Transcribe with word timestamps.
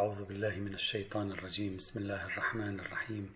أعوذ 0.00 0.24
بالله 0.24 0.56
من 0.56 0.74
الشيطان 0.74 1.30
الرجيم. 1.30 1.76
بسم 1.76 2.00
الله 2.00 2.26
الرحمن 2.26 2.80
الرحيم. 2.80 3.34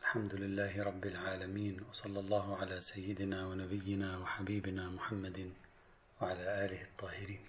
الحمد 0.00 0.34
لله 0.34 0.82
رب 0.82 1.06
العالمين 1.06 1.80
وصلى 1.90 2.20
الله 2.20 2.56
على 2.56 2.80
سيدنا 2.80 3.46
ونبينا 3.46 4.18
وحبيبنا 4.18 4.88
محمد 4.88 5.50
وعلى 6.20 6.64
آله 6.64 6.82
الطاهرين. 6.82 7.40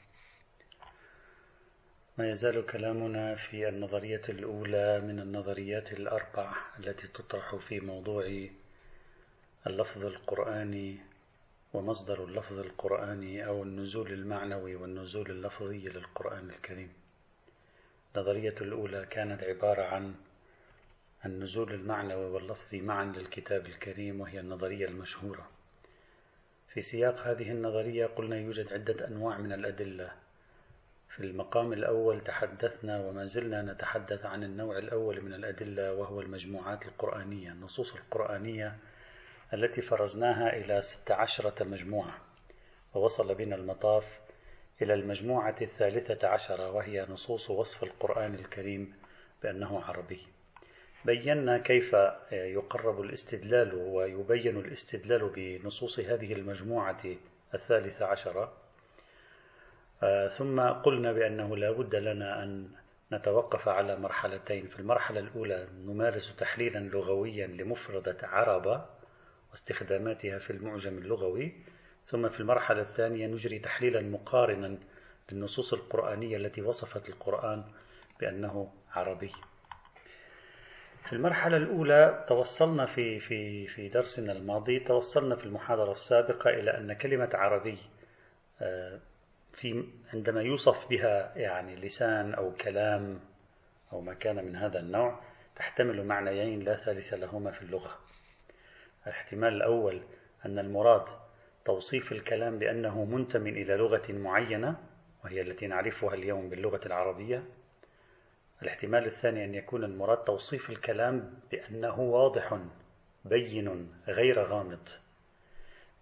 ما 2.18 2.30
يزال 2.30 2.66
كلامنا 2.66 3.36
في 3.36 3.70
النظرية 3.70 4.26
الأولى 4.30 5.02
من 5.02 5.20
النظريات 5.20 5.94
الأربع 5.94 6.54
التي 6.80 7.08
تطرح 7.08 7.56
في 7.56 7.80
موضوع 7.80 8.48
اللفظ 9.68 10.06
القرآني 10.06 10.98
ومصدر 11.74 12.24
اللفظ 12.24 12.60
القرآني 12.60 13.46
أو 13.46 13.64
النزول 13.64 14.12
المعنوي 14.14 14.76
والنزول 14.76 15.32
اللفظي 15.32 15.90
للقرآن 15.90 16.50
الكريم. 16.50 17.07
النظرية 18.18 18.56
الأولى 18.62 19.06
كانت 19.06 19.44
عبارة 19.44 19.84
عن 19.84 20.16
النزول 21.26 21.74
المعنوي 21.74 22.26
واللفظي 22.26 22.82
معا 22.82 23.06
للكتاب 23.06 23.66
الكريم 23.66 24.22
وهي 24.22 24.40
النظرية 24.40 24.88
المشهورة. 24.88 25.50
في 26.74 26.82
سياق 26.82 27.20
هذه 27.20 27.52
النظرية 27.52 28.06
قلنا 28.06 28.38
يوجد 28.38 28.74
عدة 28.74 29.08
أنواع 29.08 29.38
من 29.38 29.54
الأدلة. 29.54 30.12
في 31.10 31.20
المقام 31.20 31.74
الأول 31.74 32.22
تحدثنا 32.24 33.00
وما 33.00 33.26
زلنا 33.26 33.62
نتحدث 33.62 34.26
عن 34.26 34.44
النوع 34.44 34.78
الأول 34.78 35.22
من 35.22 35.34
الأدلة 35.34 35.94
وهو 35.94 36.22
المجموعات 36.22 36.86
القرآنية 36.86 37.52
النصوص 37.52 37.96
القرآنية 37.96 38.78
التي 39.54 39.82
فرزناها 39.82 40.58
إلى 40.58 40.82
ست 40.82 41.12
عشرة 41.12 41.64
مجموعة 41.64 42.18
ووصل 42.94 43.36
بنا 43.36 43.56
المطاف 43.56 44.20
إلى 44.82 44.94
المجموعة 44.94 45.56
الثالثة 45.62 46.28
عشرة 46.28 46.72
وهي 46.72 47.06
نصوص 47.10 47.50
وصف 47.50 47.84
القرآن 47.84 48.34
الكريم 48.36 48.94
بأنه 49.44 49.84
عربي. 49.84 50.20
بينا 51.06 51.58
كيف 51.58 51.94
يقرب 52.32 53.02
الاستدلال 53.02 53.76
ويبين 53.76 54.58
الاستدلال 54.58 55.30
بنصوص 55.36 56.00
هذه 56.00 56.34
المجموعة 56.34 57.04
الثالثة 57.54 58.06
عشرة 58.06 58.54
ثم 60.38 60.60
قلنا 60.60 61.12
بأنه 61.12 61.58
لا 61.58 61.72
بد 61.72 61.96
لنا 61.96 62.44
أن 62.44 62.70
نتوقف 63.12 63.68
على 63.68 63.96
مرحلتين. 63.96 64.68
في 64.68 64.80
المرحلة 64.80 65.20
الأولى 65.20 65.68
نمارس 65.86 66.36
تحليلا 66.36 66.80
لغويا 66.80 67.48
لمفردة 67.48 68.18
عرب 68.24 68.86
واستخداماتها 69.52 70.40
في 70.40 70.50
المعجم 70.50 70.98
اللغوي. 70.98 71.54
ثم 72.08 72.30
في 72.30 72.40
المرحلة 72.40 72.82
الثانية 72.82 73.28
نجري 73.28 73.60
تحليلا 73.60 74.02
مقارنا 74.02 74.78
للنصوص 75.32 75.74
القرآنية 75.74 76.38
التي 76.38 76.62
وصفت 76.62 77.10
القرآن 77.10 77.64
بأنه 78.20 78.74
عربي. 78.92 79.32
في 81.04 81.14
المرحلة 81.14 81.58
الأولى 81.58 82.26
توصلنا 82.28 82.86
في 82.86 83.20
في 83.20 83.68
في 83.68 83.90
درسنا 83.90 84.32
الماضي 84.32 84.80
توصلنا 84.80 85.36
في 85.36 85.46
المحاضرة 85.46 85.92
السابقة 85.92 86.50
إلى 86.50 86.78
أن 86.78 86.94
كلمة 86.94 87.30
عربي 87.34 87.78
آه، 88.62 89.00
في 89.54 89.84
عندما 90.14 90.42
يوصف 90.42 90.90
بها 90.90 91.34
يعني 91.36 91.76
لسان 91.76 92.34
أو 92.34 92.52
كلام 92.54 93.20
أو 93.94 94.02
ما 94.02 94.14
كان 94.14 94.46
من 94.46 94.56
هذا 94.56 94.80
النوع 94.80 95.20
تحتمل 95.56 96.06
معنيين 96.06 96.60
لا 96.60 96.76
ثالث 96.76 97.14
لهما 97.14 97.52
في 97.52 97.62
اللغة. 97.62 98.00
الاحتمال 99.08 99.54
الأول 99.54 100.02
أن 100.46 100.60
المراد 100.60 101.27
توصيف 101.68 102.12
الكلام 102.12 102.60
بأنه 102.60 103.06
منتمي 103.06 103.50
إلى 103.50 103.76
لغة 103.76 104.04
معينة 104.10 104.76
وهي 105.24 105.42
التي 105.42 105.68
نعرفها 105.68 106.14
اليوم 106.14 106.50
باللغة 106.50 106.80
العربية. 106.86 107.44
الاحتمال 108.62 109.06
الثاني 109.06 109.44
أن 109.44 109.56
يكون 109.56 109.84
المراد 109.84 110.18
توصيف 110.18 110.70
الكلام 110.70 111.34
بأنه 111.52 112.00
واضح 112.00 112.60
بين 113.26 113.90
غير 114.08 114.44
غامض. 114.44 114.90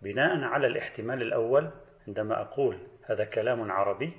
بناء 0.01 0.43
على 0.43 0.67
الاحتمال 0.67 1.21
الأول 1.21 1.69
عندما 2.07 2.41
أقول 2.41 2.77
هذا 3.03 3.25
كلام 3.25 3.71
عربي 3.71 4.13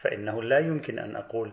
فإنه 0.00 0.42
لا 0.42 0.58
يمكن 0.58 0.98
أن 0.98 1.16
أقول 1.16 1.52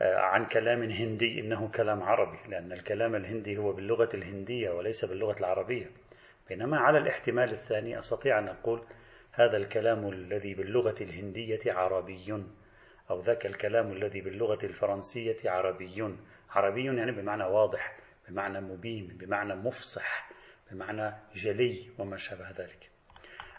آه، 0.00 0.16
عن 0.16 0.44
كلام 0.44 0.82
هندي 0.82 1.40
إنه 1.40 1.68
كلام 1.68 2.02
عربي 2.02 2.38
لأن 2.48 2.72
الكلام 2.72 3.14
الهندي 3.14 3.58
هو 3.58 3.72
باللغة 3.72 4.08
الهندية 4.14 4.70
وليس 4.70 5.04
باللغة 5.04 5.38
العربية. 5.38 5.90
بينما 6.48 6.78
على 6.78 6.98
الاحتمال 6.98 7.52
الثاني 7.52 7.98
أستطيع 7.98 8.38
أن 8.38 8.48
أقول 8.48 8.82
هذا 9.32 9.56
الكلام 9.56 10.08
الذي 10.08 10.54
باللغة 10.54 10.94
الهندية 11.00 11.58
عربي. 11.66 12.44
أو 13.10 13.20
ذاك 13.20 13.46
الكلام 13.46 13.92
الذي 13.92 14.20
باللغة 14.20 14.58
الفرنسية 14.62 15.36
عربي. 15.44 16.16
عربي 16.50 16.84
يعني 16.84 17.12
بمعنى 17.12 17.44
واضح 17.44 17.96
بمعنى 18.28 18.60
مبين 18.60 19.06
بمعنى 19.06 19.54
مفصح 19.54 20.30
بمعنى 20.70 21.14
جلي 21.34 21.90
وما 21.98 22.16
شابه 22.16 22.50
ذلك. 22.50 22.90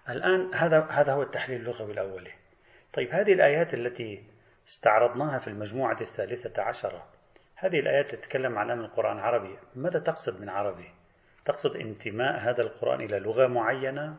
الآن 0.09 0.53
هذا 0.53 0.88
هذا 0.89 1.13
هو 1.13 1.21
التحليل 1.21 1.61
اللغوي 1.61 1.91
الأولي 1.91 2.31
طيب 2.94 3.09
هذه 3.11 3.33
الآيات 3.33 3.73
التي 3.73 4.23
استعرضناها 4.67 5.39
في 5.39 5.47
المجموعة 5.47 5.97
الثالثة 6.01 6.61
عشرة 6.63 7.07
هذه 7.56 7.79
الآيات 7.79 8.16
تتكلم 8.16 8.57
عن 8.57 8.71
أن 8.71 8.79
القرآن 8.79 9.19
عربي. 9.19 9.57
ماذا 9.75 10.00
تقصد 10.00 10.41
من 10.41 10.50
عربي؟ 10.50 10.99
تقصد 11.45 11.75
انتماء 11.75 12.39
هذا 12.39 12.61
القرآن 12.61 13.01
إلى 13.01 13.19
لغة 13.19 13.47
معينة؟ 13.47 14.17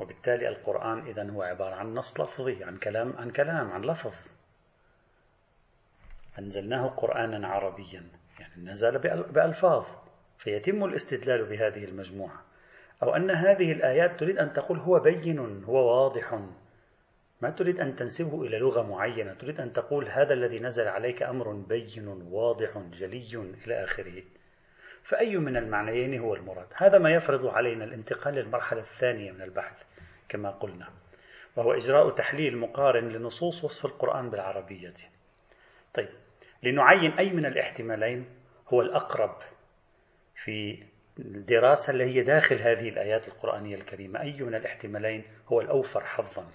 وبالتالي 0.00 0.48
القرآن 0.48 1.06
إذا 1.06 1.30
هو 1.30 1.42
عبارة 1.42 1.74
عن 1.74 1.94
نص 1.94 2.20
لفظي 2.20 2.64
عن 2.64 2.76
كلام 2.76 3.16
عن 3.16 3.30
كلام 3.30 3.70
عن 3.70 3.82
لفظ. 3.82 4.32
أنزلناه 6.38 6.86
قرآنا 6.86 7.48
عربيا 7.48 8.02
يعني 8.40 8.64
نزل 8.64 8.98
بألفاظ 9.32 9.86
فيتم 10.38 10.84
الاستدلال 10.84 11.44
بهذه 11.44 11.84
المجموعة. 11.84 12.42
أو 13.02 13.16
أن 13.16 13.30
هذه 13.30 13.72
الآيات 13.72 14.20
تريد 14.20 14.38
أن 14.38 14.52
تقول 14.52 14.78
هو 14.78 14.98
بين 14.98 15.64
هو 15.64 15.74
واضح. 15.74 16.40
ما 17.40 17.50
تريد 17.50 17.80
أن 17.80 17.96
تنسبه 17.96 18.42
إلى 18.42 18.58
لغة 18.58 18.82
معينة 18.82 19.34
تريد 19.34 19.60
أن 19.60 19.72
تقول 19.72 20.08
هذا 20.08 20.34
الذي 20.34 20.58
نزل 20.58 20.88
عليك 20.88 21.22
أمر 21.22 21.52
بين 21.52 22.08
واضح 22.08 22.78
جلي 22.78 23.54
إلى 23.66 23.84
آخره. 23.84 24.22
فأي 25.06 25.36
من 25.36 25.56
المعنيين 25.56 26.20
هو 26.20 26.34
المراد؟ 26.34 26.66
هذا 26.74 26.98
ما 26.98 27.14
يفرض 27.14 27.46
علينا 27.46 27.84
الانتقال 27.84 28.34
للمرحلة 28.34 28.80
الثانية 28.80 29.32
من 29.32 29.42
البحث 29.42 29.84
كما 30.28 30.50
قلنا. 30.50 30.88
وهو 31.56 31.72
إجراء 31.72 32.10
تحليل 32.10 32.58
مقارن 32.58 33.08
لنصوص 33.08 33.64
وصف 33.64 33.86
القرآن 33.86 34.30
بالعربية. 34.30 34.94
طيب 35.94 36.08
لنعين 36.62 37.12
أي 37.12 37.30
من 37.30 37.46
الاحتمالين 37.46 38.26
هو 38.68 38.82
الأقرب 38.82 39.38
في 40.34 40.82
الدراسة 41.18 41.90
اللي 41.90 42.04
هي 42.04 42.22
داخل 42.22 42.56
هذه 42.56 42.88
الآيات 42.88 43.28
القرآنية 43.28 43.74
الكريمة. 43.74 44.20
أي 44.20 44.42
من 44.42 44.54
الاحتمالين 44.54 45.24
هو 45.48 45.60
الأوفر 45.60 46.04
حظا. 46.04 46.46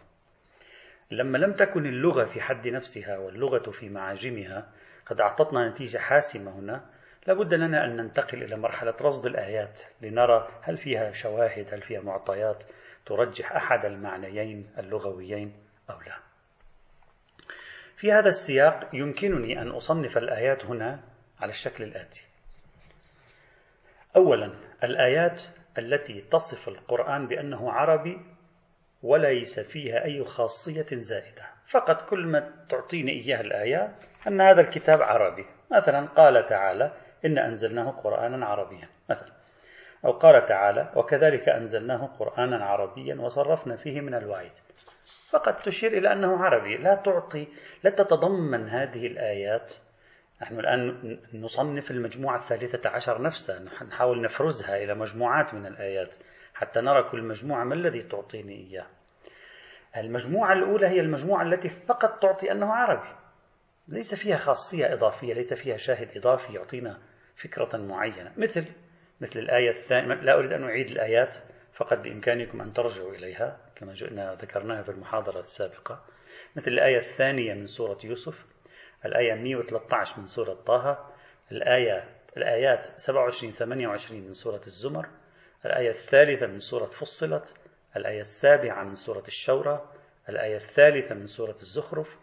لما 1.12 1.38
لم 1.38 1.53
تكن 1.53 1.85
اللغة 1.85 2.25
في 2.25 2.41
حد 2.41 2.68
نفسها 2.68 3.18
واللغة 3.18 3.72
في 3.72 3.89
معاجمها 3.89 4.72
قد 5.06 5.22
أعطتنا 5.22 5.69
نتيجة 5.69 5.97
حاسمة 5.97 6.51
هنا. 6.51 7.00
لابد 7.28 7.54
لنا 7.54 7.86
أن 7.86 7.96
ننتقل 7.96 8.44
إلى 8.44 8.56
مرحلة 8.56 8.94
رصد 9.02 9.26
الآيات 9.26 9.82
لنرى 10.02 10.48
هل 10.62 10.78
فيها 10.78 11.12
شواهد 11.12 11.74
هل 11.74 11.82
فيها 11.82 12.02
معطيات 12.02 12.64
ترجح 13.06 13.52
أحد 13.52 13.86
المعنيين 13.86 14.70
اللغويين 14.78 15.54
أو 15.90 16.02
لا. 16.02 16.18
في 17.98 18.12
هذا 18.12 18.30
السياق 18.30 18.90
يمكنني 18.94 19.62
أن 19.62 19.70
أصنف 19.70 20.18
الآيات 20.18 20.66
هنا 20.66 21.00
على 21.40 21.50
الشكل 21.50 21.84
الآتي. 21.84 22.28
أولا 24.16 24.54
الآيات 24.84 25.44
التي 25.78 26.22
تصف 26.22 26.68
القرآن 26.68 27.28
بأنه 27.28 27.72
عربي 27.72 28.22
وليس 29.04 29.60
فيها 29.60 30.04
أي 30.06 30.26
خاصية 30.26 30.86
زائدة. 30.92 31.46
فقط 31.68 32.10
كل 32.10 32.28
ما 32.28 32.66
تعطيني 32.70 33.12
إياه 33.12 33.42
الآية 33.42 33.95
أن 34.28 34.42
هذا 34.42 34.62
الكتاب 34.62 35.01
عربي. 35.01 35.45
مثلا 35.72 36.06
قال 36.07 36.45
تعالى 36.45 36.92
إن 37.25 37.38
أنزلناه 37.38 37.91
قرآنا 37.91 38.45
عربيا 38.45 38.89
مثلا. 39.09 39.31
أو 40.06 40.12
قال 40.12 40.45
تعالى 40.45 40.91
وكذلك 40.95 41.50
أنزلناه 41.50 42.06
قرآنا 42.06 42.65
عربيا 42.65 43.15
وصرفنا 43.15 43.75
فيه 43.75 44.01
من 44.01 44.13
الوعيد. 44.13 44.51
فقد 45.29 45.62
تشير 45.62 45.91
إلى 45.91 46.13
أنه 46.13 46.44
عربي. 46.44 46.77
لا 46.77 46.95
تعطي 46.95 47.47
لا 47.83 47.89
تتضمن 47.89 48.69
هذه 48.69 49.07
الآيات. 49.07 49.73
نحن 50.41 50.59
الآن 50.59 51.18
نصنف 51.33 51.91
المجموعة 51.91 52.38
الثالثة 52.38 52.89
عشر 52.89 53.21
نفسها 53.21 53.59
نحاول 53.59 54.21
نفرزها 54.21 54.83
إلى 54.83 54.95
مجموعات 54.95 55.53
من 55.53 55.65
الآيات 55.65 56.18
حتى 56.53 56.81
نرى 56.81 57.03
كل 57.03 57.23
مجموعة 57.23 57.63
ما 57.63 57.73
الذي 57.73 58.03
تعطيني 58.03 58.53
إياه. 58.53 58.85
المجموعة 59.97 60.53
الأولى 60.53 60.88
هي 60.88 61.00
المجموعة 61.00 61.44
التي 61.44 61.69
فقط 61.69 62.21
تعطي 62.21 62.51
أنه 62.51 62.73
عربي. 62.73 63.15
ليس 63.88 64.15
فيها 64.15 64.38
خاصية 64.38 64.94
إضافية 64.94 65.33
ليس 65.33 65.53
فيها 65.53 65.77
شاهد 65.77 66.18
إضافي 66.18 66.53
يعطينا 66.53 67.00
فكرة 67.44 67.78
معينة. 67.78 68.34
مثل 68.38 68.66
مثل 69.22 69.40
الآية 69.40 69.70
الثانية 69.70 70.14
لا 70.14 70.34
أريد 70.34 70.52
أن 70.52 70.64
أعيد 70.64 70.92
الآيات 70.92 71.38
فقط 71.74 71.98
بإمكانكم 71.98 72.62
أن 72.62 72.74
ترجعوا 72.74 73.12
إليها 73.12 73.58
كما 73.76 73.94
جئنا 73.94 74.34
ذكرناها 74.34 74.84
في 74.84 74.90
المحاضرة 74.90 75.40
السابقة. 75.40 76.04
مثل 76.56 76.72
الآية 76.72 76.98
الثانية 76.98 77.54
من 77.54 77.66
سورة 77.66 77.98
يوسف 78.04 78.46
الآية 79.06 79.34
113 79.34 80.20
من 80.20 80.26
سورة 80.26 80.54
طه 80.54 81.10
الآية 81.52 82.10
الآيات 82.38 82.88
27 82.98 83.54
28 83.54 84.22
من 84.22 84.34
سورة 84.34 84.62
الزمر 84.68 85.08
الآية 85.66 85.90
الثالثة 85.90 86.48
من 86.48 86.60
سورة 86.60 86.86
فصلت 86.86 87.54
الآية 87.96 88.22
السابعة 88.22 88.84
من 88.84 88.96
سورة 88.96 89.24
الشورى 89.28 89.90
الآية 90.30 90.56
الثالثة 90.56 91.16
من 91.16 91.28
سورة 91.28 91.56
الزخرف 91.56 92.18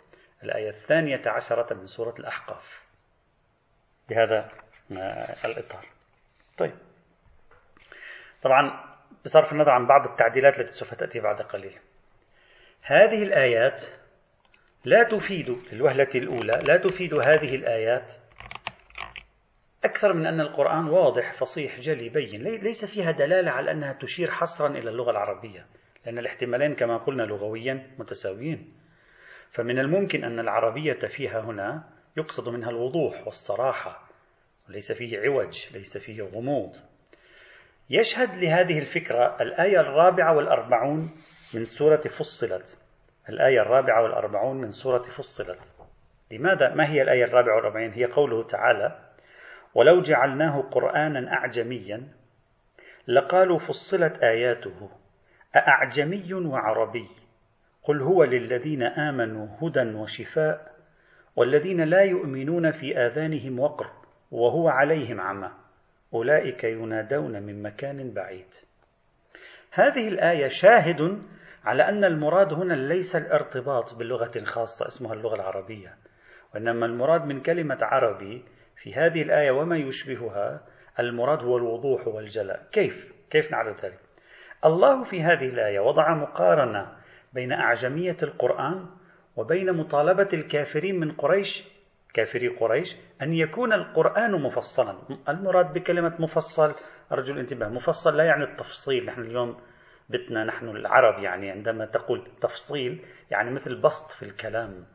الآية 0.44 0.68
الثانية 0.68 1.22
عشرة 1.26 1.74
من 1.74 1.86
سورة 1.86 2.14
الأحقاف. 2.18 2.82
بهذا 4.08 4.50
الإطار. 5.44 5.84
طيب. 6.58 6.74
طبعا 8.42 8.84
بصرف 9.24 9.52
النظر 9.52 9.70
عن 9.70 9.86
بعض 9.86 10.06
التعديلات 10.06 10.60
التي 10.60 10.72
سوف 10.72 10.94
تأتي 10.94 11.20
بعد 11.20 11.42
قليل. 11.42 11.78
هذه 12.82 13.22
الآيات 13.22 13.84
لا 14.84 15.02
تفيد 15.02 15.58
للوهلة 15.72 16.08
الأولى 16.14 16.62
لا 16.64 16.76
تفيد 16.76 17.14
هذه 17.14 17.54
الآيات 17.54 18.12
أكثر 19.84 20.12
من 20.12 20.26
أن 20.26 20.40
القرآن 20.40 20.88
واضح 20.88 21.32
فصيح 21.32 21.80
جلي 21.80 22.08
بين. 22.08 22.42
ليس 22.42 22.84
فيها 22.84 23.10
دلالة 23.10 23.50
على 23.50 23.70
أنها 23.70 23.92
تشير 23.92 24.30
حصرا 24.30 24.68
إلى 24.68 24.90
اللغة 24.90 25.10
العربية 25.10 25.66
لأن 26.06 26.18
الاحتمالين 26.18 26.74
كما 26.74 26.96
قلنا 26.96 27.22
لغويا 27.22 27.90
متساويين. 27.98 28.72
فمن 29.50 29.78
الممكن 29.78 30.24
أن 30.24 30.38
العربية 30.38 31.06
فيها 31.06 31.40
هنا 31.40 31.82
يقصد 32.16 32.48
منها 32.48 32.70
الوضوح 32.70 33.26
والصراحة 33.26 34.07
وليس 34.68 34.92
فيه 34.92 35.18
عوج 35.20 35.66
ليس 35.72 35.98
فيه 35.98 36.22
غموض. 36.22 36.76
يشهد 37.90 38.36
لهذه 38.36 38.78
الفكرة 38.78 39.36
الآية 39.40 39.80
الرابعة 39.80 40.36
والأربعون 40.36 40.98
من 41.54 41.64
سورة 41.64 42.00
فصلت. 42.00 42.78
الآية 43.28 43.60
الرابعة 43.60 44.02
والأربعون 44.02 44.60
من 44.60 44.70
سورة 44.70 45.02
فصلت. 45.02 45.72
لماذا؟ 46.30 46.74
ما 46.74 46.90
هي 46.90 47.02
الآية 47.02 47.24
الرابعة 47.24 47.56
والأربعين؟ 47.56 47.92
هي 47.92 48.04
قوله 48.04 48.42
تعالى 48.42 48.98
ولو 49.74 50.00
جعلناه 50.00 50.60
قرآنا 50.60 51.32
أعجميا 51.32 52.08
لقالوا 53.06 53.58
فصلت 53.58 54.22
آياته 54.22 54.90
أأعجمي 55.56 56.34
وعربي؟ 56.34 57.08
قل 57.82 58.02
هو 58.02 58.24
للذين 58.24 58.82
آمنوا 58.82 59.48
هدى 59.62 59.94
وشفاء 59.94 60.72
والذين 61.36 61.80
لا 61.80 62.00
يؤمنون 62.00 62.70
في 62.70 62.98
آذانهم 62.98 63.60
وقر. 63.60 63.97
وهو 64.30 64.68
عليهم 64.68 65.20
عمى 65.20 65.50
أولئك 66.14 66.64
ينادون 66.64 67.42
من 67.42 67.62
مكان 67.62 68.12
بعيد 68.14 68.54
هذه 69.72 70.08
الآية 70.08 70.46
شاهد 70.46 71.22
على 71.64 71.88
أن 71.88 72.04
المراد 72.04 72.52
هنا 72.52 72.74
ليس 72.74 73.16
الارتباط 73.16 73.94
بلغة 73.94 74.44
خاصة 74.44 74.86
اسمها 74.86 75.12
اللغة 75.12 75.34
العربية 75.34 75.96
وإنما 76.54 76.86
المراد 76.86 77.24
من 77.24 77.40
كلمة 77.42 77.78
عربي 77.82 78.44
في 78.76 78.94
هذه 78.94 79.22
الآية 79.22 79.50
وما 79.50 79.76
يشبهها 79.76 80.60
المراد 81.00 81.38
هو 81.44 81.56
الوضوح 81.56 82.08
والجلاء 82.08 82.68
كيف؟ 82.72 83.12
كيف 83.30 83.50
نعرف 83.50 83.84
ذلك؟ 83.84 84.00
الله 84.64 85.04
في 85.04 85.22
هذه 85.22 85.46
الآية 85.48 85.80
وضع 85.80 86.14
مقارنة 86.14 86.96
بين 87.32 87.52
أعجمية 87.52 88.16
القرآن 88.22 88.86
وبين 89.36 89.72
مطالبة 89.72 90.28
الكافرين 90.32 91.00
من 91.00 91.12
قريش 91.12 91.64
كافري 92.14 92.48
قريش 92.48 92.96
أن 93.22 93.34
يكون 93.34 93.72
القرآن 93.72 94.42
مفصلا. 94.42 94.98
المراد 95.28 95.72
بكلمة 95.72 96.16
مفصل 96.18 96.74
أرجو 97.12 97.34
الانتباه 97.34 97.68
مفصل 97.68 98.16
لا 98.16 98.24
يعني 98.24 98.44
التفصيل. 98.44 99.06
نحن 99.06 99.20
اليوم 99.20 99.56
بتنا 100.10 100.44
نحن 100.44 100.68
العرب 100.68 101.22
يعني 101.22 101.50
عندما 101.50 101.86
تقول 101.86 102.30
تفصيل 102.40 103.04
يعني 103.30 103.50
مثل 103.50 103.80
بسط 103.80 104.10
في 104.12 104.22
الكلام 104.22 104.86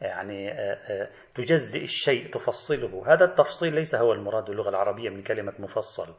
يعني 0.00 0.52
آه، 0.52 0.74
آه، 0.74 1.08
تجزئ 1.34 1.82
الشيء 1.82 2.30
تفصله. 2.30 3.14
هذا 3.14 3.24
التفصيل 3.24 3.74
ليس 3.74 3.94
هو 3.94 4.12
المراد 4.12 4.44
باللغة 4.44 4.68
العربية 4.68 5.10
من 5.10 5.22
كلمة 5.22 5.52
مفصل. 5.58 6.14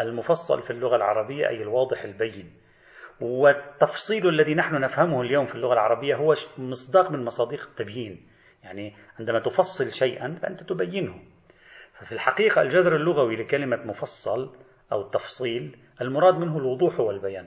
المفصل 0.00 0.62
في 0.62 0.70
اللغة 0.70 0.96
العربية 0.96 1.48
أي 1.48 1.62
الواضح 1.62 2.04
البين. 2.04 2.52
والتفصيل 3.20 4.28
الذي 4.28 4.54
نحن 4.54 4.80
نفهمه 4.80 5.22
اليوم 5.22 5.46
في 5.46 5.54
اللغة 5.54 5.72
العربية 5.72 6.16
هو 6.16 6.34
مصداق 6.58 7.10
من 7.10 7.24
مصادق 7.24 7.62
التبيين. 7.62 8.35
يعني 8.66 8.94
عندما 9.18 9.38
تفصل 9.38 9.90
شيئا 9.90 10.38
فأنت 10.42 10.62
تبينه. 10.62 11.14
ففي 11.92 12.12
الحقيقة 12.12 12.62
الجذر 12.62 12.96
اللغوي 12.96 13.36
لكلمة 13.36 13.76
مفصل 13.76 14.54
أو 14.92 15.00
التفصيل 15.00 15.76
المراد 16.00 16.34
منه 16.34 16.58
الوضوح 16.58 17.00
والبيان. 17.00 17.46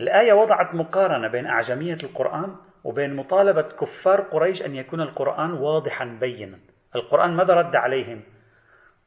الآية 0.00 0.32
وضعت 0.32 0.74
مقارنة 0.74 1.28
بين 1.28 1.46
أعجمية 1.46 1.96
القرآن 2.04 2.56
وبين 2.84 3.16
مطالبة 3.16 3.62
كفار 3.62 4.20
قريش 4.20 4.62
أن 4.62 4.74
يكون 4.74 5.00
القرآن 5.00 5.52
واضحا 5.52 6.04
بينا. 6.20 6.58
القرآن 6.96 7.36
ماذا 7.36 7.54
رد 7.54 7.76
عليهم؟ 7.76 8.22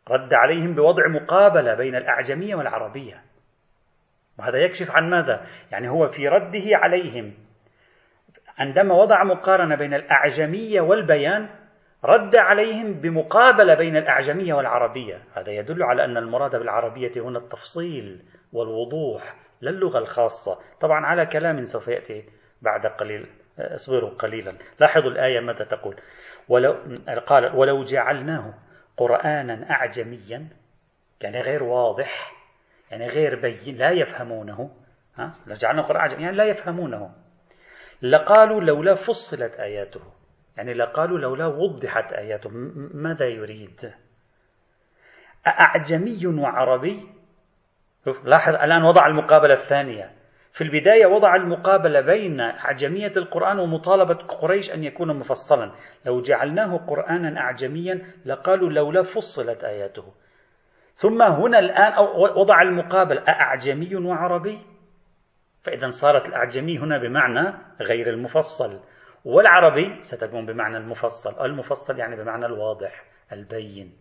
رد 0.10 0.34
عليهم 0.34 0.76
بوضع 0.76 1.08
مقابلة 1.08 1.74
بين 1.74 1.96
الأعجمية 1.96 2.56
والعربية. 2.56 3.24
وهذا 4.40 4.58
يكشف 4.58 4.92
عن 4.92 5.10
ماذا؟ 5.10 5.46
يعني 5.72 5.90
هو 5.90 6.08
في 6.08 6.28
رده 6.28 6.64
عليهم. 6.74 7.34
عندما 8.58 8.96
وضع 8.96 9.24
مقارنة 9.24 9.76
بين 9.76 9.94
الأعجمية 9.94 10.82
والبيان 10.82 11.50
رد 12.04 12.36
عليهم 12.36 12.94
بمقابلة 12.94 13.76
بين 13.76 13.98
الأعجمية 13.98 14.54
والعربية. 14.54 15.24
هذا 15.34 15.52
يدل 15.52 15.84
على 15.84 16.06
أن 16.06 16.18
المراد 16.18 16.56
بالعربية 16.56 17.12
هنا 17.16 17.40
التفصيل 17.40 18.24
والوضوح 18.54 19.36
لا 19.62 19.70
اللغة 19.70 19.98
الخاصة. 19.98 20.60
طبعا 20.80 21.06
على 21.06 21.26
كلام 21.26 21.66
سوف 21.66 21.88
يأتي 21.88 22.26
بعد 22.62 22.86
قليل 22.86 23.26
اصبروا 23.60 24.10
قليلا. 24.10 24.54
لاحظوا 24.80 25.12
الآية 25.12 25.40
ماذا 25.40 25.66
تقول. 25.66 25.96
ولو 26.50 26.76
قال 27.26 27.56
ولو 27.56 27.84
جعلناه 27.84 28.54
قرآنا 28.98 29.72
أعجميا 29.72 30.48
يعني 31.22 31.42
غير 31.42 31.64
واضح 31.64 32.32
يعني 32.92 33.08
غير 33.08 33.42
بين 33.42 33.76
لا 33.78 33.92
يفهمونه. 33.92 34.72
ها؟ 35.18 35.34
لو 35.48 35.56
جعلناه 35.56 35.84
قرآن 35.84 36.00
أعجميا 36.00 36.22
يعني 36.22 36.38
لا 36.38 36.44
يفهمونه. 36.44 37.12
لقالوا 38.02 38.62
لولا 38.62 38.94
فصلت 38.94 39.54
آياته. 39.60 40.02
يعني 40.58 40.74
لقالوا 40.74 41.20
لولا 41.20 41.46
وضحت 41.46 42.14
آياته. 42.14 42.50
ماذا 42.94 43.26
يريد؟ 43.26 43.94
أعجمي 45.48 46.28
وعربي؟ 46.28 47.10
لاحظ 48.24 48.54
الآن 48.54 48.84
وضع 48.84 49.08
المقابلة 49.08 49.54
الثانية. 49.54 50.12
في 50.52 50.64
البداية 50.64 51.06
وضع 51.06 51.36
المقابلة 51.36 52.02
بين 52.02 52.40
أعجمية 52.40 53.12
القرآن 53.18 53.60
ومطالبة 53.60 54.14
قريش 54.16 54.74
أن 54.74 54.84
يكون 54.84 55.20
مفصلا. 55.20 55.72
لو 56.06 56.22
جعلناه 56.22 56.78
قرآنا 56.78 57.40
أعجميا 57.40 58.02
لقالوا 58.26 58.70
لولا 58.70 59.04
فصلت 59.04 59.64
آياته. 59.64 60.14
ثم 60.94 61.22
هنا 61.22 61.60
الآن 61.60 61.94
وضع 62.36 62.62
المقابل 62.62 63.18
أعجمي 63.18 63.96
وعربي؟ 63.96 64.60
فإذا 65.64 65.90
صارت 65.90 66.26
الأعجمي 66.26 66.80
هنا 66.80 66.98
بمعنى 66.98 67.54
غير 67.82 68.10
المفصل 68.10 68.80
والعربي 69.26 70.02
ستكون 70.02 70.46
بمعنى 70.46 70.78
المفصل 70.78 71.46
المفصل 71.46 72.00
يعني 72.00 72.16
بمعنى 72.16 72.46
الواضح 72.46 73.04
البين. 73.32 73.98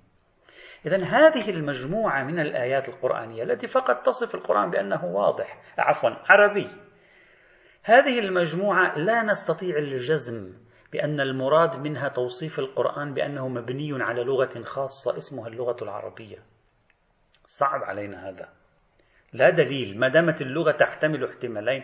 إذا 0.87 0.97
هذه 0.97 1.51
المجموعة 1.51 2.25
من 2.25 2.41
الآيات 2.41 2.89
القرآنية 2.89 3.43
التي 3.43 3.67
فقط 3.67 4.07
تصف 4.07 4.35
القرآن 4.35 4.71
بأنه 4.71 5.05
واضح 5.05 5.63
عفوا 5.79 6.11
عربي. 6.29 6.67
هذه 7.83 8.19
المجموعة 8.19 8.99
لا 8.99 9.23
نستطيع 9.23 9.79
الجزم 9.79 10.53
بأن 10.93 11.21
المراد 11.21 11.77
منها 11.77 12.09
توصيف 12.09 12.59
القرآن 12.59 13.15
بأنه 13.15 13.49
مبني 13.49 14.03
على 14.03 14.25
لغة 14.25 14.63
خاصة 14.63 15.17
اسمها 15.17 15.49
اللغة 15.49 15.77
العربية. 15.83 16.39
صعب 17.47 17.83
علينا 17.83 18.29
هذا. 18.29 18.60
لا 19.33 19.51
دليل. 19.51 19.99
ما 19.99 20.09
دامت 20.09 20.43
اللغة 20.43 20.73
تحتمل 20.73 21.25
احتمالين 21.25 21.83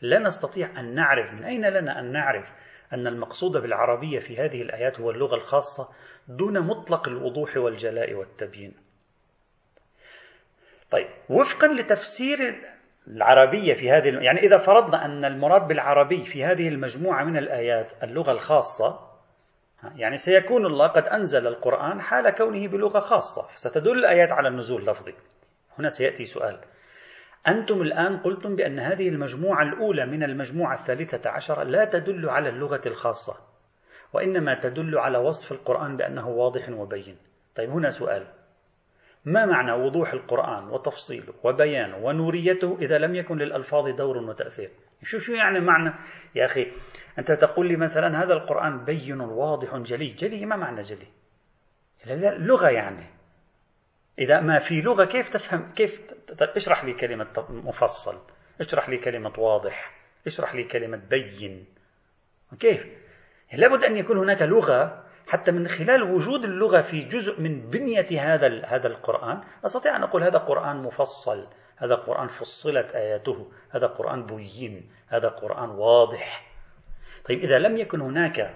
لا 0.00 0.18
نستطيع 0.18 0.80
أن 0.80 0.94
نعرف 0.94 1.32
من 1.32 1.44
أين 1.44 1.66
لنا 1.66 2.00
أن 2.00 2.12
نعرف 2.12 2.52
أن 2.92 3.06
المقصود 3.06 3.56
بالعربية 3.62 4.18
في 4.18 4.36
هذه 4.36 4.62
الآيات 4.62 5.00
هو 5.00 5.10
اللغة 5.10 5.34
الخاصة 5.34 5.88
دون 6.28 6.60
مطلق 6.60 7.08
الوضوح 7.08 7.56
والجلاء 7.56 8.14
والتبيين. 8.14 8.74
طيب 10.90 11.06
وفقا 11.28 11.68
لتفسير 11.68 12.62
العربية 13.08 13.74
في 13.74 13.90
هذه 13.90 14.08
يعني 14.08 14.40
إذا 14.40 14.56
فرضنا 14.56 15.04
أن 15.04 15.24
المراد 15.24 15.68
بالعربي 15.68 16.22
في 16.22 16.44
هذه 16.44 16.68
المجموعة 16.68 17.24
من 17.24 17.36
الآيات 17.36 17.92
اللغة 18.02 18.32
الخاصة 18.32 19.10
يعني 19.96 20.16
سيكون 20.16 20.66
الله 20.66 20.86
قد 20.86 21.08
أنزل 21.08 21.46
القرآن 21.46 22.00
حال 22.00 22.30
كونه 22.30 22.68
بلغة 22.68 22.98
خاصة. 22.98 23.48
ستدل 23.54 23.98
الآيات 23.98 24.32
على 24.32 24.48
النزول 24.48 24.80
اللفظي 24.80 25.14
هنا 25.78 25.88
سيأتي 25.88 26.24
سؤال. 26.24 26.60
أنتم 27.48 27.82
الآن 27.82 28.18
قلتم 28.18 28.56
بأن 28.56 28.78
هذه 28.78 29.08
المجموعة 29.08 29.62
الأولى 29.62 30.06
من 30.06 30.22
المجموعة 30.22 30.74
الثالثة 30.74 31.30
عشرة 31.30 31.62
لا 31.62 31.84
تدل 31.84 32.28
على 32.28 32.48
اللغة 32.48 32.80
الخاصة 32.86 33.36
وإنما 34.12 34.54
تدل 34.54 34.98
على 34.98 35.18
وصف 35.18 35.52
القرآن 35.52 35.96
بأنه 35.96 36.28
واضح 36.28 36.68
وبين. 36.68 37.16
طيب 37.56 37.70
هنا 37.70 37.90
سؤال. 37.90 38.26
ما 39.24 39.46
معنى 39.46 39.72
وضوح 39.72 40.12
القرآن 40.12 40.68
وتفصيله 40.68 41.34
وبيانه 41.44 41.96
ونوريته 41.96 42.78
إذا 42.80 42.98
لم 42.98 43.14
يكن 43.14 43.38
للألفاظ 43.38 43.88
دور 43.88 44.18
وتأثير؟ 44.18 44.70
شو 45.02 45.18
شو 45.18 45.32
يعني 45.32 45.60
معنى؟ 45.60 45.94
يا 46.34 46.44
أخي 46.44 46.66
أنت 47.18 47.32
تقول 47.32 47.68
لي 47.68 47.76
مثلا 47.76 48.22
هذا 48.22 48.32
القرآن 48.32 48.84
بين 48.84 49.20
واضح 49.20 49.76
جلي. 49.76 50.08
جلي 50.08 50.46
ما 50.46 50.56
معنى 50.56 50.80
جلي؟ 50.80 51.06
لغة 52.38 52.68
يعني. 52.68 53.06
إذا 54.18 54.40
ما 54.40 54.58
في 54.58 54.80
لغة 54.80 55.04
كيف 55.04 55.28
تفهم 55.28 55.72
كيف 55.72 56.14
اشرح 56.40 56.84
لي 56.84 56.92
كلمة 56.92 57.46
مفصل 57.48 58.18
اشرح 58.60 58.88
لي 58.88 58.96
كلمة 58.96 59.32
واضح 59.38 59.94
اشرح 60.26 60.54
لي 60.54 60.64
كلمة 60.64 60.96
بين. 60.96 61.66
كيف؟ 62.60 62.86
لابد 63.52 63.84
أن 63.84 63.96
يكون 63.96 64.18
هناك 64.18 64.42
لغة 64.42 65.04
حتى 65.28 65.52
من 65.52 65.68
خلال 65.68 66.02
وجود 66.02 66.44
اللغة 66.44 66.80
في 66.80 67.00
جزء 67.00 67.40
من 67.40 67.70
بنية 67.70 68.06
هذا 68.20 68.64
هذا 68.66 68.86
القرآن 68.86 69.40
أستطيع 69.64 69.96
أن 69.96 70.02
أقول 70.02 70.22
هذا 70.22 70.38
قرآن 70.38 70.76
مفصل 70.76 71.48
هذا 71.76 71.94
قرآن 71.94 72.28
فصلت 72.28 72.94
آياته 72.94 73.52
هذا 73.70 73.86
قرآن 73.86 74.26
بين 74.26 74.90
هذا 75.08 75.28
قرآن 75.28 75.70
واضح. 75.70 76.52
طيب 77.24 77.38
إذا 77.38 77.58
لم 77.58 77.76
يكن 77.76 78.00
هناك 78.00 78.54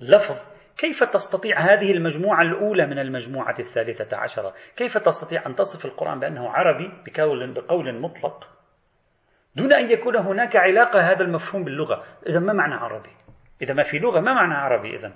لفظ 0.00 0.55
كيف 0.78 1.04
تستطيع 1.04 1.58
هذه 1.58 1.92
المجموعة 1.92 2.42
الأولى 2.42 2.86
من 2.86 2.98
المجموعة 2.98 3.54
الثالثة 3.58 4.16
عشرة؟ 4.16 4.54
كيف 4.76 4.98
تستطيع 4.98 5.46
أن 5.46 5.54
تصف 5.54 5.86
القرآن 5.86 6.20
بأنه 6.20 6.50
عربي 6.50 6.92
بقول, 7.06 7.52
بقول 7.52 8.00
مطلق 8.00 8.50
دون 9.56 9.72
أن 9.72 9.90
يكون 9.90 10.16
هناك 10.16 10.56
علاقة 10.56 11.00
هذا 11.00 11.24
المفهوم 11.24 11.64
باللغة؟ 11.64 12.04
إذا 12.28 12.38
ما 12.38 12.52
معنى 12.52 12.74
عربي؟ 12.74 13.10
إذا 13.62 13.74
ما 13.74 13.82
في 13.82 13.98
لغة 13.98 14.20
ما 14.20 14.34
معنى 14.34 14.54
عربي 14.54 14.96
إذا 14.96 15.12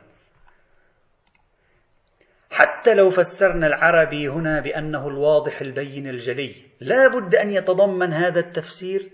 حتى 2.51 2.95
لو 2.95 3.11
فسرنا 3.11 3.67
العربي 3.67 4.29
هنا 4.29 4.61
بأنه 4.61 5.09
الواضح 5.09 5.61
البين 5.61 6.09
الجلي 6.09 6.55
لا 6.81 7.09
بد 7.09 7.35
أن 7.35 7.51
يتضمن 7.51 8.13
هذا 8.13 8.41
التفسير 8.41 9.11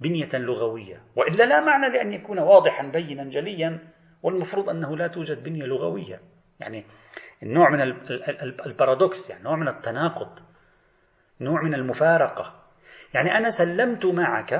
بنية 0.00 0.28
لغوية 0.34 1.02
وإلا 1.16 1.44
لا 1.44 1.60
معنى 1.60 1.88
لأن 1.92 2.12
يكون 2.12 2.38
واضحا 2.38 2.86
بينا 2.86 3.24
جليا. 3.24 3.78
والمفروض 4.22 4.68
أنه 4.68 4.96
لا 4.96 5.06
توجد 5.06 5.42
بنية 5.42 5.64
لغوية. 5.64 6.20
يعني 6.60 6.84
النوع 7.42 7.70
من 7.70 7.80
البارادوكس 8.66 9.30
يعني 9.30 9.44
نوع 9.44 9.56
من 9.56 9.68
التناقض 9.68 10.38
نوع 11.40 11.62
من 11.62 11.74
المفارقة. 11.74 12.62
يعني 13.14 13.36
أنا 13.38 13.50
سلمت 13.50 14.06
معك 14.06 14.52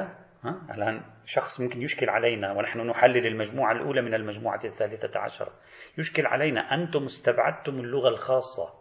ها؟ 0.45 0.67
الآن 0.75 1.03
شخص 1.25 1.61
ممكن 1.61 1.83
يشكل 1.83 2.09
علينا 2.09 2.53
ونحن 2.53 2.81
نحلل 2.81 3.27
المجموعة 3.27 3.73
الأولى 3.73 4.03
من 4.03 4.15
المجموعة 4.15 4.61
الثالثة 4.65 5.21
عشرة. 5.21 5.53
يشكل 5.99 6.27
علينا 6.27 6.75
أنتم 6.75 7.05
استبعدتم 7.05 7.81
اللغة 7.81 8.09
الخاصة. 8.09 8.75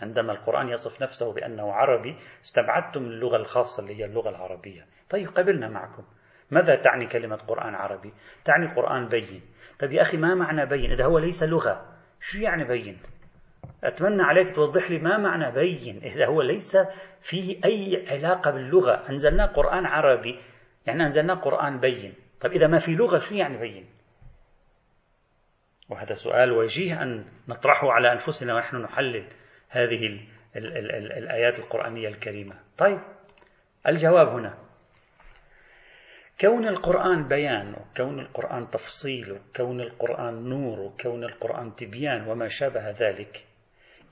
عندما 0.00 0.32
القرآن 0.32 0.68
يصف 0.68 1.02
نفسه 1.02 1.32
بأنه 1.32 1.72
عربي 1.72 2.16
استبعدتم 2.44 3.04
اللغة 3.04 3.36
الخاصة 3.36 3.82
اللي 3.82 4.00
هي 4.00 4.04
اللغة 4.04 4.30
العربية. 4.30 4.86
طيب 5.10 5.28
قبلنا 5.28 5.68
معكم. 5.68 6.04
ماذا 6.50 6.74
تعني 6.74 7.06
كلمة 7.06 7.36
قرآن 7.36 7.74
عربي؟ 7.74 8.12
تعني 8.44 8.74
قرآن 8.74 9.08
بين. 9.08 9.42
طيب 9.78 9.92
يا 9.92 10.02
أخي 10.02 10.16
ما 10.16 10.34
معنى 10.34 10.66
بين؟ 10.66 10.92
إذا 10.92 11.04
هو 11.04 11.18
ليس 11.18 11.42
لغة 11.42 11.86
شو 12.20 12.38
يعني 12.38 12.64
بين؟ 12.64 12.98
أتمنى 13.84 14.22
عليك 14.22 14.54
توضح 14.54 14.90
لي 14.90 14.98
ما 14.98 15.18
معنى 15.18 15.54
بين؟ 15.54 16.02
إذا 16.02 16.26
هو 16.26 16.42
ليس 16.42 16.78
فيه 17.20 17.60
أي 17.64 18.06
علاقة 18.10 18.50
باللغة. 18.50 19.08
أنزلنا 19.10 19.46
قرآن 19.46 19.86
عربي 19.86 20.38
يعني 20.86 21.02
أنزلنا 21.02 21.34
قرآن 21.34 21.80
بين. 21.80 22.14
طيب 22.40 22.52
إذا 22.52 22.66
ما 22.66 22.78
في 22.78 22.94
لغة 22.94 23.18
شو 23.18 23.34
يعني 23.34 23.58
بين؟ 23.58 23.86
وهذا 25.88 26.14
سؤال 26.14 26.52
وجيه 26.52 27.02
أن 27.02 27.24
نطرحه 27.48 27.92
على 27.92 28.12
أنفسنا 28.12 28.54
ونحن 28.54 28.76
نحلل 28.76 29.24
هذه 29.68 30.06
ال 30.06 30.20
ال 30.56 30.76
ال 30.76 30.90
ال 30.90 31.12
الآيات 31.12 31.58
القرآنية 31.58 32.08
الكريمة. 32.08 32.54
طيب 32.78 33.00
الجواب 33.86 34.28
هنا. 34.28 34.67
كون 36.40 36.68
القرآن 36.68 37.28
بيان 37.28 37.74
وكون 37.74 38.20
القرآن 38.20 38.70
تفصيل 38.70 39.32
وكون 39.32 39.80
القرآن 39.80 40.48
نور 40.48 40.80
وكون 40.80 41.24
القرآن 41.24 41.74
تبيان 41.74 42.28
وما 42.28 42.48
شابه 42.48 42.90
ذلك 42.90 43.46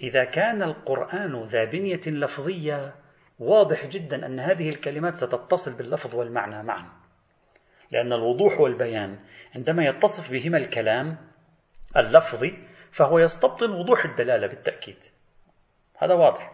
إذا 0.00 0.24
كان 0.24 0.62
القرآن 0.62 1.44
ذا 1.44 1.64
بنية 1.64 2.00
لفظية 2.06 2.94
واضح 3.38 3.86
جدا 3.86 4.26
أن 4.26 4.40
هذه 4.40 4.68
الكلمات 4.68 5.16
ستتصل 5.16 5.76
باللفظ 5.76 6.14
والمعنى 6.14 6.62
معا. 6.62 6.86
لأن 7.90 8.12
الوضوح 8.12 8.60
والبيان 8.60 9.18
عندما 9.54 9.84
يتصف 9.84 10.32
بهما 10.32 10.58
الكلام 10.58 11.16
اللفظي 11.96 12.58
فهو 12.90 13.18
يستبطن 13.18 13.70
وضوح 13.70 14.04
الدلالة 14.04 14.46
بالتأكيد. 14.46 14.98
هذا 15.98 16.14
واضح. 16.14 16.52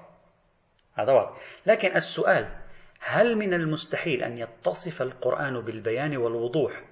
هذا 0.94 1.12
واضح. 1.12 1.36
لكن 1.66 1.96
السؤال 1.96 2.61
هل 3.04 3.36
من 3.36 3.54
المستحيل 3.54 4.22
أن 4.22 4.38
يتصف 4.38 5.02
القرآن 5.02 5.60
بالبيان 5.60 6.16
والوضوح 6.16 6.84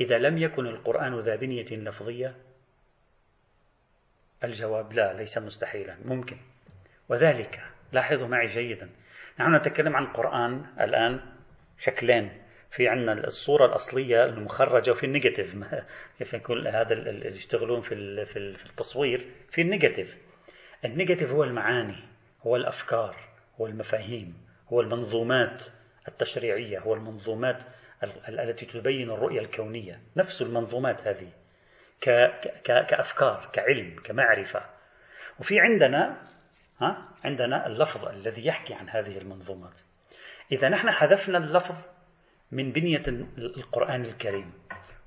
إذا 0.00 0.18
لم 0.18 0.38
يكن 0.38 0.66
القرآن 0.66 1.20
ذا 1.20 1.36
بنية 1.36 1.66
لفظية؟ 1.70 2.34
الجواب 4.44 4.92
لا 4.92 5.12
ليس 5.12 5.38
مستحيلا 5.38 5.96
ممكن. 6.04 6.36
وذلك 7.08 7.60
لاحظوا 7.92 8.28
معي 8.28 8.46
جيدا 8.46 8.90
نحن 9.40 9.54
نتكلم 9.54 9.96
عن 9.96 10.06
قرآن 10.06 10.66
الآن 10.80 11.20
شكلين 11.78 12.42
في 12.70 12.88
عندنا 12.88 13.12
الصورة 13.12 13.66
الأصلية 13.66 14.24
المخرجة 14.24 14.90
وفي 14.90 15.06
ال 15.06 15.11
negative. 15.11 15.56
كيف 16.18 16.34
نقول 16.34 16.68
هذا 16.68 16.92
اللي 16.92 17.28
يشتغلون 17.28 17.80
في 17.80 18.24
في 18.24 18.66
التصوير؟ 18.66 19.26
في 19.50 19.60
ال 19.60 19.66
negative. 19.66 20.18
النيجاتيف 20.84 21.30
هو 21.30 21.44
المعاني 21.44 21.96
هو 22.42 22.56
الأفكار 22.56 23.16
هو 23.60 23.66
المفاهيم. 23.66 24.44
هو 24.72 24.80
المنظومات 24.80 25.64
التشريعية 26.08 26.78
هو 26.78 26.94
المنظومات 26.94 27.64
التي 28.28 28.66
تبين 28.66 29.10
الرؤية 29.10 29.40
الكونية 29.40 30.00
نفس 30.16 30.42
المنظومات 30.42 31.06
هذه 31.08 31.28
كأفكار 32.64 33.50
كعلم 33.52 33.96
كمعرفة. 34.04 34.62
وفي 35.40 35.60
عندنا 35.60 36.22
ها 36.80 37.08
عندنا 37.24 37.66
اللفظ 37.66 38.08
الذي 38.08 38.46
يحكي 38.46 38.74
عن 38.74 38.88
هذه 38.88 39.18
المنظومات. 39.18 39.80
إذا 40.52 40.68
نحن 40.68 40.90
حذفنا 40.90 41.38
اللفظ 41.38 41.86
من 42.52 42.72
بنية 42.72 43.02
القرآن 43.38 44.04
الكريم 44.04 44.52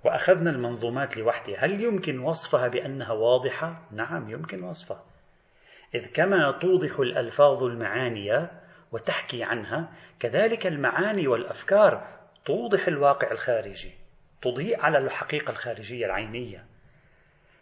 وأخذنا 0.04 0.50
المنظومات 0.50 1.18
لوحدها 1.18 1.66
هل 1.66 1.82
يمكن 1.82 2.20
وصفها 2.20 2.68
بأنها 2.68 3.12
واضحة؟ 3.12 3.88
نعم 3.92 4.30
يمكن 4.30 4.64
وصفها. 4.64 5.06
إذ 5.96 6.14
كما 6.14 6.52
توضح 6.62 7.00
الألفاظ 7.00 7.64
المعاني 7.64 8.50
وتحكي 8.92 9.44
عنها 9.44 9.90
كذلك 10.20 10.68
المعاني 10.68 11.28
والأفكار 11.28 12.08
توضح 12.46 12.88
الواقع 12.88 13.32
الخارجي 13.32 13.92
تضيء 14.42 14.82
على 14.82 14.98
الحقيقة 14.98 15.52
الخارجية 15.52 16.06
العينية. 16.06 16.66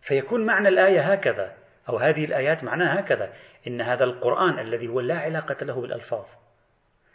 فيكون 0.02 0.46
معنى 0.46 0.68
الآية 0.68 1.14
هكذا 1.14 1.54
أو 1.90 1.98
هذه 1.98 2.26
الآيات 2.26 2.64
معناها 2.64 3.00
هكذا 3.00 3.34
إن 3.68 3.82
هذا 3.82 4.04
القرآن 4.04 4.60
الذي 4.60 4.88
هو 4.88 5.00
لا 5.00 5.20
علاقة 5.20 5.66
له 5.66 5.82
بالألفاظ. 5.82 6.26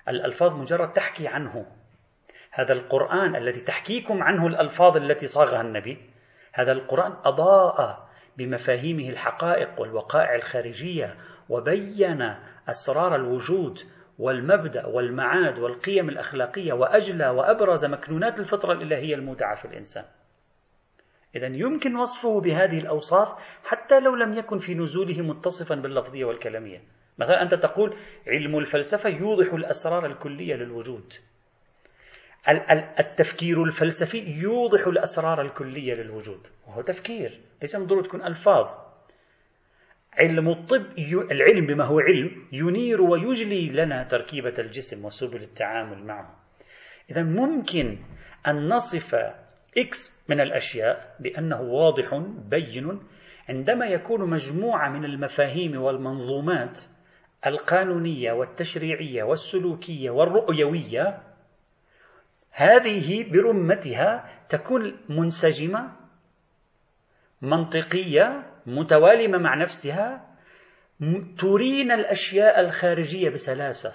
الألفاظ 0.09 0.53
مجرد 0.53 0.93
تحكي 0.93 1.29
عنه. 1.29 1.67
هذا 2.51 2.73
القرآن 2.73 3.37
الذي 3.37 3.61
تحكيكم 3.61 4.23
عنه 4.23 4.47
الألفاظ 4.47 4.97
التي 4.97 5.27
صاغها 5.27 5.61
النبي 5.61 6.11
هذا 6.53 6.73
القرآن 6.73 7.13
أضاء 7.25 8.03
بمفاهيمه 8.37 9.09
الحقائق 9.09 9.81
والوقائع 9.81 10.35
الخارجية 10.35 11.17
وبين 11.49 12.35
أسرار 12.69 13.17
الوجود 13.17 13.81
والمبدأ 14.21 14.87
والمعاد 14.87 15.59
والقيم 15.59 16.09
الأخلاقية 16.09 16.73
وأجلى 16.73 17.29
وأبرز 17.29 17.85
مكنونات 17.85 18.41
الفطرة 18.41 18.73
الإلهية 18.73 19.15
المودعة 19.15 19.55
في 19.57 19.65
الإنسان. 19.65 20.05
إذا 21.37 21.47
يمكن 21.47 21.97
وصفه 21.97 22.41
بهذه 22.41 22.79
الأوصاف 22.79 23.29
حتى 23.65 24.01
لو 24.01 24.15
لم 24.15 24.33
يكن 24.33 24.59
في 24.59 24.75
نزوله 24.75 25.23
متصفا 25.23 25.75
باللفظية 25.75 26.25
والكلامية. 26.25 26.83
مثلا 27.19 27.43
أنت 27.43 27.55
تقول 27.55 27.95
علم 28.27 28.59
الفلسفة 28.59 29.09
يوضح 29.09 29.53
الأسرار 29.53 30.07
الكلية 30.07 30.55
للوجود. 30.55 31.13
التفكير 33.01 33.65
الفلسفي 33.65 34.19
يوضح 34.19 34.87
الأسرار 34.87 35.43
الكلية 35.43 35.95
للوجود. 35.95 36.47
وهو 36.67 36.81
تفكير 36.81 37.41
ليس 37.63 37.77
من 37.77 37.87
ضروري 37.87 38.03
تكون 38.03 38.23
ألفاظ. 38.23 38.90
علم 40.19 40.49
الطب 40.49 40.87
العلم 41.31 41.67
بما 41.67 41.85
هو 41.85 42.01
علم 42.01 42.49
ينير 42.53 43.03
ويجلي 43.03 43.69
لنا 43.69 44.03
تركيبة 44.03 44.55
الجسم 44.59 45.05
وسبل 45.05 45.37
التعامل 45.37 46.05
معه. 46.05 46.37
إذا 47.11 47.23
ممكن 47.23 47.99
أن 48.47 48.69
نصف 48.69 49.15
إكس 49.79 50.25
من 50.29 50.41
الأشياء 50.41 51.17
بأنه 51.21 51.61
واضح 51.61 52.15
بين 52.49 53.01
عندما 53.49 53.87
يكون 53.87 54.31
مجموعة 54.31 54.89
من 54.89 55.05
المفاهيم 55.05 55.83
والمنظومات 55.83 56.81
القانونية 57.47 58.33
والتشريعية 58.33 59.23
والسلوكية 59.23 60.11
والرؤيوية 60.11 61.23
هذه 62.51 63.33
برمتها 63.33 64.31
تكون 64.49 64.97
منسجمة 65.09 65.93
منطقية 67.43 68.50
متوالمة 68.67 69.39
مع 69.39 69.55
نفسها 69.55 70.31
ترينا 71.39 71.95
الأشياء 71.95 72.61
الخارجية 72.61 73.31
بسلاسة. 73.31 73.93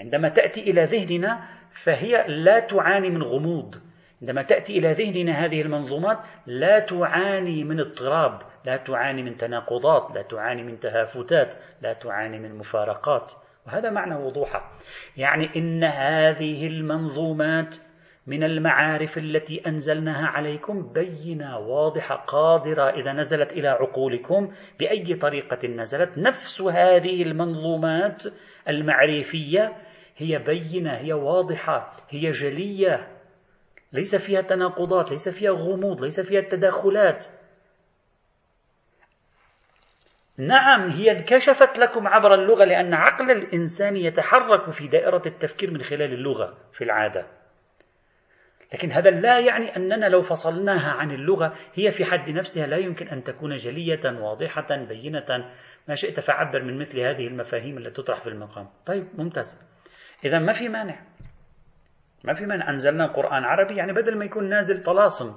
عندما 0.00 0.28
تأتي 0.28 0.60
إلى 0.60 0.84
ذهننا 0.84 1.48
فهي 1.84 2.24
لا 2.28 2.60
تعاني 2.60 3.10
من 3.10 3.22
غموض. 3.22 3.74
عندما 4.22 4.42
تأتي 4.42 4.78
إلى 4.78 4.92
ذهننا 4.92 5.44
هذه 5.44 5.62
المنظومات 5.62 6.18
لا 6.46 6.78
تعاني 6.78 7.64
من 7.64 7.80
اضطراب 7.80 8.38
لا 8.64 8.76
تعاني 8.76 9.22
من 9.22 9.36
تناقضات 9.36 10.14
لا 10.14 10.22
تعاني 10.22 10.62
من 10.62 10.80
تهافتات 10.80 11.54
لا 11.82 11.92
تعاني 11.92 12.38
من 12.38 12.58
مفارقات. 12.58 13.32
وهذا 13.66 13.90
معنى 13.90 14.14
وضوحها 14.14 14.72
يعني 15.16 15.50
إن 15.56 15.84
هذه 15.84 16.66
المنظومات 16.66 17.76
من 18.26 18.44
المعارف 18.44 19.18
التي 19.18 19.62
أنزلناها 19.66 20.26
عليكم 20.26 20.92
بينة 20.92 21.58
واضحة 21.58 22.14
قادرة 22.14 22.90
إذا 22.90 23.12
نزلت 23.12 23.52
إلى 23.52 23.68
عقولكم 23.68 24.52
بأي 24.78 25.14
طريقة 25.14 25.68
نزلت. 25.68 26.18
نفس 26.18 26.62
هذه 26.62 27.22
المنظومات 27.22 28.22
المعرفية 28.68 29.76
هي 30.16 30.38
بينة 30.38 30.92
هي 30.92 31.12
واضحة 31.12 31.96
هي 32.10 32.30
جلية. 32.30 33.08
ليس 33.92 34.16
فيها 34.16 34.40
تناقضات 34.40 35.10
ليس 35.10 35.28
فيها 35.28 35.50
غموض 35.50 36.02
ليس 36.02 36.20
فيها 36.20 36.40
تداخلات. 36.40 37.26
نعم 40.38 40.88
هي 40.88 41.10
انكشفت 41.10 41.78
لكم 41.78 42.06
عبر 42.06 42.34
اللغة 42.34 42.64
لأن 42.64 42.94
عقل 42.94 43.30
الإنسان 43.30 43.96
يتحرك 43.96 44.70
في 44.70 44.88
دائرة 44.88 45.22
التفكير 45.26 45.70
من 45.70 45.82
خلال 45.82 46.12
اللغة 46.12 46.58
في 46.72 46.84
العادة. 46.84 47.26
لكن 48.72 48.92
هذا 48.92 49.10
لا 49.10 49.40
يعني 49.40 49.76
أننا 49.76 50.06
لو 50.06 50.22
فصلناها 50.22 50.90
عن 50.90 51.10
اللغة 51.10 51.54
هي 51.74 51.90
في 51.90 52.04
حد 52.04 52.30
نفسها 52.30 52.66
لا 52.66 52.76
يمكن 52.76 53.08
أن 53.08 53.22
تكون 53.22 53.54
جلية 53.54 54.00
واضحة 54.04 54.76
بينة. 54.88 55.50
ما 55.88 55.94
شئت 55.94 56.20
فعبر 56.20 56.62
من 56.62 56.78
مثل 56.78 57.00
هذه 57.00 57.26
المفاهيم 57.26 57.78
التي 57.78 58.02
تطرح 58.02 58.20
في 58.20 58.28
المقام. 58.28 58.68
طيب 58.86 59.08
ممتاز. 59.14 59.60
إذا 60.24 60.38
ما 60.38 60.52
في 60.52 60.68
مانع؟ 60.68 61.02
ما 62.24 62.34
في 62.34 62.46
مانع. 62.46 62.70
أنزلنا 62.70 63.06
قرآن 63.06 63.44
عربي 63.44 63.76
يعني 63.76 63.92
بدل 63.92 64.18
ما 64.18 64.24
يكون 64.24 64.48
نازل 64.48 64.82
طلاسم 64.82 65.34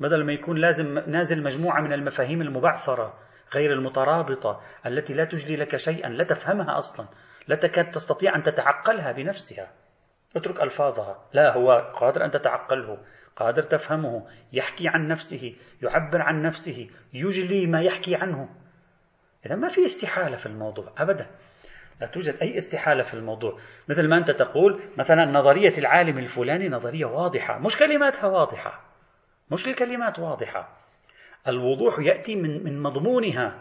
بدل 0.00 0.24
ما 0.24 0.32
يكون 0.32 0.58
لازم 0.58 0.98
نازل 0.98 1.42
مجموعة 1.42 1.80
من 1.80 1.92
المفاهيم 1.92 2.42
المبعثرة 2.42 3.18
غير 3.54 3.72
المترابطة 3.72 4.60
التي 4.86 5.14
لا 5.14 5.24
تجلي 5.24 5.56
لك 5.56 5.76
شيئا 5.76 6.08
لا 6.08 6.24
تفهمها 6.24 6.78
أصلا 6.78 7.06
لا 7.48 7.56
تكاد 7.56 7.90
تستطيع 7.90 8.36
أن 8.36 8.42
تتعقلها 8.42 9.12
بنفسها. 9.12 9.70
اترك 10.36 10.62
ألفاظها. 10.62 11.24
لا 11.32 11.54
هو 11.54 11.92
قادر 11.94 12.24
أن 12.24 12.30
تتعقله 12.30 12.98
قادر 13.36 13.62
تفهمه 13.62 14.26
يحكي 14.52 14.88
عن 14.88 15.08
نفسه 15.08 15.54
يعبر 15.82 16.22
عن 16.22 16.42
نفسه 16.42 16.88
يجلي 17.14 17.66
ما 17.66 17.82
يحكي 17.82 18.14
عنه. 18.14 18.48
إذا 19.46 19.54
ما 19.54 19.68
في 19.68 19.84
استحالة 19.84 20.36
في 20.36 20.46
الموضوع 20.46 20.92
أبدا. 20.98 21.26
لا 22.00 22.06
توجد 22.06 22.36
أي 22.42 22.56
استحالة 22.56 23.02
في 23.02 23.14
الموضوع. 23.14 23.58
مثل 23.88 24.08
ما 24.08 24.16
أنت 24.16 24.30
تقول 24.30 24.80
مثلا 24.98 25.24
نظرية 25.24 25.78
العالم 25.78 26.18
الفلاني 26.18 26.68
نظرية 26.68 27.04
واضحة 27.04 27.58
مش 27.58 27.76
كلماتها 27.76 28.26
واضحة. 28.26 28.80
مش 29.50 29.68
الكلمات 29.68 30.18
واضحة. 30.18 30.78
الوضوح 31.48 31.98
يأتي 31.98 32.36
من, 32.36 32.64
من 32.64 32.82
مضمونها. 32.82 33.58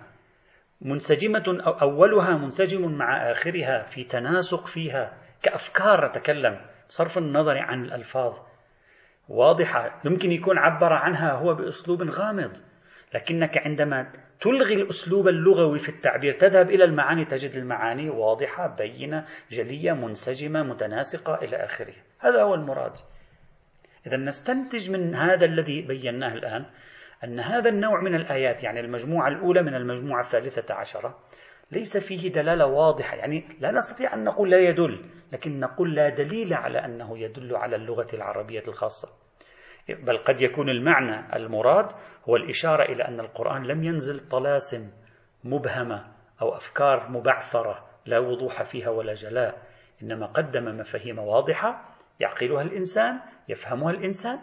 منسجمة 0.82 1.44
أو 1.48 1.72
أولها 1.72 2.38
منسجم 2.38 2.92
مع 2.92 3.32
آخرها 3.32 3.84
في 3.84 4.04
تناسق 4.04 4.66
فيها. 4.66 5.21
كأفكار 5.42 6.08
نتكلم 6.08 6.62
بصرف 6.90 7.18
النظر 7.18 7.58
عن 7.58 7.84
الألفاظ. 7.84 8.34
واضحة 9.30 10.02
يمكن 10.06 10.32
يكون 10.32 10.58
عبر 10.58 10.94
عنها 10.94 11.32
هو 11.32 11.54
بأسلوب 11.54 12.04
غامض 12.04 12.58
لكنك 13.14 13.58
عندما 13.58 14.12
تلغي 14.40 14.74
الأسلوب 14.74 15.28
اللغوي 15.28 15.80
في 15.80 15.90
التعبير 15.90 16.34
تذهب 16.34 16.70
إلى 16.70 16.84
المعاني 16.84 17.26
تجد 17.26 17.56
المعاني 17.56 18.10
واضحة 18.10 18.68
بينة 18.68 19.26
جلية 19.52 19.92
منسجمة 19.92 20.64
متناسقة 20.64 21.36
إلى 21.36 21.58
آخره. 21.58 21.94
هذا 22.20 22.42
هو 22.42 22.56
المراد. 22.56 22.94
إذا 24.08 24.18
نستنتج 24.18 24.90
من 24.90 25.16
هذا 25.16 25.46
الذي 25.46 25.82
بيناه 25.82 26.34
الآن 26.34 26.66
أن 27.24 27.40
هذا 27.40 27.70
النوع 27.70 28.02
من 28.02 28.16
الآيات 28.16 28.64
يعني 28.64 28.80
المجموعة 28.80 29.28
الأولى 29.28 29.62
من 29.62 29.76
المجموعة 29.76 30.22
الثالثة 30.22 30.74
عشرة 30.74 31.20
ليس 31.72 31.98
فيه 31.98 32.32
دلالة 32.32 32.66
واضحة. 32.66 33.16
يعني 33.16 33.44
لا 33.60 33.72
نستطيع 33.72 34.14
أن 34.14 34.24
نقول 34.24 34.52
لا 34.52 34.60
يدل 34.60 35.06
لكن 35.32 35.60
نقول 35.60 35.96
لا 35.96 36.10
دليل 36.10 36.54
على 36.54 36.86
أنه 36.86 37.18
يدل 37.18 37.56
على 37.56 37.76
اللغة 37.76 38.08
العربية 38.14 38.64
الخاصة. 38.68 39.10
بل 39.90 40.18
قد 40.18 40.42
يكون 40.42 40.70
المعنى 40.70 41.36
المراد 41.36 41.92
هو 42.30 42.36
الإشارة 42.36 42.84
إلى 42.84 43.04
أن 43.04 43.20
القرآن 43.20 43.64
لم 43.64 43.84
ينزل 43.84 44.28
طلاسم 44.30 44.92
مبهمة 45.44 46.08
أو 46.42 46.56
أفكار 46.56 47.10
مبعثرة 47.10 47.86
لا 48.06 48.20
وضوح 48.20 48.64
فيها 48.64 48.90
ولا 48.90 49.14
جلاء 49.14 49.62
إنما 50.04 50.26
قدم 50.26 50.78
مفاهيم 50.78 51.20
واضحة 51.20 51.96
يعقلها 52.20 52.62
الإنسان 52.62 53.20
يفهمها 53.50 53.92
الإنسان. 53.92 54.40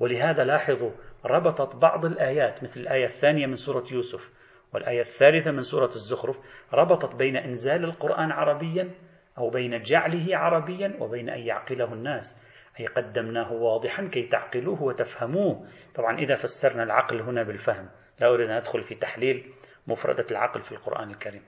ولهذا 0.00 0.44
لاحظوا 0.44 0.90
ربطت 1.24 1.76
بعض 1.76 2.04
الآيات 2.04 2.62
مثل 2.62 2.80
الآية 2.80 3.04
الثانية 3.04 3.46
من 3.46 3.54
سورة 3.54 3.84
يوسف 3.92 4.41
والآية 4.74 5.00
الثالثة 5.00 5.50
من 5.50 5.62
سورة 5.62 5.88
الزخرف 5.88 6.38
ربطت 6.72 7.14
بين 7.14 7.36
إنزال 7.36 7.84
القرآن 7.84 8.32
عربيا 8.32 8.90
أو 9.38 9.50
بين 9.50 9.82
جعله 9.82 10.36
عربيا 10.36 10.96
وبين 11.00 11.28
أن 11.28 11.40
يعقله 11.40 11.92
الناس. 11.92 12.36
أي 12.80 12.86
قدمناه 12.86 13.52
واضحا 13.52 14.08
كي 14.08 14.22
تعقلوه 14.22 14.82
وتفهموه. 14.82 15.66
طبعا 15.94 16.18
إذا 16.18 16.34
فسرنا 16.34 16.82
العقل 16.82 17.20
هنا 17.20 17.42
بالفهم 17.42 17.88
لا 18.20 18.28
أريد 18.28 18.50
أن 18.50 18.56
أدخل 18.56 18.82
في 18.82 18.94
تحليل 18.94 19.52
مفردة 19.86 20.26
العقل 20.30 20.62
في 20.62 20.72
القرآن 20.72 21.10
الكريم. 21.10 21.42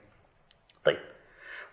طيب 0.83 0.99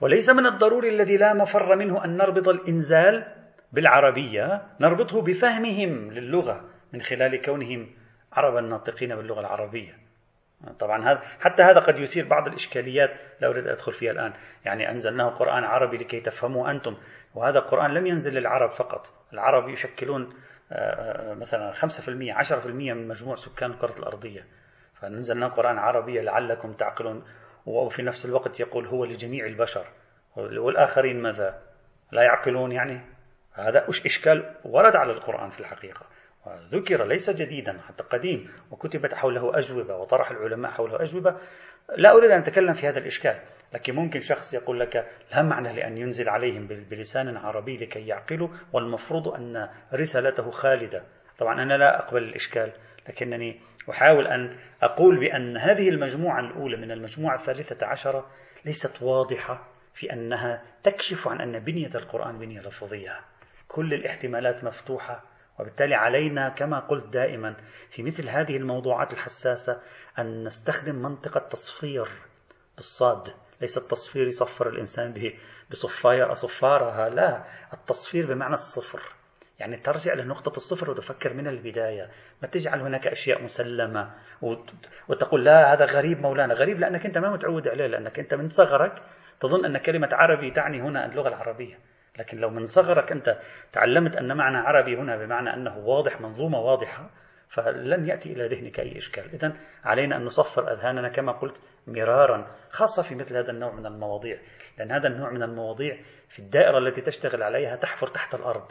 وليس 0.00 0.30
من 0.30 0.46
الضروري 0.46 0.88
الذي 0.88 1.16
لا 1.16 1.34
مفر 1.34 1.76
منه 1.76 2.04
أن 2.04 2.16
نربط 2.16 2.48
الإنزال 2.48 3.34
بالعربية 3.72 4.62
نربطه 4.80 5.22
بفهمهم 5.22 6.10
للغة 6.10 6.70
من 6.92 7.00
خلال 7.00 7.42
كونهم 7.42 7.90
عربا 8.32 8.60
ناطقين 8.60 9.16
باللغة 9.16 9.40
العربية. 9.40 10.01
طبعا 10.80 11.10
هذا 11.10 11.22
حتى 11.40 11.62
هذا 11.62 11.80
قد 11.80 11.98
يثير 11.98 12.28
بعض 12.28 12.46
الإشكاليات 12.46 13.10
لا 13.40 13.48
أريد 13.48 13.66
أن 13.66 13.72
أدخل 13.72 13.92
فيها 13.92 14.12
الآن. 14.12 14.32
يعني 14.64 14.90
أنزلناه 14.90 15.28
قرآن 15.28 15.64
عربي 15.64 15.96
لكي 15.96 16.20
تفهموا 16.20 16.70
أنتم. 16.70 16.96
وهذا 17.34 17.58
القرآن 17.58 17.94
لم 17.94 18.06
ينزل 18.06 18.34
للعرب 18.34 18.70
فقط. 18.70 19.06
العرب 19.32 19.68
يشكلون 19.68 20.34
آه، 20.72 20.74
آه، 20.74 21.34
مثلا 21.34 21.72
5% 21.72 22.32
10% 22.32 22.92
من 22.92 23.08
مجموع 23.08 23.34
سكان 23.34 23.70
الكرة 23.70 23.98
الأرضية. 23.98 24.44
فنزلنا 24.94 25.48
قرآن 25.48 25.78
عربي 25.78 26.20
لعلكم 26.20 26.72
تعقلون. 26.72 27.24
وفي 27.66 28.02
نفس 28.02 28.26
الوقت 28.26 28.60
يقول 28.60 28.86
هو 28.86 29.04
لجميع 29.04 29.46
البشر. 29.46 29.86
والآخرين 30.36 31.22
ماذا؟ 31.22 31.62
لا 32.12 32.22
يعقلون 32.22 32.72
يعني؟ 32.72 33.00
هذا 33.52 33.88
إشكال 33.88 34.54
ورد 34.64 34.96
على 34.96 35.12
القرآن 35.12 35.50
في 35.50 35.60
الحقيقة. 35.60 36.06
ذكر 36.48 37.04
ليس 37.04 37.30
جديدا 37.30 37.80
حتى 37.88 38.04
قديم 38.04 38.50
وكتبت 38.70 39.14
حوله 39.14 39.58
أجوبة 39.58 39.96
وطرح 39.96 40.30
العلماء 40.30 40.72
حوله 40.72 41.02
أجوبة. 41.02 41.36
لا 41.96 42.12
أريد 42.12 42.30
أن 42.30 42.38
أتكلم 42.38 42.72
في 42.72 42.88
هذا 42.88 42.98
الإشكال 42.98 43.40
لكن 43.74 43.94
ممكن 43.94 44.20
شخص 44.20 44.54
يقول 44.54 44.80
لك 44.80 45.08
لا 45.32 45.42
معنى 45.42 45.72
لأن 45.72 45.98
ينزل 45.98 46.28
عليهم 46.28 46.66
بلسان 46.66 47.36
عربي 47.36 47.76
لكي 47.76 48.06
يعقلوا 48.06 48.48
والمفروض 48.72 49.28
أن 49.28 49.68
رسالته 49.94 50.50
خالدة. 50.50 51.02
طبعا 51.38 51.62
أنا 51.62 51.74
لا 51.74 51.98
أقبل 51.98 52.22
الإشكال 52.22 52.72
لكنني 53.08 53.60
أحاول 53.90 54.26
أن 54.26 54.58
أقول 54.82 55.20
بأن 55.20 55.56
هذه 55.56 55.88
المجموعة 55.88 56.40
الأولى 56.40 56.76
من 56.76 56.90
المجموعة 56.90 57.34
الثالثة 57.34 57.86
عشرة 57.86 58.30
ليست 58.64 59.02
واضحة 59.02 59.68
في 59.94 60.12
أنها 60.12 60.62
تكشف 60.82 61.28
عن 61.28 61.40
أن 61.40 61.58
بنية 61.58 61.90
القرآن 61.94 62.38
بنية 62.38 62.60
لفظية. 62.60 63.20
كل 63.68 63.94
الاحتمالات 63.94 64.64
مفتوحة. 64.64 65.31
وبالتالي 65.58 65.94
علينا 65.94 66.48
كما 66.48 66.78
قلت 66.78 67.12
دائما 67.12 67.56
في 67.90 68.02
مثل 68.02 68.28
هذه 68.28 68.56
الموضوعات 68.56 69.12
الحساسة 69.12 69.80
أن 70.18 70.44
نستخدم 70.44 70.94
منطقة 70.94 71.40
تصفير 71.40 72.08
بالصاد 72.76 73.28
ليس 73.62 73.78
التصفير 73.78 74.26
يصفر 74.26 74.68
الإنسان 74.68 75.12
به 75.12 75.34
بصفاير 75.70 76.32
أصفارها 76.32 77.08
لا 77.08 77.44
التصفير 77.72 78.34
بمعنى 78.34 78.54
الصفر. 78.54 79.02
يعني 79.58 79.76
ترجع 79.76 80.14
لنقطة 80.14 80.56
الصفر 80.56 80.90
وتفكر 80.90 81.34
من 81.34 81.46
البداية. 81.46 82.10
ما 82.42 82.48
تجعل 82.48 82.80
هناك 82.80 83.06
أشياء 83.06 83.42
مسلمة 83.42 84.14
وتقول 85.08 85.44
لا 85.44 85.72
هذا 85.72 85.84
غريب 85.84 86.20
مولانا. 86.20 86.54
غريب 86.54 86.80
لأنك 86.80 87.06
أنت 87.06 87.18
ما 87.18 87.30
متعود 87.30 87.68
عليه 87.68 87.86
لأنك 87.86 88.18
أنت 88.18 88.34
من 88.34 88.48
صغرك 88.48 89.02
تظن 89.40 89.64
أن 89.64 89.78
كلمة 89.78 90.08
عربي 90.12 90.50
تعني 90.50 90.80
هنا 90.80 91.06
اللغة 91.06 91.28
العربية. 91.28 91.78
لكن 92.18 92.38
لو 92.38 92.50
من 92.50 92.66
صغرك 92.66 93.12
أنت 93.12 93.38
تعلمت 93.72 94.16
أن 94.16 94.36
معنى 94.36 94.56
عربي 94.56 94.96
هنا 94.96 95.16
بمعنى 95.16 95.54
أنه 95.54 95.78
واضح 95.78 96.20
منظومة 96.20 96.58
واضحة 96.58 97.10
فلن 97.48 98.08
يأتي 98.08 98.32
إلى 98.32 98.46
ذهنك 98.46 98.80
أي 98.80 98.98
إشكال. 98.98 99.34
إذا 99.34 99.56
علينا 99.84 100.16
أن 100.16 100.24
نصفر 100.24 100.72
أذهاننا 100.72 101.08
كما 101.08 101.32
قلت 101.32 101.62
مرارا 101.86 102.46
خاصة 102.70 103.02
في 103.02 103.14
مثل 103.14 103.36
هذا 103.36 103.50
النوع 103.50 103.72
من 103.72 103.86
المواضيع 103.86 104.38
لأن 104.78 104.92
هذا 104.92 105.08
النوع 105.08 105.30
من 105.30 105.42
المواضيع 105.42 105.98
في 106.28 106.38
الدائرة 106.38 106.78
التي 106.78 107.00
تشتغل 107.00 107.42
عليها 107.42 107.76
تحفر 107.76 108.06
تحت 108.06 108.34
الأرض 108.34 108.66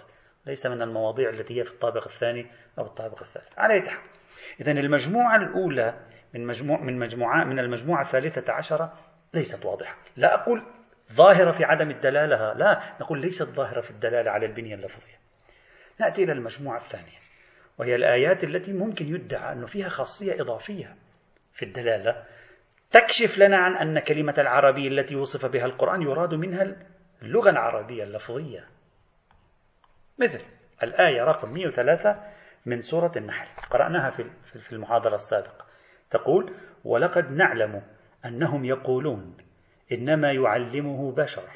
ليس 0.45 0.65
من 0.65 0.81
المواضيع 0.81 1.29
التي 1.29 1.59
هي 1.59 1.63
في 1.63 1.71
الطابق 1.71 2.03
الثاني 2.03 2.51
أو 2.79 2.85
الطابق 2.85 3.19
الثالث. 3.19 3.59
على 3.59 3.81
تحت 3.81 4.01
إذا 4.61 4.71
المجموعة 4.71 5.35
الأولى 5.35 5.99
من 6.33 6.47
مجموع 6.47 6.81
من 6.81 6.99
مجموعة 6.99 7.43
من 7.43 7.59
المجموعة 7.59 8.01
الثالثة 8.01 8.53
عشرة 8.53 8.93
ليست 9.33 9.65
واضحة. 9.65 9.95
لا 10.17 10.33
أقول 10.33 10.63
ظاهرة 11.11 11.51
في 11.51 11.63
عدم 11.63 11.89
الدلالة. 11.91 12.53
لا 12.53 12.79
نقول 13.01 13.21
ليست 13.21 13.49
ظاهرة 13.49 13.81
في 13.81 13.91
الدلالة 13.91 14.31
على 14.31 14.45
البنية 14.45 14.75
اللفظية. 14.75 15.19
نأتي 15.99 16.23
إلى 16.23 16.31
المجموعة 16.31 16.77
الثانية 16.77 17.21
وهي 17.77 17.95
الآيات 17.95 18.43
التي 18.43 18.73
ممكن 18.73 19.07
يدعى 19.07 19.53
أنه 19.53 19.65
فيها 19.65 19.89
خاصية 19.89 20.41
إضافية 20.41 20.95
في 21.53 21.65
الدلالة. 21.65 22.23
تكشف 22.91 23.37
لنا 23.37 23.57
عن 23.57 23.75
أن 23.75 23.99
كلمة 23.99 24.33
العربي 24.37 24.87
التي 24.87 25.15
وصف 25.15 25.45
بها 25.45 25.65
القرآن 25.65 26.01
يراد 26.01 26.33
منها 26.33 26.75
اللغة 27.21 27.49
العربية 27.49 28.03
اللفظية. 28.03 28.67
مثل 30.19 30.39
الآية 30.83 31.23
رقم 31.23 31.53
103 31.53 32.23
من 32.65 32.81
سورة 32.81 33.11
النحل. 33.15 33.47
قرأناها 33.69 34.09
في 34.45 34.73
المحاضرة 34.73 35.15
السابقة. 35.15 35.65
تقول 36.09 36.53
ولقد 36.83 37.31
نعلم 37.31 37.81
أنهم 38.25 38.65
يقولون 38.65 39.37
إنما 39.91 40.31
يعلمه 40.31 41.11
بشر 41.11 41.49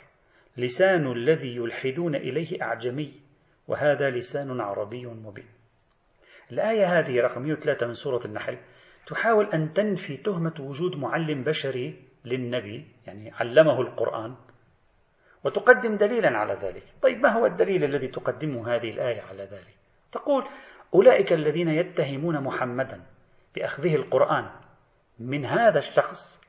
لسان 0.58 1.12
الذي 1.12 1.56
يلحدون 1.56 2.16
إليه 2.16 2.62
أعجمي 2.64 3.14
وهذا 3.68 4.10
لسان 4.10 4.62
عربي 4.62 5.06
مبين. 5.06 5.50
الآية 6.52 7.00
هذه 7.00 7.22
رقم 7.22 7.42
103 7.42 7.88
من 7.88 7.94
سورة 7.94 8.22
النحل 8.26 8.58
تحاول 9.08 9.46
أن 9.54 9.74
تنفي 9.74 10.18
تهمة 10.18 10.54
وجود 10.60 10.96
معلم 10.96 11.44
بشري 11.44 12.04
للنبي 12.26 12.88
يعني 13.08 13.32
علمه 13.32 13.82
القرآن 13.82 14.36
وتقدم 15.44 15.96
دليلا 15.96 16.38
على 16.38 16.54
ذلك. 16.54 16.84
طيب 17.02 17.18
ما 17.18 17.30
هو 17.30 17.46
الدليل 17.46 17.84
الذي 17.84 18.08
تقدمه 18.08 18.76
هذه 18.76 18.90
الآية 18.90 19.22
على 19.22 19.44
ذلك؟ 19.44 19.76
تقول 20.12 20.48
أولئك 20.94 21.34
الذين 21.34 21.70
يتهمون 21.70 22.44
محمدا 22.44 23.02
بأخذه 23.56 23.96
القرآن 23.96 24.50
من 25.20 25.46
هذا 25.46 25.78
الشخص 25.78 26.45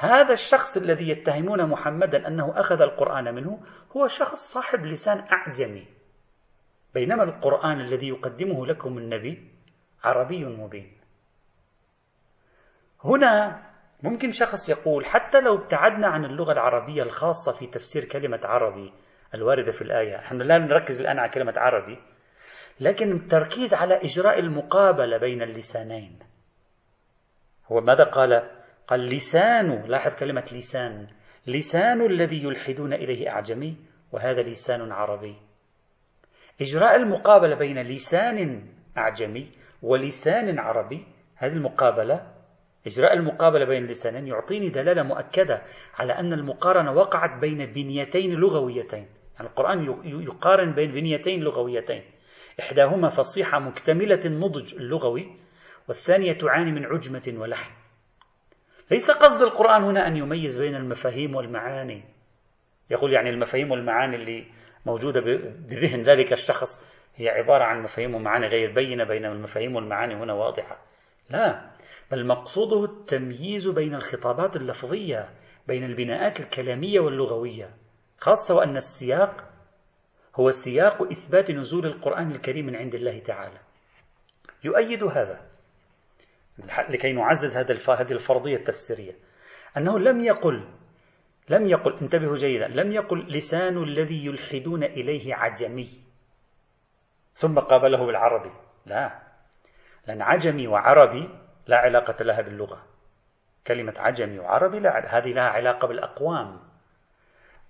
هذا 0.00 0.32
الشخص 0.32 0.76
الذي 0.76 1.08
يتهمون 1.08 1.66
محمدا 1.66 2.28
أنه 2.28 2.60
أخذ 2.60 2.80
القرآن 2.80 3.34
منه 3.34 3.60
هو 3.96 4.06
شخص 4.06 4.52
صاحب 4.52 4.84
لسان 4.84 5.18
أعجمي. 5.18 5.86
بينما 6.94 7.22
القرآن 7.22 7.80
الذي 7.80 8.08
يقدمه 8.08 8.66
لكم 8.66 8.98
النبي 8.98 9.50
عربي 10.04 10.44
مبين. 10.44 10.96
هنا 13.04 13.62
ممكن 14.02 14.30
شخص 14.30 14.68
يقول 14.68 15.06
حتى 15.06 15.40
لو 15.40 15.54
ابتعدنا 15.54 16.06
عن 16.06 16.24
اللغة 16.24 16.52
العربية 16.52 17.02
الخاصة 17.02 17.52
في 17.52 17.66
تفسير 17.66 18.04
كلمة 18.04 18.40
عربي 18.44 18.92
الواردة 19.34 19.72
في 19.72 19.82
الآية 19.82 20.16
نحن 20.16 20.36
لا 20.36 20.58
نركز 20.58 21.00
الآن 21.00 21.18
على 21.18 21.30
كلمة 21.30 21.54
عربي 21.56 21.98
لكن 22.80 23.12
التركيز 23.12 23.74
على 23.74 23.96
إجراء 23.96 24.38
المقابلة 24.38 25.18
بين 25.18 25.42
اللسانين. 25.42 26.18
هو 27.66 27.80
ماذا 27.80 28.04
قال؟ 28.04 28.59
قال 28.90 29.00
لسان 29.00 29.82
لاحظ 29.86 30.14
كلمة 30.14 30.44
لسان. 30.52 31.06
لسان 31.46 32.06
الذي 32.06 32.42
يلحدون 32.44 32.92
إليه 32.92 33.28
أعجمي 33.28 33.76
وهذا 34.12 34.42
لسان 34.42 34.92
عربي. 34.92 35.36
إجراء 36.60 36.96
المقابلة 36.96 37.54
بين 37.54 37.82
لسان 37.82 38.66
أعجمي 38.98 39.50
ولسان 39.82 40.58
عربي 40.58 41.06
هذه 41.36 41.52
المقابلة 41.52 42.26
إجراء 42.86 43.14
المقابلة 43.14 43.64
بين 43.64 43.84
اللسانين 43.84 44.26
يعطيني 44.26 44.68
دلالة 44.68 45.02
مؤكدة 45.02 45.62
على 45.94 46.12
أن 46.12 46.32
المقارنة 46.32 46.92
وقعت 46.92 47.40
بين 47.40 47.66
بنيتين 47.66 48.34
لغويتين. 48.34 49.06
يعني 49.34 49.48
القرآن 49.48 49.84
يقارن 50.04 50.72
بين 50.74 50.92
بنيتين 50.92 51.40
لغويتين. 51.40 52.02
إحداهما 52.60 53.08
فصيحة 53.08 53.58
مكتملة 53.58 54.20
النضج 54.26 54.74
اللغوي 54.74 55.36
والثانية 55.88 56.32
تعاني 56.32 56.72
من 56.72 56.86
عجمة 56.86 57.34
ولحن. 57.40 57.70
ليس 58.90 59.10
قصد 59.10 59.42
القرآن 59.42 59.82
هنا 59.82 60.06
أن 60.06 60.16
يميز 60.16 60.58
بين 60.58 60.74
المفاهيم 60.74 61.34
والمعاني. 61.34 62.04
يقول 62.90 63.12
يعني 63.12 63.30
المفاهيم 63.30 63.70
والمعاني 63.70 64.16
اللي 64.16 64.46
موجودة 64.86 65.20
بذهن 65.68 66.02
ذلك 66.02 66.32
الشخص 66.32 66.84
هي 67.16 67.28
عبارة 67.28 67.64
عن 67.64 67.82
مفاهيم 67.82 68.14
ومعاني 68.14 68.46
غير 68.46 68.72
بينة 68.72 69.04
بينما 69.04 69.32
المفاهيم 69.32 69.76
والمعاني 69.76 70.14
هنا 70.14 70.32
واضحة. 70.32 70.78
لا 71.30 71.70
بل 72.10 72.26
مقصوده 72.26 72.84
التمييز 72.84 73.68
بين 73.68 73.94
الخطابات 73.94 74.56
اللفظية 74.56 75.28
بين 75.68 75.84
البناءات 75.84 76.40
الكلامية 76.40 77.00
واللغوية 77.00 77.70
خاصة 78.18 78.54
وأن 78.54 78.76
السياق 78.76 79.44
هو 80.36 80.50
سياق 80.50 81.02
إثبات 81.02 81.50
نزول 81.50 81.86
القرآن 81.86 82.30
الكريم 82.30 82.66
من 82.66 82.76
عند 82.76 82.94
الله 82.94 83.18
تعالى. 83.18 83.58
يؤيد 84.64 85.04
هذا. 85.04 85.49
لكي 86.88 87.12
نعزز 87.12 87.56
هذه 87.56 88.12
الفرضية 88.12 88.56
التفسيرية. 88.56 89.12
أنه 89.76 89.98
لم 89.98 90.20
يقل 90.20 90.68
لم 91.48 91.66
يقل 91.66 91.98
انتبهوا 92.02 92.36
جيدا 92.36 92.68
لم 92.68 92.92
يقل 92.92 93.26
لسان 93.28 93.82
الذي 93.82 94.26
يلحدون 94.26 94.84
إليه 94.84 95.34
عجمي. 95.34 95.88
ثم 97.32 97.58
قابله 97.58 98.06
بالعربي. 98.06 98.52
لا. 98.86 99.22
لأن 100.06 100.22
عجمي 100.22 100.66
وعربي 100.66 101.28
لا 101.66 101.76
علاقة 101.76 102.24
لها 102.24 102.40
باللغة. 102.40 102.86
كلمة 103.66 103.94
عجمي 103.96 104.38
وعربي 104.38 104.78
لا 104.78 105.18
هذه 105.18 105.28
لها 105.28 105.48
علاقة 105.48 105.88
بالأقوام. 105.88 106.60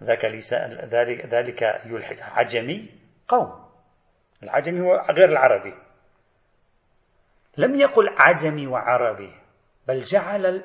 ذاك 0.03 0.25
ذلك 0.25 1.27
ذلك 1.27 1.63
يلحد 1.87 2.17
عجمي 2.21 2.89
قوم. 3.29 3.71
العجمي 4.43 4.81
هو 4.81 5.07
غير 5.11 5.29
العربي. 5.29 5.75
لم 7.59 7.75
يقل 7.75 8.09
عجمي 8.19 8.67
وعربي 8.67 9.33
بل 9.89 10.03
جعل 10.03 10.63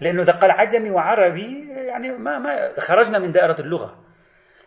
لأنه 0.00 0.22
إذا 0.22 0.32
قال 0.32 0.50
عجمي 0.50 0.90
وعربي 0.90 1.68
يعني 1.68 2.08
ما, 2.08 2.38
ما 2.38 2.80
خرجنا 2.80 3.18
من 3.18 3.30
دائرة 3.30 3.60
اللغة. 3.60 4.04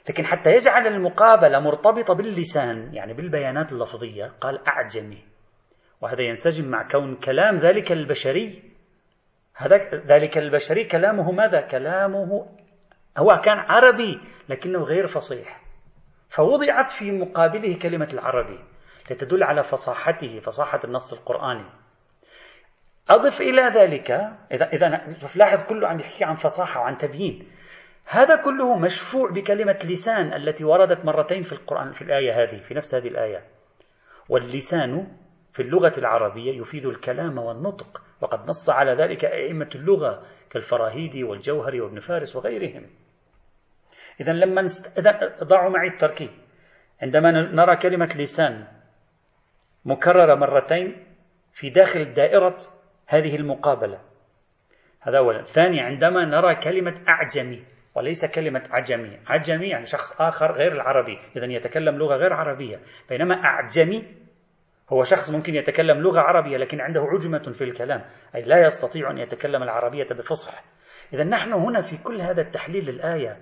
لكن 0.10 0.26
حتى 0.26 0.52
يجعل 0.52 0.88
المقابلة 0.88 1.60
مرتبطة 1.60 2.14
باللسان 2.14 2.94
يعني 2.94 3.14
بالبيانات 3.14 3.72
اللفظية 3.72 4.34
قال 4.42 4.68
أعجمي. 4.68 5.26
وهذا 6.02 6.22
ينسجم 6.22 6.70
مع 6.70 6.88
كون 6.88 7.16
كلام 7.16 7.56
ذلك 7.56 7.92
البشري 7.92 8.64
هذا 9.56 9.78
ذلك 9.96 10.38
البشري 10.38 10.84
كلامه 10.84 11.32
ماذا؟ 11.32 11.62
كلامه 11.62 12.48
هو 13.18 13.40
كان 13.44 13.58
عربي 13.58 14.20
لكنه 14.50 14.80
غير 14.80 15.08
فصيح. 15.08 15.62
فوضعت 16.30 16.92
في 16.92 17.12
مقابله 17.12 17.80
كلمة 17.82 18.10
العربي. 18.14 18.60
لتدل 19.12 19.44
على 19.44 19.64
فصاحته 19.64 20.40
فصاحة 20.40 20.80
النص 20.84 21.14
القرآني. 21.14 21.66
أضف 23.10 23.42
إلى 23.42 23.62
ذلك 23.62 24.12
إذا 24.52 24.70
إذا 24.74 24.88
لاحظ 25.36 25.64
كله 25.64 25.88
عم 25.88 26.00
يحكي 26.00 26.26
عن 26.26 26.36
فصاحة 26.36 26.80
وعن 26.80 26.98
تبيين. 26.98 27.48
هذا 28.06 28.36
كله 28.36 28.80
مشفوع 28.80 29.32
بكلمة 29.32 29.80
لسان 29.86 30.34
التي 30.34 30.64
وردت 30.64 31.06
مرتين 31.06 31.42
في 31.42 31.54
القرآن 31.54 31.92
في 31.92 32.02
الآية 32.02 32.44
هذه 32.44 32.58
في 32.58 32.74
نفس 32.74 32.96
هذه 32.96 33.08
الآية. 33.08 33.44
واللسان 34.30 35.18
في 35.54 35.62
اللغة 35.62 35.94
العربية 35.98 36.62
يفيد 36.62 36.86
الكلام 36.86 37.38
والنطق 37.38 38.02
وقد 38.22 38.48
نص 38.48 38.70
على 38.70 38.92
ذلك 38.92 39.26
أئمة 39.26 39.70
اللغة 39.76 40.24
كالفراهيدي 40.50 41.24
والجوهري 41.24 41.82
وابن 41.82 42.00
فارس 42.00 42.36
وغيرهم. 42.36 42.86
إذا 44.22 44.34
لما 44.34 44.62
نست... 44.62 45.00
إذا 45.00 45.38
ضعوا 45.44 45.70
معي 45.70 45.88
التركيب. 45.88 46.30
عندما 47.02 47.32
نرى 47.32 47.76
كلمة 47.76 48.16
لسان 48.20 48.68
مكررة 49.86 50.36
مرتين 50.36 51.04
في 51.54 51.70
داخل 51.70 52.14
دائرة 52.14 52.58
هذه 53.08 53.36
المقابلة. 53.36 54.00
هذا 55.02 55.18
أولا. 55.18 55.44
ثانيا 55.44 55.84
عندما 55.84 56.26
نرى 56.26 56.56
كلمة 56.56 57.04
أعجمي 57.08 57.66
وليس 57.96 58.26
كلمة 58.26 58.64
عجمي. 58.72 59.20
عجمي 59.28 59.68
يعني 59.68 59.86
شخص 59.86 60.22
آخر 60.22 60.52
غير 60.52 60.72
العربي. 60.72 61.20
إذا 61.36 61.46
يتكلم 61.46 61.98
لغة 61.98 62.16
غير 62.16 62.34
عربية. 62.34 62.80
بينما 63.10 63.36
أعجمي 63.36 64.06
هو 64.90 65.04
شخص 65.04 65.32
ممكن 65.32 65.56
يتكلم 65.56 65.98
لغة 65.98 66.20
عربية 66.20 66.58
لكن 66.58 66.82
عنده 66.82 67.02
عجمة 67.02 67.52
في 67.52 67.64
الكلام. 67.64 68.04
أي 68.36 68.42
لا 68.42 68.66
يستطيع 68.66 69.12
أن 69.12 69.18
يتكلم 69.18 69.64
العربية 69.64 70.08
بفصح. 70.12 70.64
إذا 71.14 71.24
نحن 71.24 71.54
هنا 71.54 71.82
في 71.82 71.98
كل 71.98 72.22
هذا 72.22 72.42
التحليل 72.42 72.86
للآية 72.86 73.38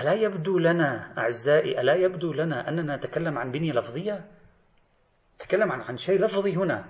ألا 0.00 0.12
يبدو 0.12 0.58
لنا 0.58 1.14
أعزائي 1.18 1.80
ألا 1.80 1.94
يبدو 1.94 2.32
لنا 2.32 2.68
أننا 2.68 2.96
نتكلم 2.96 3.38
عن 3.38 3.50
بنية 3.50 3.72
لفظية؟ 3.72 4.24
نتكلم 5.42 5.72
عن, 5.72 5.80
عن 5.80 5.96
شيء 5.96 6.20
لفظي 6.20 6.56
هنا. 6.56 6.84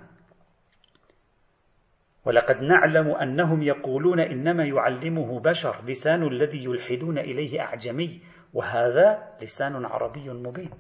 ولقد 2.24 2.62
نعلم 2.62 3.10
أنهم 3.10 3.62
يقولون 3.62 4.20
إنما 4.20 4.64
يعلمه 4.64 5.40
بشر 5.40 5.84
لسان 5.84 6.22
الذي 6.22 6.64
يلحدون 6.64 7.18
إليه 7.18 7.60
أعجمي 7.60 8.22
وهذا 8.54 9.36
لسان 9.42 9.84
عربي 9.84 10.30
مبين. 10.30 10.70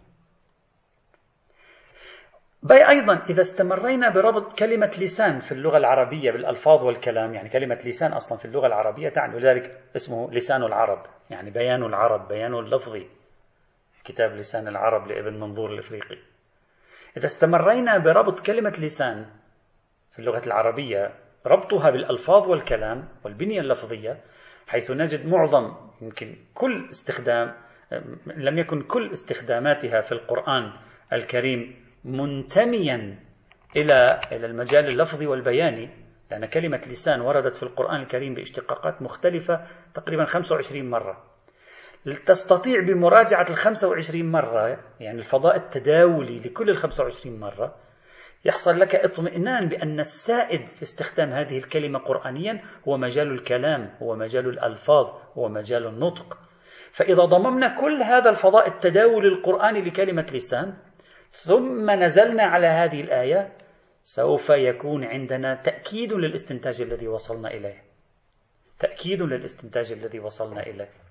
بي 2.62 2.88
أيضا 2.88 3.24
إذا 3.30 3.40
استمرينا 3.40 4.10
بربط 4.10 4.58
كلمة 4.58 4.90
لسان 5.00 5.40
في 5.40 5.52
اللغة 5.52 5.76
العربية 5.76 6.30
بالألفاظ 6.30 6.84
والكلام 6.84 7.34
يعني 7.34 7.48
كلمة 7.48 7.78
لسان 7.86 8.12
أصلا 8.12 8.38
في 8.38 8.44
اللغة 8.44 8.66
العربية 8.66 9.08
تعني 9.08 9.34
ولذلك 9.34 9.82
اسمه 9.96 10.30
لسان 10.30 10.62
العرب 10.62 11.06
يعني 11.30 11.50
بيان 11.50 11.84
العرب 11.84 12.28
بيان 12.28 12.54
اللفظي 12.54 13.06
كتاب 14.04 14.32
لسان 14.32 14.68
العرب 14.68 15.06
لابن 15.06 15.40
منظور 15.40 15.72
الإفريقي. 15.72 16.18
إذا 17.16 17.26
استمرينا 17.26 17.98
بربط 17.98 18.40
كلمة 18.40 18.76
لسان 18.80 19.26
في 20.12 20.18
اللغة 20.18 20.42
العربية 20.46 21.14
ربطها 21.46 21.90
بالألفاظ 21.90 22.48
والكلام 22.48 23.08
والبنية 23.24 23.60
اللفظية 23.60 24.20
حيث 24.66 24.90
نجد 24.90 25.26
معظم 25.26 25.74
يمكن 26.02 26.36
كل 26.54 26.88
استخدام 26.90 27.54
لم 28.26 28.58
يكن 28.58 28.82
كل 28.82 29.10
استخداماتها 29.12 30.00
في 30.00 30.12
القرآن 30.12 30.72
الكريم 31.12 31.84
منتميا 32.04 33.18
إلى 33.76 34.20
إلى 34.32 34.46
المجال 34.46 34.86
اللفظي 34.86 35.26
والبياني 35.26 35.90
لأن 36.30 36.46
كلمة 36.46 36.80
لسان 36.90 37.20
وردت 37.20 37.56
في 37.56 37.62
القرآن 37.62 38.00
الكريم 38.00 38.34
باشتقاقات 38.34 39.02
مختلفة 39.02 39.62
تقريبا 39.94 40.24
25 40.24 40.90
مرة. 40.90 41.24
تستطيع 42.26 42.80
بمراجعة 42.80 43.46
ال 43.50 43.56
25 43.56 44.32
مرة 44.32 44.78
يعني 45.00 45.18
الفضاء 45.18 45.56
التداولي 45.56 46.38
لكل 46.38 46.70
ال 46.70 46.76
25 46.76 47.40
مرة 47.40 47.74
يحصل 48.44 48.80
لك 48.80 48.94
اطمئنان 48.94 49.68
بأن 49.68 50.00
السائد 50.00 50.66
في 50.66 50.82
استخدام 50.82 51.30
هذه 51.30 51.58
الكلمة 51.58 51.98
قرآنيا 51.98 52.62
هو 52.88 52.96
مجال 52.96 53.32
الكلام 53.32 53.94
هو 54.02 54.16
مجال 54.16 54.48
الألفاظ 54.48 55.06
هو 55.38 55.48
مجال 55.48 55.86
النطق. 55.86 56.38
فإذا 56.92 57.24
ضممنا 57.24 57.80
كل 57.80 58.02
هذا 58.02 58.30
الفضاء 58.30 58.68
التداولي 58.68 59.28
القرآني 59.28 59.82
لكلمة 59.82 60.26
لسان 60.34 60.74
ثم 61.30 61.90
نزلنا 61.90 62.42
على 62.42 62.66
هذه 62.66 63.00
الآية 63.00 63.52
سوف 64.02 64.50
يكون 64.50 65.04
عندنا 65.04 65.54
تأكيد 65.54 66.12
للاستنتاج 66.12 66.82
الذي 66.82 67.08
وصلنا 67.08 67.48
إليه. 67.48 67.82
تأكيد 68.78 69.22
للاستنتاج 69.22 69.92
الذي 69.92 70.20
وصلنا 70.20 70.62
إليه. 70.62 71.07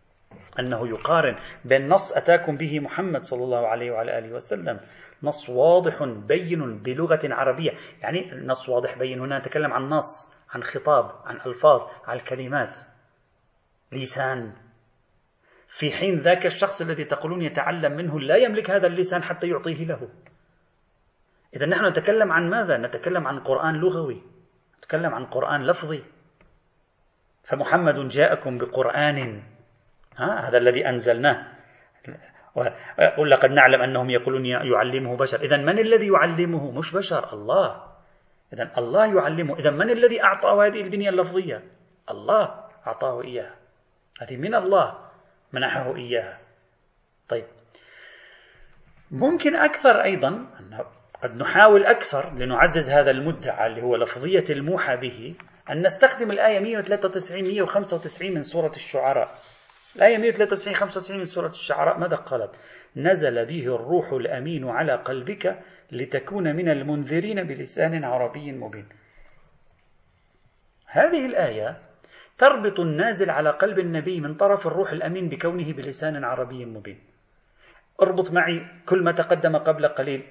أنه 0.60 0.88
يقارن 0.88 1.36
بين 1.66 1.90
نص 1.90 2.13
أتاكم 2.13 2.58
به 2.58 2.80
محمد 2.80 3.22
صلى 3.22 3.44
الله 3.44 3.68
عليه 3.68 3.92
وعلى 3.92 4.18
آله 4.18 4.34
وسلم 4.34 4.80
نص 5.24 5.50
واضح 5.50 6.04
بين 6.04 6.78
بلغة 6.78 7.20
عربية. 7.24 7.72
يعني 8.02 8.32
نص 8.34 8.70
واضح 8.70 8.98
بين 8.98 9.20
هنا 9.20 9.40
نتكلم 9.40 9.74
عن 9.74 9.90
نص 9.90 10.34
عن 10.50 10.63
خطاب 10.63 11.12
عن 11.26 11.36
ألفاظ 11.46 11.82
عن 12.06 12.20
كلمات 12.20 12.80
لسان. 13.92 14.54
في 15.68 15.92
حين 15.92 16.20
ذاك 16.20 16.46
الشخص 16.46 16.82
الذي 16.82 17.04
تقولون 17.04 17.42
يتعلم 17.42 17.92
منه 17.92 18.20
لا 18.20 18.36
يملك 18.36 18.72
هذا 18.72 18.88
اللسان 18.88 19.24
حتى 19.24 19.48
يعطيه 19.48 19.86
له. 19.86 20.10
إذا 21.56 21.66
نحن 21.66 21.86
نتكلم 21.86 22.32
عن 22.32 22.50
ماذا؟ 22.50 22.78
نتكلم 22.78 23.28
عن 23.28 23.40
قرآن 23.40 23.76
لغوي. 23.76 24.22
نتكلم 24.78 25.13
عن 25.13 25.26
قرآن 25.26 25.63
لفظي. 25.63 26.04
فمحمد 27.44 28.08
جاءكم 28.08 28.58
بقرآن. 28.58 29.44
هذا 30.17 30.58
الذي 30.58 30.89
أنزلناه. 30.89 31.47
وقل 32.56 33.30
لقد 33.30 33.49
نعلم 33.49 33.82
أنهم 33.82 34.10
يقولون 34.10 34.45
يعلمه 34.45 35.17
بشر. 35.17 35.41
إذا 35.41 35.58
من 35.58 35.80
الذي 35.80 36.08
يعلمه؟ 36.08 36.71
مش 36.71 36.93
بشر 36.93 37.34
الله. 37.34 37.84
إذا 38.53 38.71
الله 38.77 39.15
يعلمه. 39.15 39.60
إذا 39.60 39.71
من 39.71 39.89
الذي 39.89 40.23
أعطاه 40.23 40.65
هذه 40.65 40.82
البنية 40.82 41.10
اللفظية؟ 41.10 41.63
الله 42.12 42.65
أعطاه 42.88 43.23
إياها. 43.23 43.56
هذه 44.21 44.38
من 44.38 44.56
الله 44.56 44.97
منحه 45.53 45.95
إياها. 45.95 46.39
طيب. 47.30 47.45
ممكن 49.12 49.56
أكثر 49.56 50.03
أيضا 50.03 50.47
قد 51.23 51.36
نحاول 51.36 51.86
أكثر 51.86 52.34
لنعزز 52.34 52.89
هذا 52.89 53.12
المدعى 53.12 53.67
اللي 53.67 53.82
هو 53.82 53.95
لفظية 53.95 54.43
الموحى 54.49 54.97
به 54.97 55.36
أن 55.69 55.82
نستخدم 55.82 56.32
الآية 56.32 56.60
193 56.60 57.43
195 57.43 58.34
من 58.34 58.41
سورة 58.41 58.71
الشعراء. 58.75 59.39
الآية 59.98 60.18
193 60.18 60.74
95 60.76 61.18
من 61.18 61.26
سورة 61.26 61.48
الشعراء 61.48 61.98
ماذا 62.00 62.16
قالت؟ 62.16 62.56
نزل 62.96 63.46
به 63.46 63.76
الروح 63.76 64.14
الأمين 64.14 64.70
على 64.70 64.96
قلبك 64.96 65.60
لتكون 65.92 66.56
من 66.56 66.70
المنذرين 66.70 67.44
بلسان 67.44 68.04
عربي 68.04 68.52
مبين. 68.52 68.88
هذه 70.88 71.26
الآية 71.26 71.78
تربط 72.38 72.80
النازل 72.80 73.30
على 73.30 73.50
قلب 73.50 73.80
النبي 73.80 74.20
من 74.22 74.36
طرف 74.36 74.68
الروح 74.68 74.92
الأمين 74.92 75.30
بكونه 75.30 75.74
بلسان 75.74 76.24
عربي 76.24 76.66
مبين. 76.66 77.00
اربط 78.02 78.32
معي 78.32 78.66
كل 78.86 79.04
ما 79.04 79.12
تقدم 79.12 79.58
قبل 79.58 79.88
قليل 79.88 80.24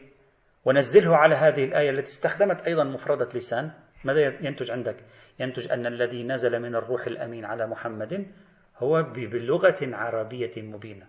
ونزله 0.65 1.17
على 1.17 1.35
هذه 1.35 1.65
الآية 1.65 1.91
التي 1.91 2.11
استخدمت 2.11 2.61
أيضا 2.61 2.85
مفردة 2.85 3.29
لسان 3.35 3.71
ماذا 4.05 4.21
ينتج 4.21 4.71
عندك؟ 4.71 4.97
ينتج 5.41 5.73
أن 5.73 5.87
الذي 5.87 6.23
نزل 6.23 6.61
من 6.63 6.75
الروح 6.75 7.07
الأمين 7.07 7.45
على 7.45 7.67
محمد 7.67 8.27
هو 8.79 9.03
بلغة 9.03 9.77
عربية 9.83 10.53
مبينة. 10.57 11.07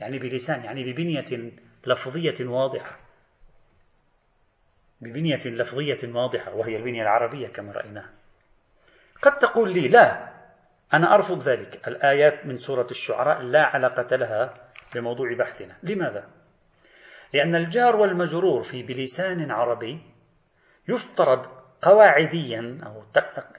يعني 0.00 0.18
بلسان 0.18 0.64
يعني 0.64 0.92
ببنية 0.92 1.52
لفظية 1.86 2.34
واضحة. 2.40 2.98
ببنية 5.00 5.40
لفظية 5.46 6.14
واضحة 6.14 6.54
وهي 6.54 6.76
البنية 6.76 7.02
العربية 7.02 7.48
كما 7.48 7.72
رأيناها. 7.72 8.10
قد 9.22 9.38
تقول 9.38 9.72
لي 9.74 9.88
لا 9.88 10.32
أنا 10.94 11.14
أرفض 11.14 11.38
ذلك. 11.38 11.88
الآيات 11.88 12.46
من 12.46 12.58
سورة 12.58 12.86
الشعراء 12.90 13.42
لا 13.42 13.62
علاقة 13.62 14.16
لها 14.16 14.54
بموضوع 14.94 15.34
بحثنا. 15.34 15.76
لماذا؟ 15.82 16.30
لأن 17.34 17.54
الجار 17.54 17.96
والمجرور 17.96 18.62
في 18.62 18.82
بلسان 18.82 19.50
عربي 19.50 20.00
يفترض 20.88 21.65
قواعديا 21.86 22.80
أو 22.86 23.02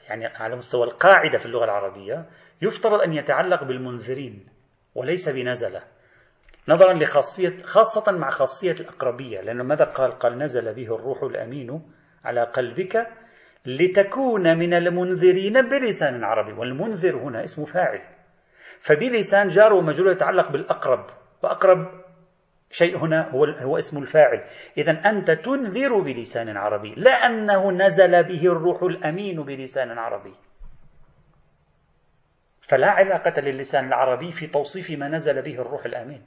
يعني 0.10 0.26
على 0.26 0.56
مستوى 0.56 0.84
القاعدة 0.84 1.38
في 1.38 1.46
اللغة 1.46 1.66
العربية 1.66 2.26
يفترض 2.62 3.02
أن 3.02 3.13
يتعلق 3.13 3.63
بالمنذرين 3.63 4.48
وليس 4.96 5.30
بنزلة 5.30 5.82
نظرا 6.68 6.94
لخاصية 6.94 7.63
خاصة 7.63 8.12
مع 8.12 8.30
خاصية 8.30 8.76
الأقربية 8.80 9.42
لأنه 9.42 9.63
ماذا 9.63 9.86
قال؟ 9.86 10.12
قال 10.12 10.38
نزل 10.38 10.74
به 10.74 10.96
الروح 10.96 11.24
الأمين 11.24 11.82
على 12.26 12.44
قلبك 12.44 13.08
لتكون 13.66 14.58
من 14.58 14.74
المنذرين 14.74 15.62
بلسان 15.70 16.24
عربي 16.24 16.54
والمنذر 16.54 17.16
هنا 17.16 17.44
اسم 17.44 17.66
فاعل 17.66 18.02
فبلسان 18.80 19.48
جار 19.48 19.74
ومجرور 19.74 20.12
يتعلق 20.12 20.52
بالأقرب 20.52 21.06
وأقرب 21.44 22.07
شيء 22.71 22.97
هنا 22.97 23.30
هو 23.30 23.45
هو 23.45 23.77
اسم 23.77 23.97
الفاعل. 23.97 24.43
إذا 24.77 24.91
أنت 24.91 25.32
تنذر 25.32 25.99
بلسان 25.99 26.58
عربي 26.58 26.93
لا 26.97 27.12
أنه 27.12 27.71
نزل 27.71 28.23
به 28.23 28.45
الروح 28.45 28.84
الأمين 28.84 29.43
بلسان 29.43 29.97
عربي. 29.97 30.34
فلا 32.62 32.88
علاقة 32.88 33.41
للسان 33.41 33.88
العربي 33.88 34.32
في 34.32 34.47
توصيف 34.47 34.91
ما 34.91 35.08
نزل 35.08 35.41
به 35.41 35.62
الروح 35.62 35.86
الأمين. 35.86 36.21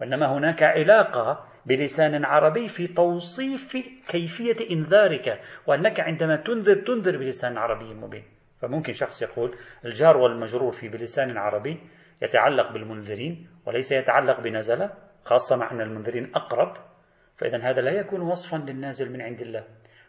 وإنما 0.00 0.38
هناك 0.38 0.62
علاقة 0.62 1.46
بلسان 1.66 2.24
عربي 2.24 2.68
في 2.68 2.86
توصيف 2.86 3.76
كيفية 4.08 4.70
إنذارك 4.70 5.40
وأنك 5.66 6.00
عندما 6.00 6.36
تنذر 6.36 6.74
تنذر 6.74 7.16
بلسان 7.16 7.58
عربي 7.58 7.94
مبين. 7.94 8.24
فممكن 8.60 8.92
شخص 8.92 9.22
يقول 9.22 9.56
الجار 9.84 10.16
والمجرور 10.16 10.72
في 10.72 10.88
بلسان 10.88 11.36
عربي 11.38 11.80
يتعلق 12.22 12.72
بالمنذرين 12.72 13.48
وليس 13.66 13.92
يتعلق 13.92 14.40
بنزل 14.40 14.88
خاصة 15.26 15.56
مع 15.56 15.70
أن 15.70 15.80
المنذرين 15.80 16.32
أقرب 16.34 16.76
فإذا 17.36 17.58
هذا 17.58 17.80
لا 17.80 17.90
يكون 17.90 18.20
وصفا 18.20 18.56
للنازل 18.56 19.12
من 19.12 19.22
عند 19.22 19.40
الله 19.40 19.64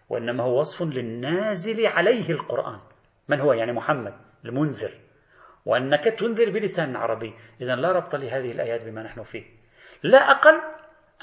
وإنما 0.09 0.43
هو 0.43 0.59
وصف 0.59 0.81
للنازل 0.81 1.87
عليه 1.87 2.29
القرآن. 2.31 2.79
من 3.27 3.39
هو؟ 3.39 3.53
يعني 3.53 3.71
محمد 3.71 4.13
المنذر. 4.45 4.93
وأنك 5.65 6.03
تنذر 6.03 6.49
بلسان 6.49 6.95
عربي. 6.95 7.33
إذا 7.61 7.75
لا 7.75 7.91
ربط 7.91 8.15
لهذه 8.15 8.51
الآيات 8.51 8.81
بما 8.81 9.03
نحن 9.03 9.23
فيه. 9.23 9.43
لا 10.03 10.31
أقل 10.31 10.61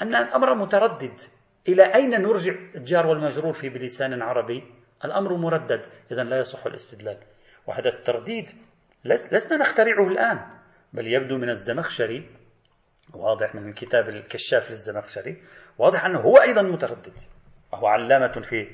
أن 0.01 0.15
الأمر 0.15 0.55
متردد. 0.55 1.19
إلى 1.67 1.95
أين 1.95 2.09
نرجع 2.09 2.53
الجار 2.75 3.07
والمجرور 3.07 3.53
في 3.53 3.69
بلسان 3.69 4.21
عربي؟ 4.21 4.63
الأمر 5.05 5.33
مردد. 5.33 5.81
إذا 6.11 6.23
لا 6.23 6.37
يصح 6.39 6.65
الاستدلال. 6.65 7.17
وهذا 7.67 7.89
الترديد 7.89 8.49
لسنا 9.05 9.57
نخترعه 9.57 10.07
الآن 10.07 10.39
بل 10.93 11.07
يبدو 11.07 11.37
من 11.37 11.49
الزمخشري 11.49 12.29
واضح 13.13 13.55
من 13.55 13.73
كتاب 13.73 14.09
الكشاف 14.09 14.69
للزمخشري 14.69 15.43
واضح 15.77 16.05
أنه 16.05 16.19
هو 16.19 16.37
أيضا 16.37 16.61
متردد. 16.61 17.13
وهو 17.73 17.87
علامة 17.87 18.41
في 18.41 18.67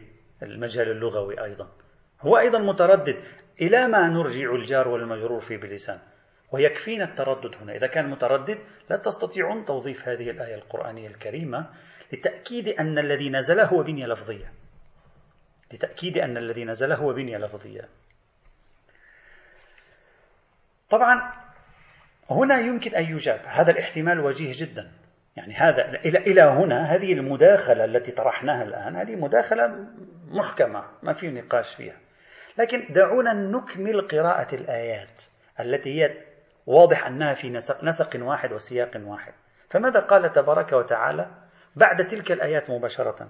المجال 0.44 0.92
اللغوي 0.92 1.44
أيضا. 1.44 1.70
هو 2.22 2.38
أيضا 2.38 2.60
متردد. 2.60 3.18
إلى 3.62 3.88
ما 3.88 4.08
نرجع 4.08 4.56
الجار 4.56 4.88
والمجرور 4.88 5.40
في 5.40 5.58
بلسان. 5.58 6.00
ويكفينا 6.52 7.04
التردد 7.04 7.56
هنا. 7.56 7.76
إذا 7.76 7.88
كان 7.88 8.10
متردد 8.10 8.58
لا 8.90 8.98
تستطيعون 8.98 9.66
توظيف 9.66 10.08
هذه 10.08 10.30
الآية 10.30 10.56
القرآنية 10.56 11.08
الكريمة 11.08 11.70
لتأكيد 12.14 12.68
أن 12.68 13.00
الذي 13.00 13.30
نزل 13.30 13.60
هو 13.60 13.84
بنية 13.84 14.06
لفظية. 14.06 14.54
لتأكيد 15.74 16.18
أن 16.18 16.38
الذي 16.38 16.66
نزل 16.66 16.92
هو 16.92 17.14
بنية 17.14 17.38
لفظية. 17.38 17.90
طبعا 20.90 21.41
هنا 22.32 22.60
يمكن 22.60 22.96
أن 22.96 23.04
يجاب. 23.04 23.40
هذا 23.46 23.72
الاحتمال 23.72 24.20
وجيه 24.20 24.52
جدا. 24.56 24.92
يعني 25.36 25.54
هذا 25.54 25.86
إلى 26.06 26.20
إلى 26.20 26.42
هنا 26.42 26.96
هذه 26.96 27.14
المداخلة 27.14 27.86
التي 27.86 28.12
طرحناها 28.12 28.64
الآن 28.64 28.96
هذه 28.96 29.16
مداخلة 29.16 29.88
محكمة 30.28 30.84
ما 31.04 31.14
في 31.14 31.32
نقاش 31.32 31.76
فيها. 31.76 31.98
لكن 32.58 32.94
دعونا 32.94 33.34
نكمل 33.34 34.02
قراءة 34.02 34.56
الآيات 34.56 35.24
التي 35.60 36.02
هي 36.02 36.18
واضح 36.66 37.06
أنها 37.06 37.34
في 37.34 37.50
نسق, 37.50 37.84
نسق 37.84 38.10
واحد 38.16 38.52
وسياق 38.52 38.92
واحد. 38.96 39.34
فماذا 39.70 40.00
قال 40.00 40.32
تبارك 40.32 40.74
وتعالى 40.74 41.32
بعد 41.76 42.06
تلك 42.06 42.32
الآيات 42.32 42.72
مباشرة؟ 42.72 43.30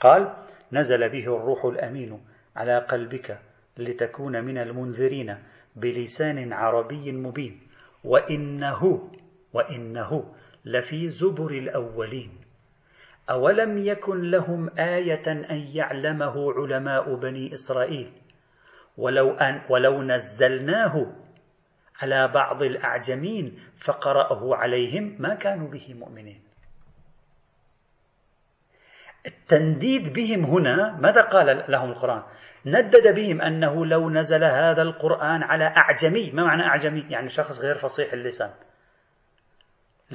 قال 0.00 0.34
نزل 0.72 1.08
به 1.08 1.36
الروح 1.36 1.64
الأمين 1.64 2.24
على 2.56 2.78
قلبك 2.78 3.38
لتكون 3.76 4.44
من 4.44 4.58
المنذرين 4.58 5.38
بلسان 5.76 6.52
عربي 6.52 7.12
مبين. 7.12 7.67
وإنه 8.04 9.10
وإنه 9.52 10.34
لفي 10.64 11.10
زبر 11.10 11.50
الأولين. 11.50 12.30
أولم 13.30 13.78
يكن 13.78 14.30
لهم 14.30 14.70
آية 14.78 15.26
أن 15.26 15.66
يعلمه 15.74 16.52
علماء 16.52 17.14
بني 17.14 17.54
إسرائيل؟ 17.54 18.12
ولو, 18.96 19.30
أن 19.30 19.62
ولو 19.68 20.02
نزلناه 20.02 21.12
على 22.02 22.28
بعض 22.28 22.62
الأعجمين 22.62 23.58
فقرأه 23.78 24.56
عليهم 24.56 25.16
ما 25.18 25.34
كانوا 25.34 25.68
به 25.68 25.94
مؤمنين. 25.94 26.40
التنديد 29.26 30.12
بهم 30.12 30.44
هنا 30.44 30.96
ماذا 31.00 31.22
قال 31.22 31.64
لهم 31.68 31.90
القرآن؟ 31.90 32.22
ندد 32.66 33.14
بهم 33.14 33.40
أنه 33.40 33.86
لو 33.86 34.10
نزل 34.10 34.44
هذا 34.44 34.82
القرآن 34.82 35.42
على 35.42 35.64
أعجمي 35.64 36.30
ما 36.30 36.44
معنى 36.44 36.62
أعجمي؟ 36.62 37.06
يعني 37.10 37.28
شخص 37.28 37.60
غير 37.60 37.78
فصيح 37.78 38.12
اللسان. 38.12 38.50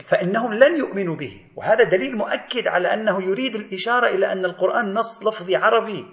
فإنهم 0.10 0.54
لن 0.54 0.78
يؤمنوا 0.78 1.16
به. 1.16 1.42
وهذا 1.56 1.84
دليل 1.84 2.18
مؤكد 2.18 2.68
على 2.68 2.94
أنه 2.94 3.24
يريد 3.24 3.56
الإشارة 3.56 4.10
إلى 4.10 4.32
أن 4.32 4.46
القرآن 4.46 4.94
نص 4.94 5.24
لفظي 5.28 5.56
عربي. 5.56 6.06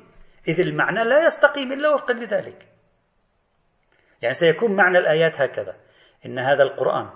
إذ 0.49 0.61
المعنى 0.61 1.05
لا 1.05 1.25
يستقيم 1.25 1.73
إلا 1.73 1.88
وفقا 1.88 2.14
لذلك. 2.14 2.69
يعني 4.23 4.35
سيكون 4.35 4.77
معنى 4.77 4.99
الآيات 4.99 5.40
هكذا. 5.40 5.77
إن 6.27 6.38
هذا 6.38 6.62
القرآن 6.62 7.11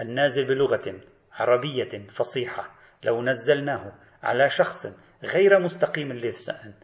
النازل 0.00 0.44
بلغة 0.44 1.00
عربية 1.32 2.08
فصيحة 2.08 2.74
لو 3.02 3.22
نزلناه 3.22 3.92
على 4.22 4.48
شخص 4.48 4.86
غير 5.24 5.58
مستقيم 5.58 6.10
اللسان 6.10 6.74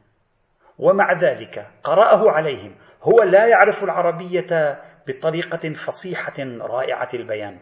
ومع 0.81 1.13
ذلك 1.13 1.67
قرأه 1.85 2.31
عليهم. 2.31 2.75
هو 3.03 3.23
لا 3.23 3.47
يعرف 3.47 3.85
العربية 3.85 4.81
بطريقة 5.09 5.73
فصيحة 5.73 6.33
رائعة 6.61 7.09
البيان. 7.15 7.59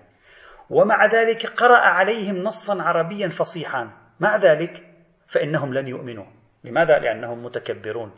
ومع 0.70 1.06
ذلك 1.06 1.46
قرأ 1.46 1.78
عليهم 1.78 2.36
نصا 2.36 2.82
عربيا 2.82 3.28
فصيحا. 3.28 3.90
مع 4.20 4.36
ذلك 4.36 4.84
فإنهم 5.26 5.74
لن 5.74 5.88
يؤمنوا. 5.88 6.26
لماذا؟ 6.64 6.98
لأنهم 6.98 7.44
متكبرون. 7.44 8.12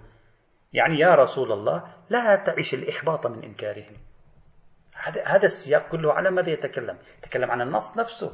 يعني 0.72 0.98
يا 0.98 1.14
رسول 1.14 1.52
الله 1.52 1.84
لا 2.10 2.36
تعيش 2.36 2.74
الإحباط 2.74 3.26
من 3.26 3.44
إنكارهم. 3.44 3.96
هذا 5.26 5.44
السياق 5.44 5.88
كله 5.88 6.12
على 6.12 6.30
ماذا 6.30 6.50
يتكلم؟ 6.50 6.98
يتكلم 7.18 7.50
عن 7.50 7.60
النص 7.60 7.98
نفسه. 7.98 8.32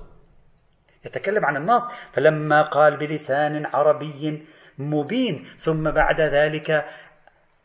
يتكلم 1.05 1.45
عن 1.45 1.57
النص. 1.57 1.89
فلما 2.13 2.63
قال 2.63 2.97
بلسان 2.97 3.67
عربي 3.67 4.47
مبين. 4.79 5.45
ثم 5.57 5.91
بعد 5.91 6.21
ذلك 6.21 6.85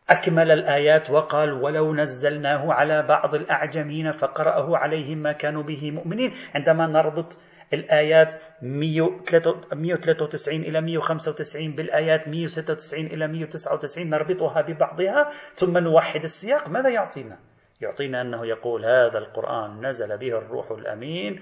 أكمل 0.10 0.52
الآيات 0.52 1.10
وقال 1.10 1.54
ولو 1.54 1.96
نزلناه 1.96 2.74
على 2.74 3.04
بعض 3.04 3.36
الأعجمين 3.36 4.12
فقرأه 4.12 4.78
عليهم 4.78 5.18
ما 5.18 5.32
كانوا 5.32 5.64
به 5.64 5.92
مؤمنين. 5.92 6.32
عندما 6.56 6.88
نربط 6.88 7.40
الآيات 7.74 8.34
193 8.62 10.62
إلى 10.62 10.82
195 10.82 11.76
بالآيات 11.76 12.28
196 12.28 13.06
إلى 13.06 13.28
199 13.28 14.10
نربطها 14.10 14.62
ببعضها 14.62 15.30
ثم 15.54 15.78
نوحد 15.78 16.24
السياق. 16.24 16.70
ماذا 16.70 16.90
يعطينا؟ 16.90 17.38
يعطينا 17.82 18.22
أنه 18.22 18.46
يقول 18.46 18.86
هذا 18.86 19.18
القرآن 19.18 19.86
نزل 19.86 20.18
به 20.18 20.38
الروح 20.38 20.72
الأمين 20.72 21.40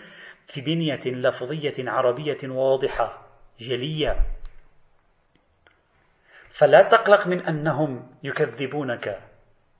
في 0.48 0.62
بنية 0.62 1.00
لفظية 1.06 1.74
عربية 1.80 2.38
واضحة 2.44 3.28
جلية. 3.60 4.16
فلا 6.60 6.84
تقلق 6.84 7.28
من 7.28 7.42
أنهم 7.42 8.12
يكذبونك. 8.24 9.20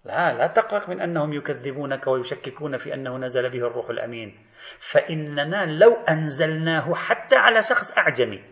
لا 0.06 0.34
لا 0.34 0.48
تقلق 0.48 0.90
من 0.90 1.02
أنهم 1.02 1.34
يكذبونك 1.34 2.08
ويشككون 2.08 2.78
في 2.78 2.94
أنه 2.94 3.18
نزل 3.18 3.50
به 3.50 3.68
الروح 3.68 3.90
الأمين. 3.90 4.40
فإننا 4.80 5.66
لو 5.66 5.94
أنزلناه 6.10 6.94
حتى 6.94 7.36
على 7.36 7.62
شخص 7.62 7.98
أعجمي 7.98 8.44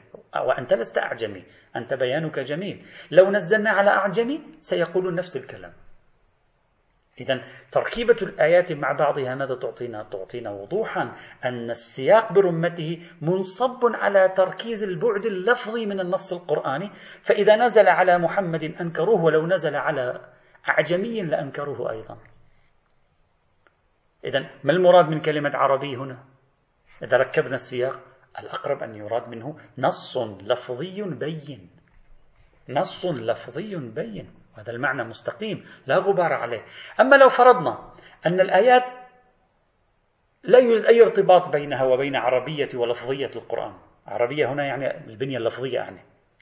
وأنت 0.48 0.74
لست 0.74 0.98
أعجمي 0.98 1.44
أنت 1.76 1.94
بيانك 1.94 2.40
جميل. 2.40 2.86
لو 3.12 3.32
نزلنا 3.32 3.70
على 3.70 3.90
أعجمي 3.90 4.42
سيقولون 4.60 5.16
نفس 5.16 5.38
الكلام. 5.38 5.74
إذا 7.22 7.44
تركيبة 7.72 8.16
الآيات 8.22 8.74
مع 8.74 8.92
بعضها 8.92 9.36
ماذا 9.36 9.56
تعطينا؟ 9.56 10.04
تعطينا 10.04 10.52
وضوحا 10.52 11.12
أن 11.46 11.70
السياق 11.70 12.34
برمته 12.34 13.02
منصب 13.22 13.80
على 13.84 14.30
تركيز 14.30 14.84
البعد 14.84 15.26
اللفظي 15.26 15.86
من 15.86 16.00
النص 16.00 16.34
القرآني، 16.34 16.92
فإذا 17.22 17.56
نزل 17.56 17.88
على 17.88 18.18
محمد 18.18 18.64
أنكروه 18.64 19.24
ولو 19.24 19.48
نزل 19.48 19.76
على 19.76 20.22
أعجمي 20.70 21.22
لأنكروه 21.22 21.92
أيضا. 21.92 22.18
إذا 24.26 24.40
ما 24.64 24.72
المراد 24.72 25.06
من 25.06 25.22
كلمة 25.22 25.52
عربي 25.54 25.96
هنا؟ 25.96 26.24
إذا 27.04 27.18
ركبنا 27.18 27.54
السياق 27.54 28.00
الأقرب 28.40 28.84
أن 28.84 28.96
يراد 28.96 29.30
منه 29.30 29.58
نص 29.78 30.18
لفظي 30.18 31.02
بين. 31.02 31.70
نص 32.70 33.06
لفظي 33.06 33.76
بين. 33.76 34.30
هذا 34.60 34.72
المعنى 34.72 35.04
مستقيم 35.04 35.64
لا 35.88 35.98
غبار 35.98 36.34
عليه. 36.34 36.62
أما 37.00 37.16
لو 37.16 37.28
فرضنا 37.28 37.94
أن 38.26 38.40
الآيات 38.40 38.94
لا 40.44 40.60
يوجد 40.60 40.86
أي 40.86 41.02
ارتباط 41.02 41.50
بينها 41.50 41.84
وبين 41.84 42.16
عربية 42.16 42.70
ولفظية 42.76 43.32
القرآن. 43.36 43.74
عربية 44.08 44.54
هنا 44.54 44.66
يعني 44.66 45.08
البنية 45.08 45.38
اللفظية 45.38 45.76
يعني 45.76 46.00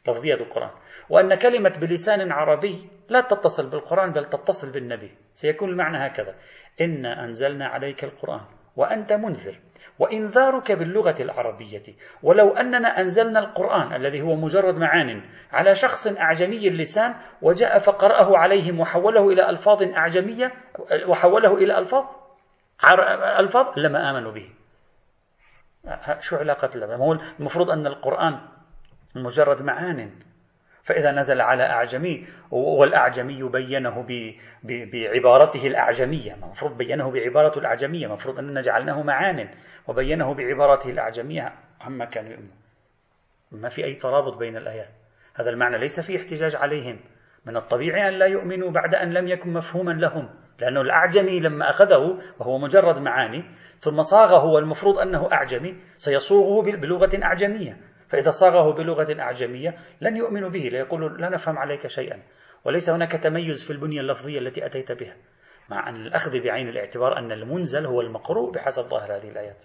لفظية 0.07 0.33
القرآن. 0.33 0.71
وأن 1.09 1.35
كلمة 1.35 1.69
بلسان 1.69 2.31
عربي 2.31 2.89
لا 3.09 3.21
تتصل 3.21 3.69
بالقرآن 3.69 4.11
بل 4.11 4.25
تتصل 4.25 4.71
بالنبي. 4.71 5.11
سيكون 5.33 5.69
المعنى 5.69 5.97
هكذا. 5.97 6.35
إنا 6.81 7.23
أنزلنا 7.23 7.67
عليك 7.67 8.03
القرآن. 8.03 8.45
وأنت 8.75 9.13
منذر. 9.13 9.59
وإنذارك 9.99 10.71
باللغة 10.71 11.15
العربية. 11.19 11.83
ولو 12.23 12.49
أننا 12.57 12.99
أنزلنا 12.99 13.39
القرآن 13.39 13.93
الذي 13.93 14.21
هو 14.21 14.35
مجرد 14.35 14.75
معان 14.75 15.23
على 15.51 15.75
شخص 15.75 16.07
أعجمي 16.07 16.67
اللسان 16.67 17.15
وجاء 17.41 17.77
فقرأه 17.79 18.37
عليهم 18.37 18.79
وحوله 18.79 19.29
إلى 19.29 19.49
ألفاظ 19.49 19.83
أعجمية 19.83 20.51
وحوله 21.07 21.53
إلى 21.53 21.77
ألفاظ 21.77 22.03
ألفاظ 23.39 23.79
لما 23.79 24.11
آمنوا 24.11 24.31
به. 24.31 24.49
شو 26.19 26.35
علاقة 26.35 26.69
المفروض 27.39 27.69
أن 27.69 27.87
القرآن 27.87 28.39
مجرد 29.15 29.61
معان. 29.61 30.11
فإذا 30.85 31.11
نزل 31.11 31.41
على 31.41 31.63
أعجمي 31.63 32.27
والأعجمي 32.51 33.43
بينه 33.43 34.05
بعبارته 34.63 35.67
الأعجمية 35.67 36.33
المفروض 36.33 36.77
بينه 36.77 37.11
بعبارة 37.11 37.59
الأعجمية 37.59 38.05
المفروض 38.05 38.39
أننا 38.39 38.61
جعلناه 38.61 39.03
معان 39.03 39.49
وبينه 39.87 40.33
بعبارته 40.33 40.89
الأعجمية. 40.89 41.53
عما 41.81 42.05
كانوا 42.05 42.31
يؤمنون 42.31 42.57
ما 43.51 43.69
في 43.69 43.85
أي 43.85 43.93
ترابط 43.93 44.37
بين 44.37 44.57
الآيات. 44.57 44.89
هذا 45.35 45.49
المعنى 45.49 45.77
ليس 45.77 45.99
في 45.99 46.15
احتجاج 46.15 46.55
عليهم. 46.55 46.99
من 47.45 47.57
الطبيعي 47.57 48.09
أن 48.09 48.13
لا 48.13 48.25
يؤمنوا 48.25 48.71
بعد 48.71 48.95
أن 48.95 49.13
لم 49.13 49.27
يكن 49.27 49.53
مفهوما 49.53 49.91
لهم 49.91 50.29
لأنه 50.59 50.81
الأعجمي 50.81 51.39
لما 51.39 51.69
أخذه 51.69 52.17
وهو 52.39 52.57
مجرد 52.57 53.01
معاني 53.01 53.43
ثم 53.79 54.01
صاغه 54.01 54.45
والمفروض 54.45 54.97
أنه 54.99 55.31
أعجمي 55.31 55.75
سيصوغه 55.97 56.61
بلغة 56.63 57.09
أعجمية. 57.23 57.77
فإذا 58.07 58.29
صاغه 58.29 58.73
بلغة 58.73 59.21
أعجمية 59.21 59.77
لن 60.01 60.17
يؤمنوا 60.17 60.49
به 60.49 60.59
ليقولوا 60.59 61.09
لا 61.09 61.29
نفهم 61.29 61.57
عليك 61.57 61.87
شيئا. 61.87 62.21
وليس 62.65 62.89
هناك 62.89 63.11
تميز 63.11 63.63
في 63.63 63.73
البنية 63.73 64.01
اللفظية 64.01 64.39
التي 64.39 64.65
أتيت 64.65 64.91
بها 64.91 65.15
مع 65.69 65.89
أن 65.89 65.95
الأخذ 65.95 66.39
بعين 66.39 66.69
الاعتبار 66.69 67.17
أن 67.17 67.31
المنزل 67.31 67.85
هو 67.85 68.01
المقروء 68.01 68.51
بحسب 68.51 68.83
ظاهر 68.83 69.15
هذه 69.15 69.29
الآيات. 69.29 69.63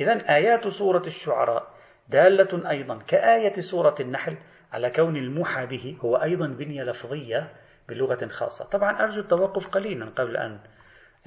إذا 0.00 0.34
آيات 0.34 0.68
سورة 0.68 1.02
الشعراء 1.06 1.74
دالة 2.08 2.70
أيضا 2.70 2.98
كآية 2.98 3.52
سورة 3.52 3.94
النحل 4.00 4.36
على 4.72 4.90
كون 4.90 5.16
الموحى 5.16 5.66
به 5.66 5.96
هو 6.00 6.16
أيضا 6.16 6.46
بنية 6.46 6.82
لفظية 6.82 7.52
بلغة 7.88 8.28
خاصة. 8.28 8.64
طبعا 8.64 9.02
أرجو 9.02 9.22
التوقف 9.22 9.68
قليلا 9.68 10.06
قبل 10.06 10.36
أن 10.36 10.60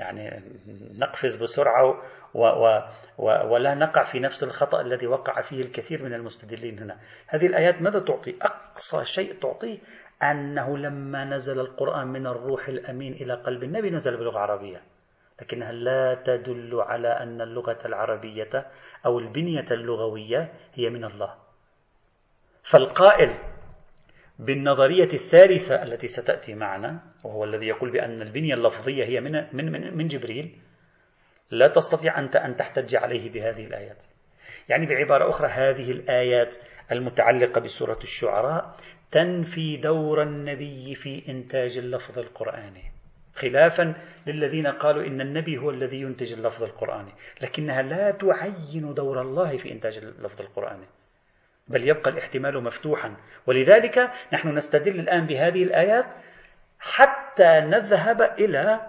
يعني 0.02 0.42
نقفز 0.98 1.36
بسرعة 1.36 1.86
و 2.34 2.46
و 2.46 2.82
و 3.18 3.54
ولا 3.54 3.76
نقع 3.76 4.04
في 4.04 4.20
نفس 4.20 4.44
الخطأ 4.44 4.82
الذي 4.82 5.08
وقع 5.08 5.42
فيه 5.42 5.62
الكثير 5.62 6.04
من 6.04 6.14
المستدلين 6.14 6.80
هنا. 6.80 6.98
هذه 7.28 7.46
الآيات 7.46 7.82
ماذا 7.82 8.00
تعطي؟ 8.00 8.36
أقصى 8.42 9.04
شيء 9.04 9.34
تعطيه 9.40 9.78
أنه 10.24 10.78
لما 10.78 11.26
نزل 11.26 11.60
القرآن 11.60 12.08
من 12.08 12.28
الروح 12.28 12.68
الأمين 12.68 13.14
إلى 13.14 13.34
قلب 13.34 13.64
النبي 13.64 13.90
نزل 13.90 14.18
بلغة 14.18 14.40
عربية 14.40 14.82
لكنها 15.42 15.72
لا 15.72 16.22
تدل 16.26 16.82
على 16.82 17.08
أن 17.08 17.42
اللغة 17.42 17.78
العربية 17.86 18.66
أو 19.06 19.20
البنية 19.20 19.66
اللغوية 19.72 20.54
هي 20.74 20.90
من 20.90 21.06
الله. 21.06 21.36
فالقائل 22.64 23.51
بالنظرية 24.42 25.14
الثالثة 25.14 25.84
التي 25.84 26.08
ستأتي 26.08 26.56
معنا 26.56 27.00
وهو 27.24 27.44
الذي 27.44 27.68
يقول 27.68 27.92
بأن 27.92 28.22
البنية 28.22 28.54
اللفظية 28.54 29.06
هي 29.06 29.22
من 29.22 29.32
من 29.54 29.72
من, 29.72 29.98
من 29.98 30.08
جبريل 30.08 30.58
لا 31.52 31.68
تستطيع 31.68 32.20
أنت 32.20 32.36
أن 32.36 32.56
تحتج 32.56 32.96
عليه 32.96 33.32
بهذه 33.32 33.66
الآيات. 33.66 34.04
يعني 34.70 34.86
بعبارة 34.86 35.30
أخرى 35.30 35.48
هذه 35.48 35.92
الآيات 35.92 36.56
المتعلقة 36.92 37.62
بسورة 37.62 38.00
الشعراء 38.04 38.76
تنفي 39.12 39.78
دور 39.78 40.24
النبي 40.24 40.96
في 40.96 41.30
إنتاج 41.30 41.78
اللفظ 41.78 42.20
القرآني. 42.20 42.84
خلافا 43.36 43.94
للذين 44.28 44.68
قالوا 44.68 45.04
إن 45.08 45.22
النبي 45.22 45.58
هو 45.58 45.70
الذي 45.70 46.02
ينتج 46.02 46.34
اللفظ 46.34 46.64
القرآني، 46.64 47.12
لكنها 47.42 47.82
لا 47.82 48.12
تعين 48.12 48.94
دور 48.94 49.22
الله 49.22 49.58
في 49.58 49.72
إنتاج 49.72 49.98
اللفظ 49.98 50.42
القرآني. 50.42 50.86
بل 51.68 51.88
يبقى 51.88 52.10
الاحتمال 52.12 52.64
مفتوحا. 52.64 53.16
ولذلك 53.48 54.12
نحن 54.34 54.56
نستدل 54.56 55.00
الآن 55.00 55.26
بهذه 55.26 55.64
الآيات 55.64 56.06
حتى 56.80 57.60
نذهب 57.60 58.22
إلى 58.22 58.80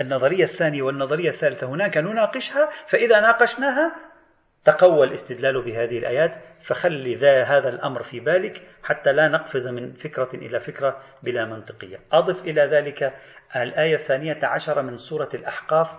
النظرية 0.00 0.44
الثانية 0.44 0.82
والنظرية 0.82 1.30
الثالثة. 1.30 1.66
هناك 1.66 1.96
نناقشها 1.96 2.70
فإذا 2.86 3.20
ناقشناها 3.20 3.96
تقوى 4.64 5.06
الاستدلال 5.06 5.62
بهذه 5.62 5.98
الآيات 5.98 6.36
فخلي 6.60 7.14
ذا 7.14 7.42
هذا 7.42 7.68
الأمر 7.68 8.02
في 8.02 8.20
بالك 8.20 8.62
حتى 8.82 9.12
لا 9.12 9.28
نقفز 9.28 9.68
من 9.68 9.92
فكرة 9.92 10.28
إلى 10.34 10.60
فكرة 10.60 11.02
بلا 11.22 11.44
منطقية. 11.44 12.00
أضف 12.12 12.44
إلى 12.44 12.62
ذلك 12.62 13.14
الآية 13.56 13.94
الثانية 13.94 14.38
عشر 14.42 14.82
من 14.82 14.96
سورة 14.96 15.28
الأحقاف. 15.34 15.94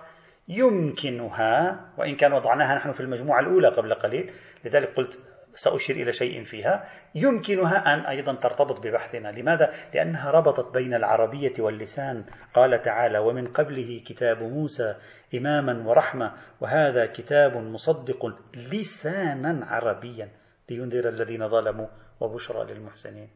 يمكنها 0.48 1.80
وإن 1.98 2.16
كان 2.16 2.34
وضعناها 2.34 2.76
نحن 2.76 2.92
في 2.92 3.00
المجموعة 3.00 3.40
الأولى 3.40 3.68
قبل 3.68 3.94
قليل 3.94 4.34
لذلك 4.66 4.94
قلت 4.96 5.20
سأشير 5.58 5.96
إلى 5.96 6.12
شيء 6.12 6.44
فيها. 6.44 6.90
يمكنها 7.16 7.94
أن 7.94 8.00
أيضا 8.00 8.36
ترتبط 8.36 8.80
ببحثنا. 8.80 9.28
لماذا؟ 9.28 9.74
لأنها 9.94 10.32
ربطت 10.32 10.74
بين 10.74 10.94
العربية 10.94 11.54
واللسان. 11.60 12.26
قال 12.54 12.82
تعالى 12.82 13.20
ومن 13.20 13.48
قبله 13.48 14.04
كتاب 14.08 14.44
موسى 14.44 14.96
إماما 15.36 15.90
ورحمة 15.90 16.34
وهذا 16.62 17.06
كتاب 17.06 17.58
مصدق 17.58 18.26
لسانا 18.74 19.66
عربيا. 19.66 20.30
لينذر 20.70 21.10
الذين 21.10 21.50
ظلموا 21.50 21.88
وبشرى 22.20 22.74
للمحسنين. 22.74 23.30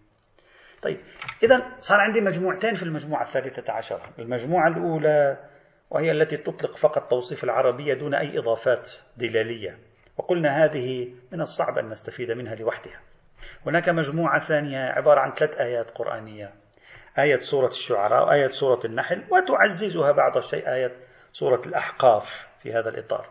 طيب 0.82 0.98
إذا 1.44 1.78
صار 1.80 2.00
عندي 2.00 2.22
مجموعتين 2.22 2.74
في 2.74 2.84
المجموعة 2.84 3.22
الثالثة 3.22 3.74
عشر. 3.74 4.02
المجموعة 4.20 4.68
الأولى 4.68 5.38
وهي 5.90 6.12
التي 6.12 6.38
تطلق 6.38 6.78
فقط 6.78 7.10
توصيف 7.10 7.44
العربية 7.44 7.94
دون 7.94 8.16
أي 8.16 8.40
إضافات 8.40 8.92
دلالية. 9.18 9.91
وقلنا 10.22 10.66
هذه 10.66 11.14
من 11.32 11.42
الصعب 11.42 11.78
أن 11.78 11.90
نستفيد 11.90 12.32
منها 12.32 12.56
لوحدها. 12.56 13.00
هناك 13.66 13.90
مجموعة 13.90 14.40
ثانية 14.40 14.80
عبارة 14.80 15.20
عن 15.20 15.32
ثلاث 15.32 15.58
آيات 15.58 15.92
قرآنية. 15.92 16.54
آية 17.20 17.38
سورة 17.38 17.68
الشعراء 17.68 18.28
وآية 18.28 18.48
سورة 18.48 18.80
النحل 18.86 19.24
وتعززها 19.32 20.12
بعض 20.12 20.38
الشيء 20.38 20.74
آية 20.74 20.92
سورة 21.34 21.62
الأحقاف 21.66 22.48
في 22.60 22.74
هذا 22.74 22.90
الإطار. 22.90 23.30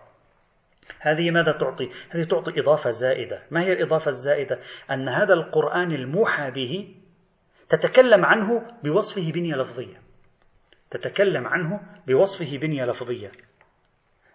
هذه 1.00 1.30
ماذا 1.30 1.52
تعطي؟ 1.52 1.90
هذه 2.10 2.24
تعطي 2.24 2.60
إضافة 2.60 2.90
زائدة. 2.90 3.42
ما 3.50 3.62
هي 3.62 3.72
الإضافة 3.72 4.08
الزائدة؟ 4.08 4.58
أن 4.90 5.08
هذا 5.08 5.34
القرآن 5.34 5.92
الموحى 5.92 6.50
به 6.50 6.94
تتكلم 7.68 8.24
عنه 8.24 8.66
بوصفه 8.82 9.32
بنية 9.32 9.54
لفظية. 9.54 9.96
تتكلم 10.90 11.46
عنه 11.46 11.80
بوصفه 12.06 12.58
بنية 12.58 12.84
لفظية. 12.84 13.30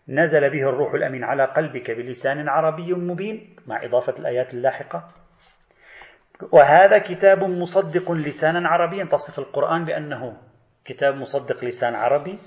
نزل 0.09 0.49
به 0.49 0.69
الروح 0.69 0.93
الأمين 0.93 1.23
على 1.23 1.45
قلبك 1.45 1.91
بلسان 1.91 2.49
عربي 2.49 2.93
مبين 2.93 3.55
مع 3.67 3.85
إضافة 3.85 4.13
الآيات 4.19 4.53
اللاحقة. 4.53 5.07
وهذا 6.51 6.97
كتاب 6.97 7.43
مصدق 7.43 8.11
لسانا 8.11 8.69
عربيا 8.69 9.05
تصف 9.05 9.39
القرآن 9.39 9.85
بأنه 9.85 10.37
كتاب 10.85 11.15
مصدق 11.15 11.65
لسان 11.65 11.95
عربي. 11.95 12.39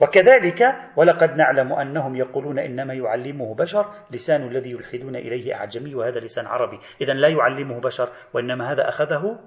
وكذلك 0.00 0.62
ولقد 0.96 1.36
نعلم 1.36 1.72
أنهم 1.72 2.16
يقولون 2.16 2.58
إنما 2.58 2.94
يعلمه 2.94 3.54
بشر 3.54 3.94
لسان 4.10 4.42
الذي 4.42 4.70
يلحدون 4.70 5.16
إليه 5.16 5.54
أعجمي 5.54 5.94
وهذا 5.94 6.20
لسان 6.20 6.46
عربي. 6.46 6.78
إذا 7.00 7.12
لا 7.12 7.28
يعلمه 7.28 7.80
بشر 7.80 8.08
وإنما 8.34 8.72
هذا 8.72 8.88
أخذه 8.88 9.38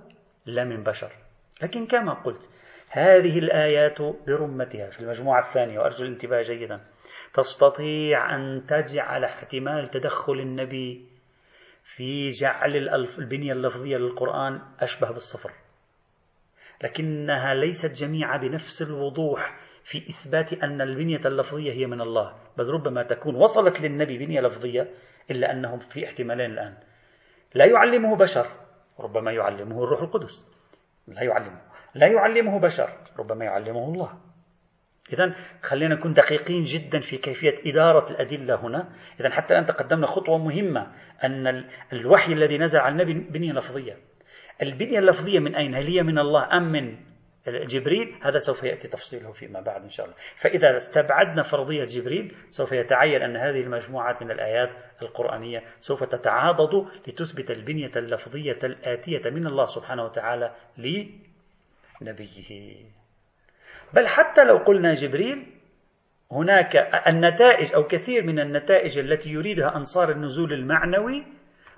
لا 0.45 0.63
من 0.63 0.83
بشر. 0.83 1.11
لكن 1.63 1.85
كما 1.85 2.13
قلت 2.13 2.49
هذه 2.89 3.39
الآيات 3.39 4.01
برمتها. 4.01 4.89
في 4.89 4.99
المجموعة 4.99 5.39
الثانية 5.39 5.79
وأرجو 5.79 6.05
الانتباه 6.05 6.41
جيدا. 6.41 6.79
تستطيع 7.33 8.35
أن 8.35 8.65
تجعل 8.65 9.23
احتمال 9.23 9.89
تدخل 9.89 10.33
النبي 10.33 11.05
في 11.83 12.29
جعل 12.29 12.75
البنية 13.19 13.51
اللفظية 13.51 13.97
للقرآن 13.97 14.61
أشبه 14.79 15.11
بالصفر. 15.11 15.51
لكنها 16.83 17.53
ليست 17.53 17.91
جميعة 17.91 18.39
بنفس 18.41 18.81
الوضوح 18.81 19.59
في 19.83 19.97
إثبات 19.97 20.53
أن 20.53 20.81
البنية 20.81 21.21
اللفظية 21.25 21.71
هي 21.71 21.85
من 21.85 22.01
الله. 22.01 22.33
بل 22.57 22.65
ربما 22.67 23.03
تكون 23.03 23.35
وصلت 23.35 23.81
للنبي 23.81 24.17
بنية 24.17 24.41
لفظية 24.41 24.93
إلا 25.31 25.51
أنهم 25.51 25.79
في 25.79 26.05
احتمالين 26.05 26.51
الآن. 26.51 26.77
لا 27.55 27.65
يعلمه 27.65 28.15
بشر 28.15 28.47
ربما 28.99 29.31
يعلمه 29.31 29.83
الروح 29.83 30.01
القدس. 30.01 30.57
لا 31.07 31.23
يعلمه. 31.23 31.61
لا 31.95 32.07
يعلمه 32.07 32.59
بشر 32.59 32.97
ربما 33.19 33.45
يعلمه 33.45 33.85
الله. 33.93 34.26
إذا 35.13 35.35
خلينا 35.63 35.95
نكون 35.95 36.13
دقيقين 36.13 36.63
جدا 36.63 36.99
في 36.99 37.17
كيفية 37.17 37.55
إدارة 37.65 38.11
الأدلة 38.11 38.55
هنا. 38.55 38.89
إذا 39.19 39.29
حتى 39.29 39.53
الآن 39.53 39.65
تقدمنا 39.65 40.07
خطوة 40.07 40.37
مهمة 40.37 40.91
أن 41.23 41.65
الوحي 41.93 42.33
الذي 42.33 42.57
نزل 42.57 42.79
على 42.79 42.91
النبي 42.91 43.13
بنية 43.13 43.53
لفظية. 43.53 43.97
البنية 44.61 44.99
اللفظية 44.99 45.39
من 45.39 45.55
أين؟ 45.55 45.75
هل 45.75 45.87
هي 45.87 46.03
من 46.03 46.19
الله 46.19 46.57
أم 46.57 46.71
من 46.71 46.97
جبريل؟ 47.47 48.15
هذا 48.21 48.39
سوف 48.39 48.63
يأتي 48.63 48.87
تفصيله 48.87 49.31
فيما 49.31 49.61
بعد 49.61 49.83
إن 49.83 49.89
شاء 49.89 50.05
الله. 50.05 50.17
فإذا 50.35 50.75
استبعدنا 50.75 51.43
فرضية 51.43 51.85
جبريل 51.85 52.35
سوف 52.49 52.71
يتعين 52.71 53.21
أن 53.21 53.37
هذه 53.37 53.61
المجموعات 53.61 54.21
من 54.21 54.31
الآيات 54.31 54.69
القرآنية 55.01 55.63
سوف 55.79 56.03
تتعاضد 56.03 56.87
لتثبت 57.07 57.51
البنية 57.51 57.91
اللفظية 57.95 58.59
الآتية 58.63 59.21
من 59.25 59.47
الله 59.47 59.65
سبحانه 59.65 60.03
وتعالى 60.03 60.55
لنبيه. 62.01 62.96
بل 63.93 64.07
حتى 64.07 64.43
لو 64.43 64.57
قلنا 64.57 64.93
جبريل 64.93 65.53
هناك 66.31 66.75
النتائج 67.07 67.73
أو 67.73 67.83
كثير 67.83 68.23
من 68.23 68.39
النتائج 68.39 68.99
التي 68.99 69.29
يريدها 69.29 69.75
أنصار 69.75 70.11
النزول 70.11 70.53
المعنوي 70.53 71.25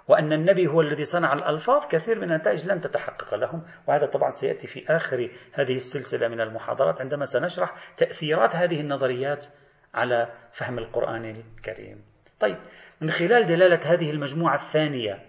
وأن 0.08 0.34
النبي 0.34 0.68
هو 0.68 0.82
الذي 0.82 1.06
صنع 1.06 1.34
الألفاظ 1.34 1.86
كثير 1.88 2.20
من 2.20 2.32
النتائج 2.32 2.66
لن 2.66 2.80
تتحقق 2.80 3.36
لهم. 3.36 3.64
وهذا 3.88 4.06
طبعا 4.06 4.30
سيأتي 4.30 4.68
في 4.68 4.86
آخر 4.90 5.30
هذه 5.54 5.76
السلسلة 5.76 6.28
من 6.28 6.42
المحاضرات 6.42 7.02
عندما 7.02 7.26
سنشرح 7.26 7.74
تأثيرات 7.98 8.56
هذه 8.56 8.82
النظريات 8.82 9.46
على 9.94 10.34
فهم 10.52 10.78
القرآن 10.78 11.26
الكريم. 11.26 12.04
طيب 12.40 12.58
من 13.02 13.10
خلال 13.10 13.46
دلالة 13.46 13.94
هذه 13.94 14.12
المجموعة 14.12 14.56
الثانية 14.56 15.29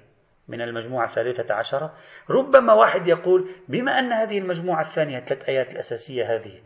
من 0.51 0.61
المجموعة 0.61 1.05
الثالثة 1.05 1.55
عشرة 1.55 1.95
ربما 2.31 2.73
واحد 2.73 3.07
يقول 3.07 3.51
بما 3.69 3.99
أن 3.99 4.13
هذه 4.13 4.39
المجموعة 4.39 4.81
الثانية 4.81 5.21
ثلاث 5.21 5.49
آيات 5.49 5.73
الأساسية 5.73 6.35
هذه 6.35 6.61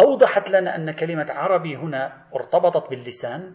أوضحت 0.00 0.50
لنا 0.50 0.76
أن 0.76 0.90
كلمة 0.90 1.26
عربي 1.28 1.76
هنا 1.76 2.26
ارتبطت 2.34 2.90
باللسان 2.90 3.52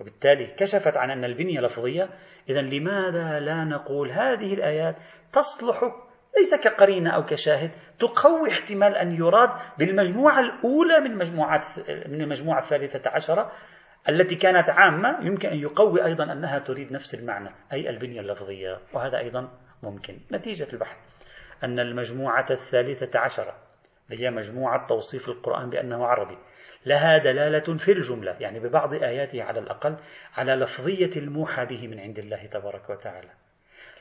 وبالتالي 0.00 0.46
كشفت 0.46 0.96
عن 0.96 1.10
أن 1.10 1.24
البنية 1.24 1.60
لفظية. 1.60 2.08
إذا 2.48 2.60
لماذا 2.60 3.40
لا 3.40 3.64
نقول 3.64 4.10
هذه 4.10 4.54
الآيات 4.54 4.96
تصلح 5.32 5.80
ليس 6.38 6.54
كقرينة 6.54 7.10
أو 7.10 7.24
كشاهد 7.24 7.70
تقوي 7.98 8.50
احتمال 8.50 8.96
أن 8.96 9.16
يراد 9.16 9.50
بالمجموعة 9.78 10.40
الأولى 10.40 11.00
من 11.00 11.18
مجموعات 11.18 11.66
من 11.88 12.20
المجموعة 12.20 12.58
الثالثة 12.58 13.10
عشرة 13.10 13.52
التي 14.08 14.34
كانت 14.34 14.70
عامة 14.70 15.26
يمكن 15.26 15.48
أن 15.48 15.58
يقوي 15.58 16.04
أيضا 16.04 16.32
أنها 16.32 16.58
تريد 16.58 16.92
نفس 16.92 17.14
المعنى 17.14 17.50
أي 17.72 17.90
البنية 17.90 18.20
اللفظية 18.20 18.78
وهذا 18.92 19.18
أيضا 19.18 19.48
ممكن. 19.82 20.18
نتيجة 20.32 20.66
البحث. 20.72 20.96
أن 21.64 21.80
المجموعة 21.80 22.46
الثالثة 22.50 23.18
عشرة 23.18 23.54
هي 24.10 24.30
مجموعة 24.30 24.86
توصيف 24.86 25.28
القرآن 25.28 25.70
بأنه 25.70 26.06
عربي 26.06 26.38
لها 26.86 27.18
دلالة 27.18 27.76
في 27.78 27.92
الجملة 27.92 28.36
يعني 28.40 28.60
ببعض 28.60 28.94
آياته 28.94 29.42
على 29.42 29.60
الأقل 29.60 29.96
على 30.36 30.54
لفظية 30.54 31.10
الموحى 31.16 31.66
به 31.66 31.88
من 31.88 32.00
عند 32.00 32.18
الله 32.18 32.46
تبارك 32.46 32.90
وتعالى. 32.90 33.30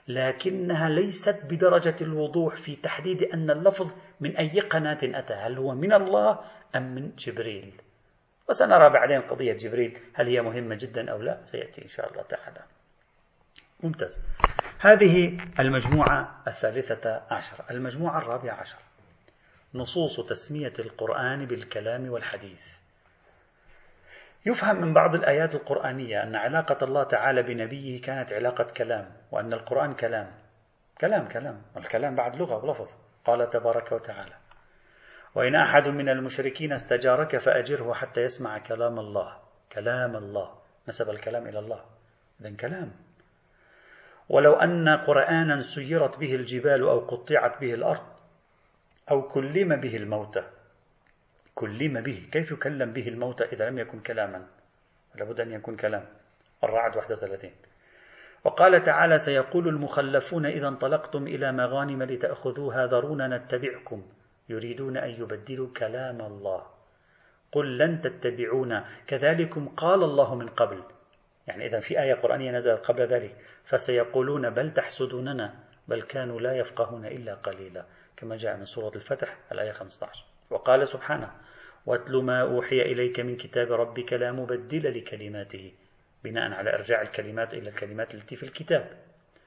لكنها 0.08 0.90
ليست 0.90 1.46
بدرجة 1.50 1.96
الوضوح 2.02 2.56
في 2.56 2.76
تحديد 2.76 3.24
أن 3.24 3.52
اللفظ 3.52 3.94
من 4.20 4.38
أي 4.38 4.60
قناة 4.60 4.98
أتى 5.04 5.34
هل 5.34 5.58
هو 5.58 5.76
من 5.76 5.94
الله 5.94 6.40
أم 6.76 6.96
من 6.96 7.12
جبريل. 7.16 7.82
وسنرى 8.52 8.90
بعدين 8.90 9.22
قضية 9.22 9.54
جبريل 9.54 10.00
هل 10.14 10.28
هي 10.28 10.42
مهمة 10.42 10.76
جدا 10.76 11.12
أو 11.12 11.22
لا؟ 11.22 11.38
سيأتي 11.46 11.84
إن 11.84 11.90
شاء 11.90 12.12
الله 12.12 12.22
تعالى. 12.22 12.62
ممتاز. 13.84 14.22
هذه 14.80 15.38
المجموعة 15.60 16.44
الثالثة 16.48 17.22
عشر. 17.32 17.56
المجموعة 17.72 18.18
الرابعة 18.18 18.54
عشر. 18.56 18.78
نصوص 19.74 20.20
تسمية 20.20 20.74
القرآن 20.80 21.46
بالكلام 21.46 22.10
والحديث. 22.10 22.78
يفهم 24.46 24.82
من 24.82 24.94
بعض 24.94 25.16
الآيات 25.16 25.56
القرآنية 25.56 26.24
أن 26.24 26.36
علاقة 26.36 26.86
الله 26.86 27.04
تعالى 27.04 27.44
بنبيه 27.44 28.02
كانت 28.02 28.34
علاقة 28.34 28.64
كلام 28.64 29.12
وأن 29.32 29.54
القرآن 29.54 29.94
كلام. 29.94 30.32
كلام 31.02 31.28
كلام. 31.28 31.62
والكلام 31.76 32.16
بعد 32.16 32.36
لغة 32.36 32.66
ولفظ 32.66 32.90
قال 33.26 33.50
تبارك 33.50 33.92
وتعالى 33.92 34.41
وإن 35.36 35.56
أحد 35.56 35.88
من 35.88 36.10
المشركين 36.10 36.74
استجارك 36.74 37.38
فأجره 37.38 37.94
حتى 37.94 38.22
يسمع 38.22 38.58
كلام 38.58 39.00
الله. 39.00 39.38
كلام 39.72 40.16
الله. 40.16 40.56
نسب 40.88 41.10
الكلام 41.10 41.48
إلى 41.48 41.60
الله. 41.60 41.86
إذن 42.42 42.56
كلام. 42.56 42.92
ولو 44.30 44.54
أن 44.54 44.90
قرآنا 44.90 45.60
سيرت 45.60 46.20
به 46.20 46.36
الجبال 46.36 46.82
أو 46.82 47.00
قطعت 47.00 47.62
به 47.62 47.74
الأرض 47.74 48.06
أو 49.12 49.28
كلم 49.28 49.76
به 49.76 49.96
الموتى. 49.96 50.44
كلم 51.56 52.02
به. 52.02 52.28
كيف 52.32 52.52
يكلم 52.52 52.94
به 52.94 53.08
الموتى 53.08 53.44
إذا 53.44 53.70
لم 53.70 53.80
يكن 53.80 54.00
كلاما؟ 54.00 54.48
لابد 55.16 55.42
أن 55.42 55.52
يكون 55.52 55.76
كلام. 55.76 56.06
الرعد 56.64 56.96
31 56.96 57.52
وقال 58.44 58.84
تعالى 58.84 59.18
سيقول 59.18 59.68
المخلفون 59.68 60.46
إذا 60.46 60.68
انطلقتم 60.68 61.28
إلى 61.28 61.52
مغانم 61.52 62.04
لتأخذوها 62.04 62.86
ذرونا 62.86 63.38
نتبعكم. 63.38 64.04
يريدون 64.52 64.98
أن 64.98 65.10
يبدلوا 65.10 65.68
كلام 65.78 66.22
الله. 66.22 66.66
قل 67.52 67.78
لن 67.78 68.02
تتبعونا. 68.02 68.86
كذلكم 69.08 69.68
قال 69.68 70.04
الله 70.04 70.36
من 70.36 70.50
قبل. 70.50 70.84
يعني 71.48 71.66
إذا 71.66 71.80
في 71.80 72.02
آية 72.02 72.14
قرآنية 72.14 72.52
نزلت 72.52 72.86
قبل 72.86 73.02
ذلك. 73.08 73.36
فسيقولون 73.64 74.50
بل 74.50 74.74
تحسدوننا. 74.74 75.54
بل 75.88 76.02
كانوا 76.02 76.42
لا 76.42 76.54
يفقهون 76.58 77.06
إلا 77.06 77.34
قليلا. 77.34 77.86
كما 78.18 78.38
جاء 78.38 78.58
من 78.58 78.66
سورة 78.66 78.96
الفتح 78.96 79.38
الآية 79.52 79.72
15 79.72 80.26
وقال 80.50 80.88
سبحانه 80.88 81.32
واتل 81.86 82.18
ما 82.18 82.42
أوحي 82.42 82.82
إليك 82.82 83.20
من 83.20 83.36
كتاب 83.36 83.72
ربك 83.72 84.14
لا 84.14 84.32
مبدل 84.32 84.98
لكلماته. 84.98 85.74
بناء 86.24 86.52
على 86.54 86.74
إرجاع 86.74 87.02
الكلمات 87.02 87.54
إلى 87.54 87.70
الكلمات 87.70 88.14
التي 88.14 88.36
في 88.36 88.44
الكتاب. 88.44 88.90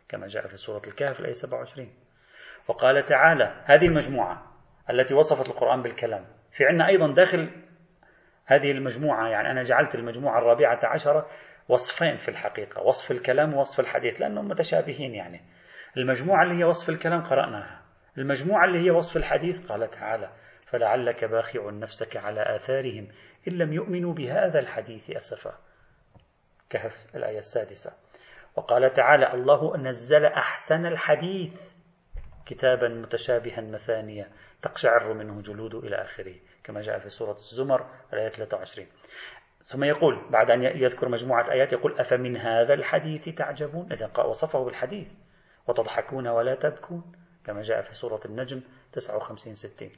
كما 0.09 0.26
جاء 0.26 0.46
في 0.46 0.57
سورة 0.57 0.82
الكهف 0.86 1.20
الآية 1.20 1.32
27 1.32 1.88
وقال 2.68 3.05
تعالى 3.05 3.62
هذه 3.64 3.86
المجموعة 3.86 4.53
التي 4.91 5.14
وصفت 5.14 5.51
القرآن 5.51 5.82
بالكلام. 5.82 6.24
في 6.53 6.64
عندنا 6.64 6.89
أيضا 6.89 7.12
داخل 7.12 7.51
هذه 8.47 8.70
المجموعة 8.70 9.28
يعني 9.28 9.51
أنا 9.51 9.62
جعلت 9.62 9.95
المجموعة 9.95 10.39
الرابعة 10.39 10.80
عشرة 10.85 11.26
وصفين 11.68 12.16
في 12.16 12.28
الحقيقة 12.28 12.82
وصف 12.82 13.11
الكلام 13.11 13.55
ووصف 13.55 13.80
الحديث 13.80 14.20
لأنهم 14.20 14.49
متشابهين 14.49 15.14
يعني. 15.14 15.41
المجموعة 15.97 16.43
اللي 16.43 16.59
هي 16.59 16.64
وصف 16.64 16.89
الكلام 16.89 17.22
قرأناها 17.22 17.82
المجموعة 18.18 18.64
اللي 18.64 18.78
هي 18.78 18.91
وصف 18.91 19.16
الحديث 19.16 19.66
قال 19.66 19.91
تعالى 19.91 20.30
فلعلك 20.66 21.24
باخع 21.24 21.70
نفسك 21.70 22.16
على 22.16 22.57
آثارهم 22.57 23.09
إن 23.49 23.53
لم 23.53 23.72
يؤمنوا 23.72 24.12
بهذا 24.14 24.59
الحديث 24.59 25.11
أسفا. 25.11 25.59
كهف 26.70 27.16
الآية 27.16 27.39
السادسة. 27.39 27.93
وقال 28.57 28.93
تعالى 28.93 29.35
الله 29.35 29.76
نزل 29.76 30.24
أحسن 30.24 30.87
الحديث. 30.87 31.74
كتابا 32.47 32.88
متشابها 32.88 33.61
مثانيا 33.61 34.30
تقشعر 34.62 35.12
منه 35.12 35.42
جلود 35.42 35.74
إلى 35.74 35.97
آخره 35.97 36.34
كما 36.64 36.80
جاء 36.80 36.99
في 36.99 37.09
سورة 37.09 37.34
الزمر 37.34 37.86
الآية 38.12 38.28
23 38.28 38.86
ثم 39.64 39.84
يقول 39.84 40.30
بعد 40.30 40.51
أن 40.51 40.62
يذكر 40.62 41.09
مجموعة 41.09 41.51
آيات 41.51 41.72
يقول 41.72 41.99
أفمن 41.99 42.36
هذا 42.36 42.74
الحديث 42.74 43.28
تعجبون؟ 43.28 43.92
إذا 43.92 44.20
وصفه 44.20 44.64
بالحديث. 44.64 45.09
وتضحكون 45.68 46.28
ولا 46.28 46.55
تبكون؟ 46.55 47.12
كما 47.45 47.62
جاء 47.62 47.82
في 47.82 47.95
سورة 47.95 48.20
النجم 48.24 48.61
59 48.92 49.55
60 49.55 49.90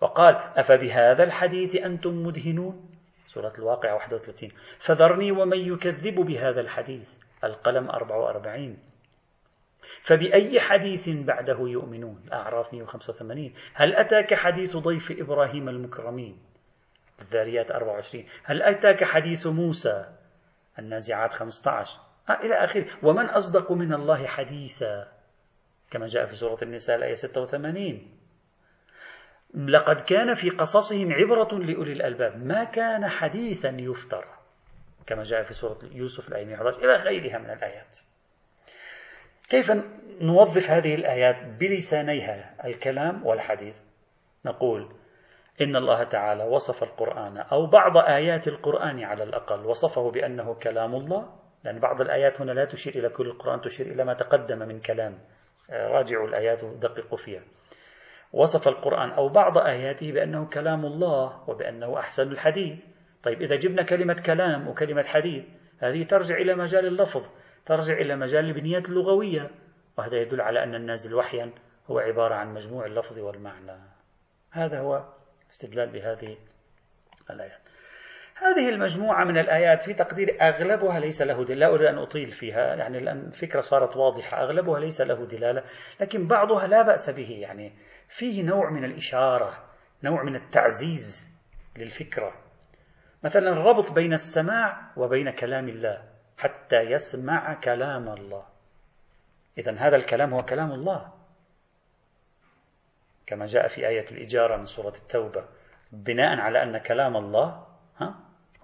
وقال 0.00 0.34
أفبهذا 0.34 1.24
الحديث 1.24 1.76
أنتم 1.76 2.26
مدهنون؟ 2.26 2.90
سورة 3.26 3.52
الواقع 3.58 3.92
31 3.92 4.48
فذرني 4.78 5.32
ومن 5.32 5.58
يكذب 5.58 6.14
بهذا 6.14 6.60
الحديث. 6.60 7.14
القلم 7.44 7.90
44 7.90 8.91
فبأي 10.00 10.60
حديث 10.60 11.08
بعده 11.08 11.58
يؤمنون؟ 11.60 12.22
الأعراف 12.26 12.74
185 12.74 13.52
هل 13.74 13.94
أتاك 13.94 14.34
حديث 14.34 14.76
ضيف 14.76 15.10
إبراهيم 15.10 15.68
المكرمين؟ 15.68 16.38
الذاريات 17.20 17.70
24 17.70 18.24
هل 18.44 18.62
أتاك 18.62 19.04
حديث 19.04 19.46
موسى 19.46 20.06
النازعات 20.78 21.32
15 21.32 22.00
آه 22.28 22.32
إلى 22.32 22.54
آخره. 22.54 22.86
ومن 23.02 23.24
أصدق 23.24 23.72
من 23.72 23.94
الله 23.94 24.26
حديثا؟ 24.26 25.12
كما 25.90 26.06
جاء 26.06 26.26
في 26.26 26.34
سورة 26.34 26.58
النساء 26.62 26.96
الآية 26.96 27.14
86 27.14 28.18
لقد 29.54 30.00
كان 30.00 30.34
في 30.34 30.50
قصصهم 30.50 31.12
عبرة 31.12 31.58
لأولي 31.58 31.92
الألباب. 31.92 32.46
ما 32.46 32.64
كان 32.64 33.08
حديثا 33.08 33.68
يفترى. 33.68 34.38
كما 35.06 35.22
جاء 35.22 35.42
في 35.42 35.54
سورة 35.54 35.78
يوسف 35.92 36.28
الآية 36.28 36.46
111 36.46 36.84
إلى 36.84 36.96
غيرها 36.96 37.38
من 37.38 37.50
الآيات. 37.50 37.98
كيف 39.48 39.72
نوظف 40.20 40.70
هذه 40.70 40.94
الآيات 40.94 41.36
بلسانيها 41.60 42.54
الكلام 42.64 43.26
والحديث؟ 43.26 43.80
نقول 44.44 44.92
إن 45.60 45.76
الله 45.76 46.04
تعالى 46.04 46.44
وصف 46.44 46.82
القرآن 46.82 47.36
أو 47.36 47.66
بعض 47.66 47.96
آيات 47.96 48.48
القرآن 48.48 49.04
على 49.04 49.22
الأقل 49.22 49.66
وصفه 49.66 50.10
بأنه 50.10 50.54
كلام 50.54 50.94
الله 50.94 51.42
لأن 51.64 51.80
بعض 51.80 52.00
الآيات 52.00 52.40
هنا 52.40 52.52
لا 52.52 52.64
تشير 52.64 52.94
إلى 52.94 53.08
كل 53.08 53.26
القرآن 53.26 53.60
تشير 53.60 53.86
إلى 53.86 54.04
ما 54.04 54.14
تقدم 54.14 54.58
من 54.58 54.80
كلام 54.80 55.18
راجعوا 55.70 56.28
الآيات 56.28 56.64
ودققوا 56.64 57.18
فيها. 57.18 57.42
وصف 58.32 58.68
القرآن 58.68 59.10
أو 59.10 59.28
بعض 59.28 59.58
آياته 59.58 60.12
بأنه 60.12 60.48
كلام 60.48 60.86
الله 60.86 61.50
وبأنه 61.50 61.98
أحسن 61.98 62.22
الحديث. 62.22 62.84
طيب 63.22 63.42
إذا 63.42 63.56
جبنا 63.56 63.82
كلمة 63.82 64.22
كلام 64.26 64.68
وكلمة 64.68 65.02
حديث 65.02 65.48
هذه 65.78 66.02
ترجع 66.02 66.36
إلى 66.36 66.54
مجال 66.54 66.86
اللفظ. 66.86 67.34
ترجع 67.66 67.94
إلى 67.94 68.16
مجال 68.16 68.44
البنيات 68.44 68.88
اللغوية. 68.88 69.50
وهذا 69.98 70.16
يدل 70.16 70.40
على 70.40 70.62
أن 70.62 70.74
النازل 70.74 71.14
وحيا 71.14 71.52
هو 71.90 71.98
عبارة 71.98 72.34
عن 72.34 72.54
مجموع 72.54 72.86
اللفظ 72.86 73.18
والمعنى. 73.18 73.78
هذا 74.50 74.80
هو 74.80 75.04
استدلال 75.50 75.92
بهذه 75.92 76.36
الآيات. 77.30 77.60
هذه 78.34 78.68
المجموعة 78.68 79.24
من 79.24 79.38
الآيات 79.38 79.82
في 79.82 79.94
تقدير 79.94 80.36
أغلبها 80.40 81.00
ليس 81.00 81.22
له 81.22 81.44
دلالة. 81.44 81.60
لا 81.60 81.74
أريد 81.74 81.86
أن 81.86 81.98
أطيل 81.98 82.32
فيها 82.32 82.74
يعني 82.74 82.98
الآن 82.98 83.18
الفكرة 83.26 83.60
صارت 83.60 83.96
واضحة. 83.96 84.42
أغلبها 84.42 84.80
ليس 84.80 85.00
له 85.00 85.26
دلالة 85.26 85.62
لكن 86.00 86.26
بعضها 86.26 86.66
لا 86.66 86.82
بأس 86.82 87.10
به. 87.10 87.30
يعني 87.30 87.72
فيه 88.08 88.42
نوع 88.42 88.70
من 88.70 88.84
الإشارة 88.84 89.64
نوع 90.04 90.22
من 90.22 90.36
التعزيز 90.36 91.30
للفكرة. 91.78 92.32
مثلا 93.24 93.50
الربط 93.50 93.92
بين 93.92 94.12
السماع 94.12 94.92
وبين 94.96 95.30
كلام 95.30 95.68
الله. 95.68 96.11
حتى 96.42 96.76
يسمع 96.76 97.54
كلام 97.54 98.08
الله. 98.08 98.44
إذا 99.58 99.72
هذا 99.78 99.96
الكلام 99.96 100.34
هو 100.34 100.42
كلام 100.42 100.72
الله. 100.72 101.12
كما 103.26 103.46
جاء 103.46 103.68
في 103.68 103.88
آية 103.88 104.04
الإجارة 104.12 104.56
من 104.56 104.64
سورة 104.64 104.94
التوبة 105.02 105.44
بناء 105.92 106.40
على 106.40 106.62
أن 106.62 106.78
كلام 106.78 107.16
الله 107.16 107.66
ها 108.00 108.14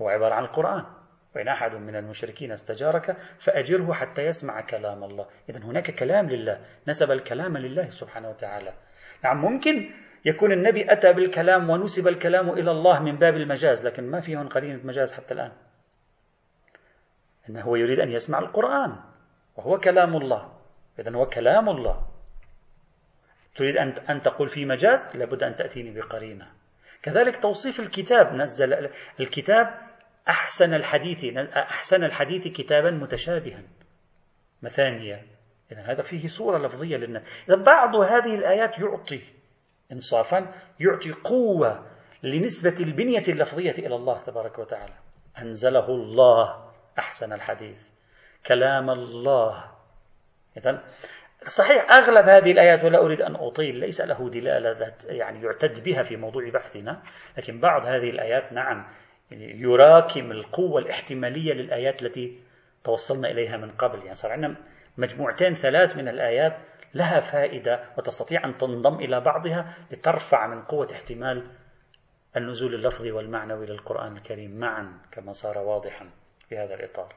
هو 0.01 0.09
عبارة 0.09 0.35
عن 0.35 0.45
القرآن. 0.45 0.85
وإن 1.37 1.49
أحد 1.49 1.75
من 1.75 1.97
المشركين 1.97 2.53
استجارك 2.53 3.17
فأجره 3.39 3.93
حتى 3.93 4.23
يسمع 4.23 4.61
كلام 4.61 5.05
الله. 5.05 5.27
إذا 5.49 5.59
هناك 5.59 5.91
كلام 5.91 6.27
لله 6.29 6.65
نسب 6.89 7.11
الكلام 7.11 7.57
لله 7.57 7.89
سبحانه 7.89 8.31
وتعالى. 8.31 8.73
نعم 9.25 9.41
ممكن 9.41 9.91
يكون 10.25 10.53
النبي 10.53 10.93
أتى 10.93 11.13
بالكلام 11.13 11.71
ونسب 11.71 12.09
الكلام 12.09 12.51
إلى 12.51 12.71
الله 12.71 13.03
من 13.03 13.19
باب 13.19 13.37
المجاز 13.37 13.87
لكن 13.87 14.11
ما 14.11 14.21
فيه 14.21 14.39
قرينة 14.39 14.81
مجاز 14.85 15.13
حتى 15.15 15.35
الآن. 15.35 15.53
إنه 17.49 17.63
هو 17.63 17.77
يريد 17.77 18.01
أن 18.01 18.11
يسمع 18.11 18.39
القرآن 18.39 18.97
وهو 19.57 19.79
كلام 19.79 20.17
الله. 20.17 20.53
إذا 20.99 21.17
هو 21.17 21.27
كلام 21.27 21.69
الله. 21.69 22.07
تريد 23.57 23.77
أن 23.77 23.89
أن 23.89 24.23
تقول 24.23 24.49
في 24.49 24.65
مجاز؟ 24.65 25.17
لابد 25.17 25.43
أن 25.43 25.57
تأتيني 25.57 26.01
بقرينة. 26.01 26.47
كذلك 27.03 27.37
توصيف 27.37 27.81
الكتاب 27.81 28.35
نزل 28.35 28.91
الكتاب 29.21 29.67
أحسن 30.29 30.75
الحديث 30.75 31.25
أحسن 31.57 32.05
الحديث 32.05 32.49
كتابا 32.49 32.91
متشابها. 32.91 33.63
مثانية. 34.63 35.27
إذا 35.73 35.81
هذا 35.81 36.03
فيه 36.03 36.29
صورة 36.29 36.59
لفظية 36.59 36.97
للناس. 36.97 37.45
إذا 37.49 37.57
بعض 37.57 37.97
هذه 37.97 38.39
الآيات 38.39 38.79
يعطي 38.79 39.23
إنصافا 39.93 40.55
يعطي 40.81 41.13
قوة 41.13 41.87
لنسبة 42.23 42.75
البنية 42.81 43.23
اللفظية 43.29 43.87
إلى 43.87 43.97
الله 43.97 44.23
تبارك 44.23 44.59
وتعالى. 44.59 44.95
أنزله 45.39 45.89
الله. 45.89 46.68
أحسن 46.99 47.33
الحديث. 47.33 47.89
كلام 48.47 48.91
الله. 48.91 49.65
إذا 50.57 50.85
صحيح 51.47 51.91
أغلب 51.91 52.29
هذه 52.29 52.53
الآيات 52.53 52.85
ولا 52.85 52.99
أريد 52.99 53.21
أن 53.21 53.37
أطيل 53.37 53.77
ليس 53.77 54.01
له 54.01 54.31
دلالة 54.31 54.71
ذات 54.73 55.05
يعني 55.05 55.43
يعتد 55.43 55.85
بها 55.85 56.03
في 56.03 56.17
موضوع 56.17 56.51
بحثنا 56.51 57.03
لكن 57.39 57.61
بعض 57.61 57.87
هذه 57.87 58.11
الآيات 58.11 58.53
نعم 58.53 58.87
يراكم 59.31 60.33
القوة 60.33 60.81
الاحتمالية 60.81 61.53
للآيات 61.53 62.03
التي 62.03 62.41
توصلنا 62.85 63.31
إليها 63.31 63.57
من 63.57 63.71
قبل. 63.71 63.99
يعني 63.99 64.15
صار 64.15 64.33
عندنا 64.33 64.57
مجموعتين 64.99 65.55
ثلاث 65.55 65.97
من 65.97 66.09
الآيات 66.09 66.57
لها 66.95 67.21
فائدة 67.21 67.85
وتستطيع 67.99 68.45
أن 68.45 68.57
تنضم 68.57 68.95
إلى 68.95 69.21
بعضها 69.21 69.75
لترفع 69.91 70.47
من 70.47 70.63
قوة 70.63 70.89
احتمال 70.93 71.51
النزول 72.37 72.75
اللفظي 72.75 73.13
والمعنوي 73.13 73.67
للقرآن 73.67 74.17
الكريم 74.17 74.61
معا 74.61 74.99
كما 75.13 75.33
صار 75.33 75.59
واضحا. 75.59 76.11
في 76.49 76.59
هذا 76.59 76.75
الإطار. 76.75 77.15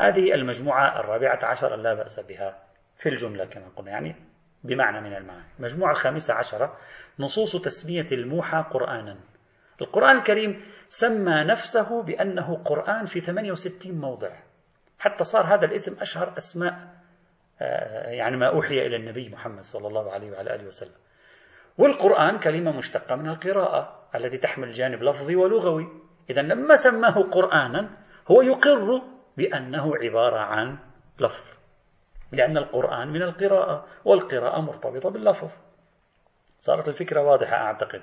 هذه 0.00 0.34
المجموعة 0.34 1.00
الرابعة 1.00 1.38
عشر 1.42 1.76
لا 1.76 1.94
بأس 1.94 2.20
بها 2.20 2.58
في 2.96 3.08
الجملة 3.08 3.44
كما 3.44 3.68
قلنا 3.76 3.90
يعني 3.90 4.16
بمعنى 4.64 5.00
من 5.00 5.16
المعاني 5.16 5.44
المجموعة 5.58 5.90
الخامسة 5.90 6.34
عشرة 6.34 6.76
نصوص 7.18 7.56
تسمية 7.56 8.06
الموحى 8.12 8.64
قرآنا. 8.70 9.18
القرآن 9.80 10.16
الكريم 10.16 10.64
سمى 10.88 11.44
نفسه 11.44 12.02
بأنه 12.02 12.62
قرآن 12.64 13.04
في 13.04 13.20
68 13.20 14.00
موضع. 14.00 14.30
حتى 14.98 15.24
صار 15.24 15.54
هذا 15.54 15.64
الاسم 15.64 16.00
أشهر 16.00 16.34
أسماء 16.36 17.02
آه، 17.60 18.10
يعني 18.10 18.36
ما 18.36 18.48
أوحي 18.48 18.86
إلى 18.86 18.96
النبي 18.96 19.28
محمد 19.28 19.64
صلى 19.64 19.88
الله 19.88 20.12
عليه 20.12 20.30
وعلى 20.30 20.54
آله 20.54 20.66
وسلم. 20.66 20.94
والقرآن 21.78 22.38
كلمة 22.38 22.72
مشتقة 22.72 23.16
من 23.16 23.28
القراءة 23.28 24.08
التي 24.14 24.38
تحمل 24.38 24.70
جانب 24.70 25.02
لفظي 25.02 25.36
ولغوي. 25.36 25.86
إذا 26.30 26.42
لما 26.42 26.74
سماه 26.74 27.22
قرآنا 27.22 28.01
هو 28.30 28.42
يقر 28.42 29.02
بأنه 29.36 29.96
عبارة 29.96 30.38
عن 30.38 30.78
لفظ 31.20 31.62
لأن 32.32 32.56
القرآن 32.56 33.08
من 33.08 33.22
القراءة 33.22 33.86
والقراءة 34.04 34.60
مرتبطة 34.60 35.10
باللفظ. 35.10 35.50
صارت 36.60 36.88
الفكرة 36.88 37.20
واضحة 37.20 37.56
أعتقد. 37.56 38.02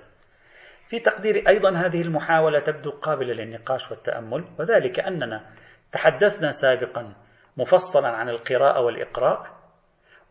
في 0.89 0.99
تقديري 0.99 1.43
أيضا 1.47 1.71
هذه 1.71 2.01
المحاولة 2.01 2.59
تبدو 2.59 2.91
قابلة 2.91 3.33
للنقاش 3.33 3.91
والتأمل 3.91 4.45
وذلك 4.59 4.99
أننا 4.99 5.45
تحدثنا 5.91 6.51
سابقا 6.51 7.13
مفصلا 7.57 8.07
عن 8.07 8.29
القراءة 8.29 8.81
والإقراء 8.81 9.59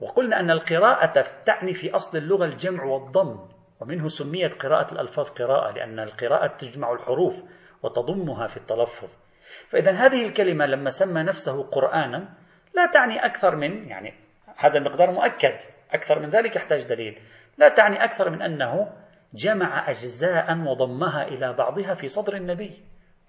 وقلنا 0.00 0.40
أن 0.40 0.50
القراءة 0.50 1.24
تعني 1.46 1.72
في 1.72 1.94
أصل 1.94 2.18
اللغة 2.18 2.44
الجمع 2.44 2.84
والضم 2.84 3.48
ومنه 3.80 4.08
سميت 4.08 4.62
قراءة 4.62 4.92
الألفاظ 4.94 5.30
قراءة 5.30 5.72
لأن 5.72 6.00
القراءة 6.00 6.56
تجمع 6.56 6.92
الحروف 6.92 7.42
وتضمها 7.82 8.46
في 8.46 8.56
التلفظ. 8.56 9.27
فإذا 9.68 9.92
هذه 9.92 10.26
الكلمة 10.26 10.66
لما 10.66 10.90
سمى 10.90 11.22
نفسه 11.22 11.62
قرآنا 11.62 12.28
لا 12.74 12.86
تعني 12.86 13.24
أكثر 13.26 13.56
من 13.56 13.88
يعني 13.88 14.14
هذا 14.56 14.78
المقدار 14.78 15.10
مؤكد 15.10 15.54
أكثر 15.92 16.18
من 16.18 16.30
ذلك 16.30 16.56
يحتاج 16.56 16.86
دليل. 16.86 17.18
لا 17.58 17.68
تعني 17.68 18.04
أكثر 18.04 18.30
من 18.30 18.42
أنه 18.42 18.92
جمع 19.34 19.90
أجزاء 19.90 20.58
وضمها 20.58 21.28
إلى 21.28 21.52
بعضها 21.52 21.94
في 21.94 22.06
صدر 22.06 22.36
النبي 22.36 22.70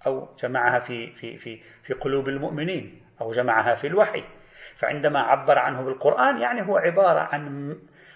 أو 0.07 0.35
جمعها 0.43 0.79
في 0.79 1.11
في 1.11 1.37
في 1.37 1.61
في 1.83 1.93
قلوب 1.93 2.29
المؤمنين 2.29 3.01
أو 3.21 3.31
جمعها 3.31 3.75
في 3.75 3.87
الوحي. 3.87 4.23
فعندما 4.75 5.19
عبر 5.19 5.59
عنه 5.59 5.81
بالقرآن 5.83 6.41
يعني 6.41 6.61
هو 6.61 6.77
عبارة 6.77 7.19
عن 7.19 7.75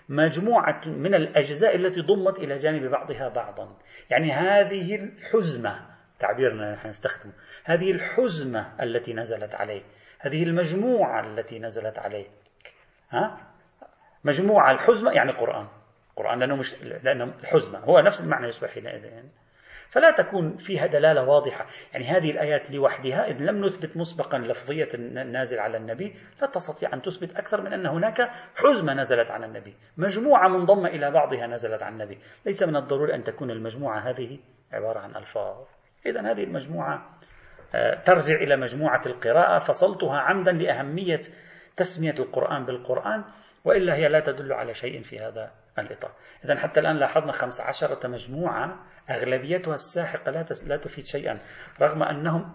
مجموعة 0.10 0.82
من 0.86 1.16
الأجزاء 1.16 1.76
التي 1.76 2.02
ضمت 2.02 2.40
إلى 2.40 2.56
جانب 2.56 2.92
بعضها 2.92 3.30
بعضا. 3.30 3.78
يعني 4.10 4.32
هذه 4.32 4.96
الحزمة 4.96 5.93
تعبيرنا 6.24 6.74
نحن 6.74 6.88
نستخدمه. 6.88 7.34
هذه 7.64 7.92
الحزمة 7.92 8.84
التي 8.84 9.14
نزلت 9.14 9.56
عليه 9.56 9.82
هذه 10.20 10.44
المجموعة 10.44 11.20
التي 11.20 11.60
نزلت 11.60 12.00
عليه. 12.00 12.26
ها؟ 13.10 13.38
مجموعة 14.24 14.72
الحزمة 14.72 15.12
يعني 15.12 15.32
قرآن. 15.32 15.68
قرآن 16.16 16.40
لأنه, 16.40 16.56
مش 16.56 16.76
لأنه 16.84 17.34
الحزمة 17.40 17.80
هو 17.80 18.00
نفس 18.00 18.22
المعنى 18.22 18.48
يصبح 18.48 18.70
حينئذ. 18.70 19.06
يعني 19.06 19.30
فلا 19.90 20.12
تكون 20.12 20.58
فيها 20.58 20.86
دلالة 20.88 21.24
واضحة. 21.24 21.68
يعني 21.94 22.06
هذه 22.06 22.32
الآيات 22.32 22.72
لوحدها 22.72 23.28
إذ 23.28 23.44
لم 23.44 23.66
نثبت 23.66 23.98
مسبقا 23.98 24.38
لفظية 24.38 24.88
النازل 24.94 25.60
على 25.60 25.78
النبي 25.78 26.16
لا 26.42 26.48
تستطيع 26.48 26.94
أن 26.94 27.02
تثبت 27.02 27.36
أكثر 27.36 27.62
من 27.62 27.74
أن 27.74 27.86
هناك 27.86 28.30
حزمة 28.56 28.94
نزلت 28.94 29.32
على 29.32 29.46
النبي. 29.46 29.76
مجموعة 29.98 30.48
منضمة 30.48 30.88
إلى 30.88 31.12
بعضها 31.12 31.48
نزلت 31.48 31.84
على 31.84 31.94
النبي. 31.94 32.18
ليس 32.46 32.64
من 32.64 32.76
الضروري 32.76 33.16
أن 33.16 33.24
تكون 33.24 33.52
المجموعة 33.52 34.00
هذه 34.00 34.40
عبارة 34.72 35.00
عن 35.00 35.16
ألفاظ. 35.16 35.66
إذا 36.06 36.32
هذه 36.32 36.44
المجموعة 36.44 37.10
آه، 37.76 37.96
ترجع 37.96 38.36
إلى 38.36 38.58
مجموعة 38.58 39.02
القراءة 39.06 39.60
فصلتها 39.60 40.20
عمدا 40.20 40.52
لأهمية 40.52 41.20
تسمية 41.78 42.16
القرآن 42.20 42.66
بالقرآن 42.66 43.24
وإلا 43.66 43.96
هي 43.96 44.08
لا 44.08 44.20
تدل 44.20 44.54
على 44.54 44.74
شيء 44.74 45.02
في 45.02 45.20
هذا 45.20 45.52
الإطار. 45.80 46.12
إذا 46.46 46.56
حتى 46.56 46.80
الآن 46.80 46.96
لاحظنا 46.96 47.32
خمس 47.32 47.62
عشرة 47.62 48.08
مجموعة 48.08 48.86
أغلبيتها 49.10 49.74
الساحقة 49.74 50.32
لا, 50.32 50.46
لا 50.68 50.78
تفيد 50.78 51.06
شيئا 51.06 51.40
رغم 51.82 52.04
أنهم 52.04 52.54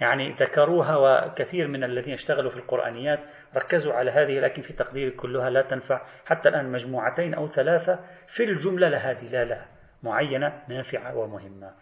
يعني 0.00 0.32
ذكروها 0.32 0.96
وكثير 0.96 1.68
من 1.68 1.84
الذين 1.84 2.12
اشتغلوا 2.12 2.50
في 2.50 2.56
القرآنيات 2.56 3.24
ركزوا 3.56 3.92
على 3.92 4.10
هذه 4.10 4.40
لكن 4.40 4.62
في 4.62 4.72
تقديري 4.72 5.10
كلها 5.10 5.50
لا 5.50 5.62
تنفع. 5.62 6.02
حتى 6.26 6.48
الآن 6.48 6.72
مجموعتين 6.72 7.34
أو 7.34 7.46
ثلاثة 7.46 7.98
في 8.26 8.44
الجملة 8.44 8.88
لها 8.88 9.12
دلالة 9.12 9.66
معينة 10.02 10.62
نافعة 10.68 11.16
ومهمة. 11.16 11.74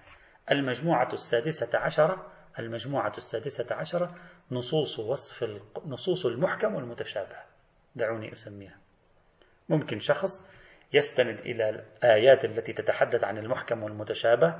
المجموعة 0.50 1.12
السادسة 1.12 1.78
عشرة 1.78 2.26
المجموعة 2.58 3.12
السادسة 3.16 3.74
عشرة 3.74 4.14
نصوص 4.50 4.98
وصف 4.98 5.60
نصوص 5.86 6.26
المحكم 6.26 6.74
والمتشابه. 6.74 7.36
دعوني 7.96 8.32
أسميها. 8.32 8.76
ممكن 9.68 10.00
شخص 10.00 10.48
يستند 10.92 11.40
إلى 11.40 11.68
الآيات 11.68 12.44
التي 12.44 12.72
تتحدث 12.72 13.24
عن 13.24 13.38
المحكم 13.38 13.82
والمتشابه 13.82 14.54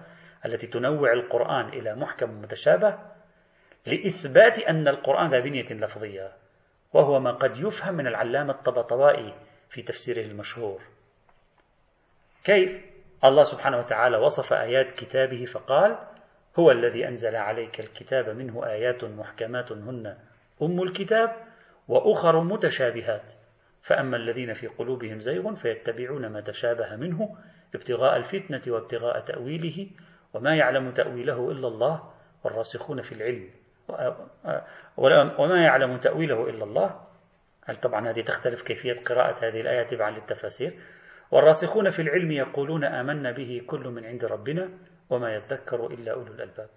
التي 0.47 0.66
تنوع 0.66 1.12
القرآن 1.12 1.68
إلى 1.68 1.95
محكم 1.95 2.30
ومتشابه 2.30 2.99
لإثبات 3.86 4.59
أن 4.59 4.89
القرآن 4.89 5.30
ذا 5.30 5.41
بنية 5.41 5.66
لفظية 5.70 6.32
وهو 6.93 7.20
ما 7.20 7.30
قد 7.30 7.59
يفهم 7.59 7.95
من 7.95 8.07
العلامة 8.07 8.53
الطبطبائي 8.53 9.34
في 9.70 9.82
تفسيره 9.82 10.22
المشهور. 10.22 10.82
كيف؟ 12.45 12.97
الله 13.24 13.42
سبحانه 13.42 13.78
وتعالى 13.78 14.16
وصف 14.16 14.52
آيات 14.52 14.90
كتابه 14.90 15.44
فقال 15.44 15.98
هو 16.58 16.70
الذي 16.70 17.08
أنزل 17.08 17.36
عليك 17.36 17.80
الكتاب 17.80 18.28
منه 18.28 18.66
آيات 18.66 19.04
محكمات 19.04 19.72
هن 19.72 20.16
أم 20.62 20.82
الكتاب 20.82 21.30
وأخر 21.88 22.40
متشابهات. 22.40 23.32
فأما 23.82 24.16
الذين 24.16 24.52
في 24.54 24.66
قلوبهم 24.66 25.20
زيغ 25.20 25.54
فيتبعون 25.54 26.26
ما 26.26 26.40
تشابه 26.40 26.96
منه 26.96 27.36
ابتغاء 27.74 28.16
الفتنة 28.16 28.60
وابتغاء 28.68 29.20
تأويله 29.20 29.90
وما 30.34 30.56
يعلم 30.56 30.90
تأويله 30.90 31.50
إلا 31.50 31.68
الله 31.68 32.12
والراسخون 32.44 33.02
في 33.02 33.12
العلم. 33.12 33.50
وما 35.38 35.62
يعلم 35.62 35.98
تأويله 35.98 36.48
إلا 36.48 36.64
الله. 36.64 37.00
هل 37.64 37.76
طبعا 37.76 38.10
هذه 38.10 38.20
تختلف 38.20 38.62
كيفية 38.62 39.02
قراءة 39.02 39.48
هذه 39.48 39.60
الآية 39.60 39.82
تبعا 39.82 40.10
للتفاسير 40.10 40.78
والراسخون 41.30 41.90
في 41.90 42.02
العلم 42.02 42.30
يقولون 42.30 42.84
آمنا 42.84 43.32
به 43.32 43.62
كل 43.66 43.88
من 43.88 44.04
عند 44.04 44.24
ربنا 44.24 44.70
وما 45.10 45.34
يذكر 45.34 45.86
إلا 45.86 46.12
أولو 46.12 46.32
الألباب 46.32 46.70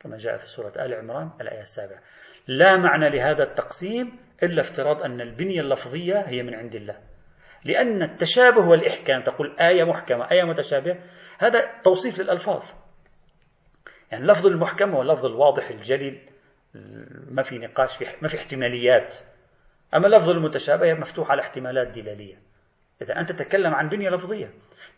كما 0.00 0.16
جاء 0.16 0.36
في 0.36 0.46
سورة 0.46 0.72
آل 0.76 0.94
عمران 0.94 1.30
الآية 1.40 1.62
السابعة. 1.62 2.00
لا 2.46 2.76
معنى 2.76 3.10
لهذا 3.10 3.42
التقسيم 3.42 4.18
إلا 4.42 4.60
افتراض 4.60 5.02
أن 5.02 5.20
البنية 5.20 5.60
اللفظية 5.60 6.20
هي 6.20 6.42
من 6.42 6.54
عند 6.54 6.74
الله 6.74 6.98
لأن 7.64 8.02
التشابه 8.02 8.68
والإحكام 8.68 9.22
تقول 9.22 9.56
آية 9.60 9.84
محكمة 9.84 10.30
آية 10.30 10.44
متشابهة 10.44 10.98
هذا 11.38 11.80
توصيف 11.84 12.20
للألفاظ. 12.20 12.62
يعني 14.12 14.24
اللفظ 14.24 14.46
المحكم 14.46 14.94
هو 14.94 15.02
اللفظ 15.02 15.26
الواضح 15.26 15.68
الجليل 15.70 16.28
ما 17.30 17.42
في 17.42 17.58
نقاش 17.58 18.02
ما 18.22 18.28
في 18.28 18.36
احتماليات. 18.36 19.16
أما 19.94 20.06
اللفظ 20.06 20.30
المتشابه 20.30 20.94
مفتوح 20.94 21.30
على 21.30 21.42
احتمالات 21.42 21.98
دلالية. 21.98 22.36
إذا 23.04 23.20
أنت 23.20 23.32
تتكلم 23.32 23.74
عن 23.74 23.88
بنية 23.88 24.08
لفظية. 24.08 24.50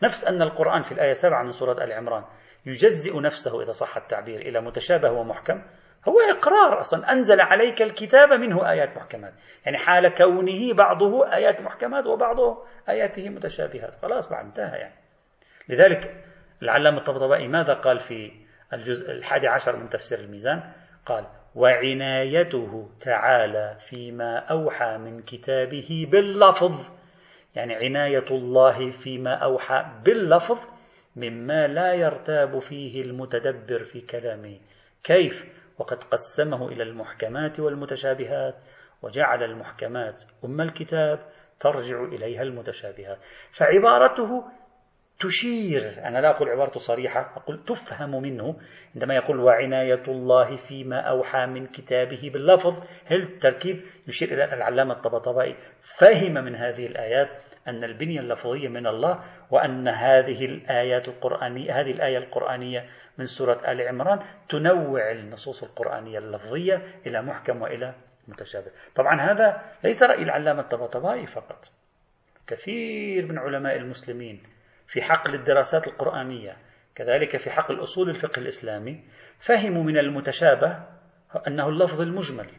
نفس 0.03 0.25
أن 0.25 0.41
القرآن 0.41 0.81
في 0.81 0.91
الآية 0.91 1.13
7 1.13 1.43
من 1.43 1.51
سورة 1.51 1.83
آل 1.83 1.93
عمران 1.93 2.23
يجزئ 2.65 3.19
نفسه 3.19 3.63
إذا 3.63 3.71
صح 3.71 3.97
التعبير 3.97 4.41
إلى 4.41 4.61
متشابه 4.61 5.11
ومحكم. 5.11 5.61
هو 6.07 6.19
إقرار 6.37 6.79
أصلا 6.79 7.11
أنزل 7.11 7.41
عليك 7.41 7.81
الكتاب 7.81 8.29
منه 8.29 8.71
آيات 8.71 8.97
محكمات. 8.97 9.33
يعني 9.65 9.77
حال 9.77 10.13
كونه 10.13 10.73
بعضه 10.73 11.33
آيات 11.33 11.61
محكمات 11.61 12.05
وبعضه 12.05 12.65
آياته 12.89 13.29
متشابهات. 13.29 13.95
خلاص 13.95 14.29
بعد 14.29 14.45
انتهى 14.45 14.77
يعني. 14.77 14.95
لذلك 15.69 16.23
العلامة 16.61 16.97
الطبطبائي 16.97 17.47
ماذا 17.47 17.73
قال 17.73 17.99
في 17.99 18.31
الجزء 18.73 19.11
الحادي 19.11 19.47
عشر 19.47 19.75
من 19.75 19.89
تفسير 19.89 20.19
الميزان؟ 20.19 20.63
قال 21.05 21.27
وعنايته 21.55 22.89
تعالى 23.01 23.77
فيما 23.79 24.37
أوحى 24.37 24.97
من 24.97 25.21
كتابه 25.21 26.07
باللفظ. 26.11 26.96
يعني 27.57 27.75
عناية 27.75 28.25
الله 28.31 28.89
فيما 28.89 29.35
أوحى 29.43 30.01
باللفظ 30.05 30.65
مما 31.15 31.67
لا 31.67 31.93
يرتاب 31.93 32.59
فيه 32.59 33.01
المتدبر 33.01 33.83
في 33.83 34.01
كلامه. 34.01 34.59
كيف؟ 35.03 35.45
وقد 35.79 36.03
قسمه 36.03 36.67
إلى 36.67 36.83
المحكمات 36.83 37.59
والمتشابهات 37.59 38.55
وجعل 39.01 39.43
المحكمات 39.43 40.23
أم 40.45 40.61
الكتاب 40.61 41.19
ترجع 41.59 42.03
إليها 42.03 42.41
المتشابهات. 42.41 43.17
فعبارته 43.51 44.43
تشير 45.19 45.81
أنا 46.05 46.19
لا 46.19 46.29
أقول 46.29 46.49
عبارته 46.49 46.79
صريحة 46.79 47.33
أقول 47.35 47.63
تفهم 47.63 48.21
منه 48.21 48.55
عندما 48.95 49.15
يقول 49.15 49.39
وعناية 49.39 50.03
الله 50.07 50.55
فيما 50.55 50.99
أوحى 51.09 51.45
من 51.45 51.67
كتابه 51.67 52.29
باللفظ 52.33 52.83
هل 53.05 53.21
التركيب 53.21 53.81
يشير 54.07 54.33
إلى 54.33 54.53
العلامة 54.53 54.93
الطبطبائي 54.93 55.55
فهم 55.99 56.33
من 56.33 56.55
هذه 56.55 56.85
الآيات؟ 56.85 57.46
أن 57.67 57.83
البنية 57.83 58.19
اللفظية 58.19 58.67
من 58.67 58.87
الله 58.87 59.23
وأن 59.51 59.87
هذه 59.87 60.45
الآيات 60.45 61.07
القرآنية 61.07 61.81
هذه 61.81 61.91
الآية 61.91 62.17
القرآنية 62.17 62.89
من 63.17 63.25
سورة 63.25 63.71
آل 63.71 63.81
عمران 63.81 64.19
تنوع 64.49 65.11
النصوص 65.11 65.63
القرآنية 65.63 66.19
اللفظية 66.19 66.81
إلى 67.05 67.21
محكم 67.21 67.61
وإلى 67.61 67.95
متشابه. 68.27 68.71
طبعا 68.95 69.21
هذا 69.21 69.61
ليس 69.83 70.03
رأي 70.03 70.23
العلامة 70.23 70.61
الطبطبائي 70.61 71.25
فقط. 71.25 71.71
كثير 72.47 73.25
من 73.25 73.37
علماء 73.37 73.75
المسلمين 73.75 74.43
في 74.87 75.01
حقل 75.01 75.35
الدراسات 75.35 75.87
القرآنية 75.87 76.57
كذلك 76.95 77.37
في 77.37 77.49
حقل 77.49 77.83
أصول 77.83 78.09
الفقه 78.09 78.39
الإسلامي 78.39 79.03
فهموا 79.39 79.83
من 79.83 79.97
المتشابه 79.97 80.83
أنه 81.47 81.69
اللفظ 81.69 82.01
المجمل. 82.01 82.49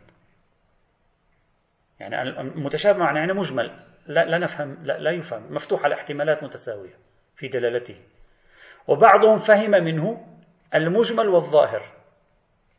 يعني 2.01 2.23
المتشابه 2.23 2.99
معناه 2.99 3.21
يعني 3.21 3.33
مجمل. 3.33 3.88
لا, 4.09 4.25
لا 4.25 4.39
نفهم 4.39 4.79
لا, 4.83 4.99
لا 4.99 5.11
يفهم. 5.11 5.55
مفتوح 5.55 5.85
على 5.85 5.95
احتمالات 5.95 6.45
متساوية 6.45 6.95
في 7.37 7.49
دلالته. 7.49 7.97
وبعضهم 8.87 9.37
فهم 9.37 9.71
منه 9.71 10.27
المجمل 10.75 11.29
والظاهر. 11.29 11.83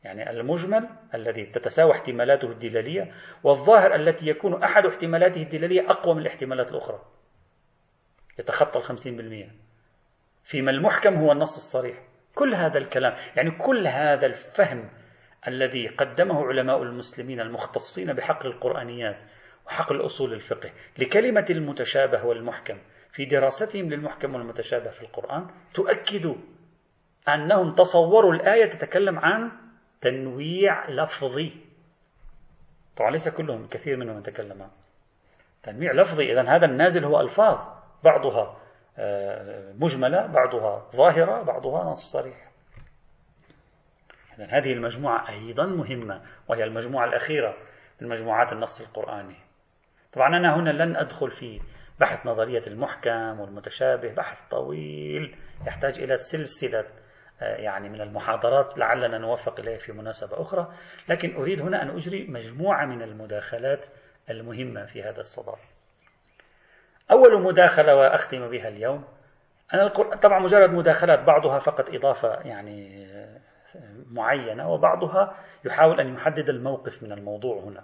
يعني 0.04 0.30
المجمل 0.30 0.90
الذي 1.16 1.46
تتساوى 1.46 1.92
احتمالاته 1.92 2.52
الدلالية 2.52 3.14
والظاهر 3.44 3.96
التي 3.96 4.30
يكون 4.30 4.64
أحد 4.64 4.86
احتمالاته 4.86 5.42
الدلالية 5.42 5.90
أقوى 5.90 6.16
من 6.16 6.22
الاحتمالات 6.22 6.72
الأخرى. 6.72 7.02
يتخطى 8.40 8.80
الخمسين 8.80 9.18
بالمئة. 9.18 9.50
فيما 10.44 10.72
المحكم 10.72 11.16
هو 11.16 11.32
النص 11.32 11.56
الصريح. 11.56 11.98
كل 12.36 12.54
هذا 12.54 12.78
الكلام 12.78 13.14
يعني 13.36 13.52
كل 13.52 13.88
هذا 13.88 14.26
الفهم 14.26 14.90
الذي 15.48 15.88
قدمه 15.88 16.48
علماء 16.48 16.84
المسلمين 16.84 17.40
المختصين 17.40 18.14
بحقل 18.14 18.48
القرآنيات 18.48 19.24
وحقل 19.70 19.96
الأصول 19.96 20.34
الفقه 20.34 20.72
لكلمة 20.98 21.46
المتشابه 21.50 22.26
والمحكم. 22.26 22.78
في 23.12 23.26
دراستهم 23.26 23.90
للمحكم 23.90 24.36
والمتشابه 24.36 24.90
في 24.90 25.02
القرآن 25.02 25.48
تؤكد 25.74 26.36
أنهم 27.28 27.76
تصوروا 27.76 28.34
الآية 28.34 28.70
تتكلم 28.70 29.20
عن 29.20 29.52
تنويع 30.02 30.90
لفظي. 30.90 31.54
طبعا 32.98 33.12
ليس 33.12 33.30
كلهم 33.30 33.68
كثير 33.68 33.98
منهم 33.98 34.20
يتكلم 34.20 34.62
عن 34.62 34.70
تنويع 35.64 35.92
لفظي. 35.92 36.32
إذا 36.32 36.56
هذا 36.56 36.66
النازل 36.66 37.06
هو 37.06 37.22
ألفاظ 37.22 37.60
بعضها 38.04 38.58
آه، 38.98 39.74
مجملة 39.74 40.26
بعضها 40.26 40.90
ظاهرة 40.96 41.42
بعضها 41.42 41.84
نص 41.84 42.12
صريح 42.12 42.52
إذا 44.38 44.46
هذه 44.46 44.74
المجموعة 44.74 45.30
أيضا 45.30 45.66
مهمة 45.66 46.22
وهي 46.48 46.64
المجموعة 46.64 47.06
الأخيرة 47.06 47.58
من 48.02 48.08
مجموعات 48.10 48.54
النص 48.54 48.82
القرآني. 48.82 49.49
طبعا 50.14 50.38
أنا 50.38 50.56
هنا 50.56 50.70
لن 50.70 50.96
أدخل 50.96 51.32
في 51.32 51.62
بحث 52.00 52.26
نظرية 52.26 52.62
المحكم 52.68 53.40
والمتشابه 53.40 54.14
بحث 54.14 54.42
طويل 54.50 55.36
يحتاج 55.68 56.00
إلى 56.00 56.16
سلسلة 56.16 56.86
آه، 57.42 57.56
يعني 57.56 57.90
من 57.90 58.02
المحاضرات 58.02 58.78
لعلنا 58.78 59.18
نوفق 59.18 59.60
إليه 59.60 59.78
في 59.78 59.92
مناسبة 59.92 60.42
أخرى. 60.42 60.74
لكن 61.10 61.36
أريد 61.36 61.62
هنا 61.62 61.82
أن 61.82 61.90
أجري 61.90 62.28
مجموعة 62.28 62.86
من 62.86 63.02
المداخلات 63.02 63.88
المهمة 64.30 64.86
في 64.86 65.04
هذا 65.04 65.20
الصدد 65.20 65.60
أول 67.12 67.42
مداخلة 67.42 67.96
وأختم 67.96 68.48
بها 68.50 68.68
اليوم 68.68 69.04
أنا 69.74 69.88
طبعا 70.24 70.40
مجرد 70.40 70.70
مداخلات 70.70 71.20
بعضها 71.20 71.60
فقط 71.60 71.90
إضافة 71.90 72.30
يعني 72.30 73.06
آه، 73.06 73.40
معينة 74.12 74.70
وبعضها 74.70 75.38
يحاول 75.66 76.00
أن 76.00 76.14
يحدد 76.14 76.50
الموقف 76.50 77.04
من 77.04 77.12
الموضوع 77.12 77.64
هنا. 77.64 77.84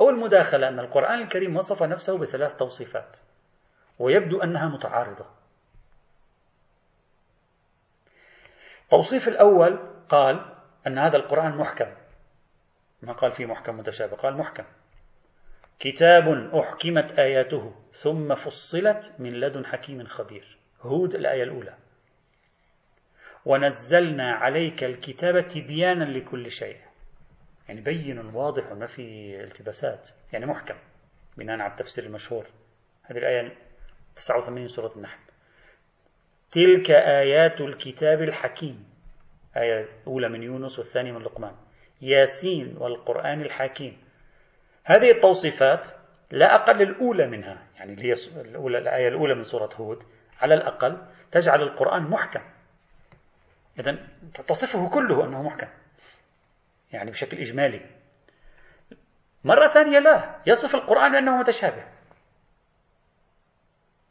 أول 0.00 0.18
مداخلة 0.18 0.68
أن 0.68 0.78
القرآن 0.78 1.22
الكريم 1.22 1.56
وصف 1.56 1.82
نفسه 1.82 2.18
بثلاث 2.18 2.56
توصيفات 2.56 3.16
ويبدو 3.98 4.42
أنها 4.42 4.68
متعارضة. 4.68 5.26
التوصيف 8.82 9.28
الأول 9.28 9.78
قال 10.08 10.54
أن 10.86 10.98
هذا 10.98 11.16
القرآن 11.16 11.56
محكم. 11.56 11.94
ما 13.02 13.12
قال 13.12 13.32
فيه 13.32 13.46
محكم 13.46 13.76
متشابه؟ 13.76 14.16
قال 14.16 14.36
محكم. 14.36 14.64
كتاب 15.78 16.54
أحكمت 16.54 17.18
آياته 17.18 17.74
ثم 17.92 18.34
فصلت 18.34 19.14
من 19.18 19.32
لدن 19.32 19.66
حكيم 19.66 20.06
خبير. 20.06 20.58
هود 20.80 21.14
الآية 21.14 21.42
الأولى. 21.42 21.74
ونزلنا 23.44 24.32
عليك 24.32 24.84
الكتاب 24.84 25.46
تبيانا 25.46 26.04
لكل 26.04 26.50
شيء. 26.50 26.89
يعني 27.70 27.80
بين 27.80 28.18
واضح 28.18 28.72
وما 28.72 28.86
في 28.86 29.34
التباسات 29.44 30.10
يعني 30.32 30.46
محكم 30.46 30.74
بناء 31.36 31.60
على 31.60 31.70
التفسير 31.70 32.04
المشهور. 32.04 32.46
هذه 33.02 33.18
الآية 33.18 33.56
89 34.16 34.68
سورة 34.68 34.92
النحل. 34.96 35.18
تلك 36.50 36.90
آيات 36.90 37.60
الكتاب 37.60 38.22
الحكيم. 38.22 38.88
آية 39.56 39.88
أولى 40.06 40.28
من 40.28 40.42
يونس 40.42 40.78
والثانية 40.78 41.12
من 41.12 41.22
لقمان. 41.22 41.54
ياسين 42.02 42.76
والقرآن 42.76 43.40
الحكيم. 43.40 43.98
هذه 44.84 45.10
التوصيفات 45.10 45.86
لا 46.30 46.54
أقل 46.54 46.82
الأولى 46.82 47.26
منها 47.26 47.66
يعني 47.76 47.92
اللي 47.92 48.08
هي 48.08 48.14
الأولى 48.40 48.78
الآية 48.78 49.08
الأولى 49.08 49.34
من 49.34 49.42
سورة 49.42 49.70
هود 49.74 50.02
على 50.40 50.54
الأقل 50.54 51.06
تجعل 51.32 51.62
القرآن 51.62 52.02
محكم. 52.02 52.40
إذا 53.78 53.98
تصفه 54.46 54.88
كله 54.88 55.24
أنه 55.24 55.42
محكم. 55.42 55.68
يعني 56.92 57.10
بشكل 57.10 57.38
إجمالي. 57.38 57.80
مرة 59.44 59.66
ثانية 59.66 59.98
لا 59.98 60.40
يصف 60.46 60.74
القرآن 60.74 61.12
بأنه 61.12 61.36
متشابه. 61.36 61.84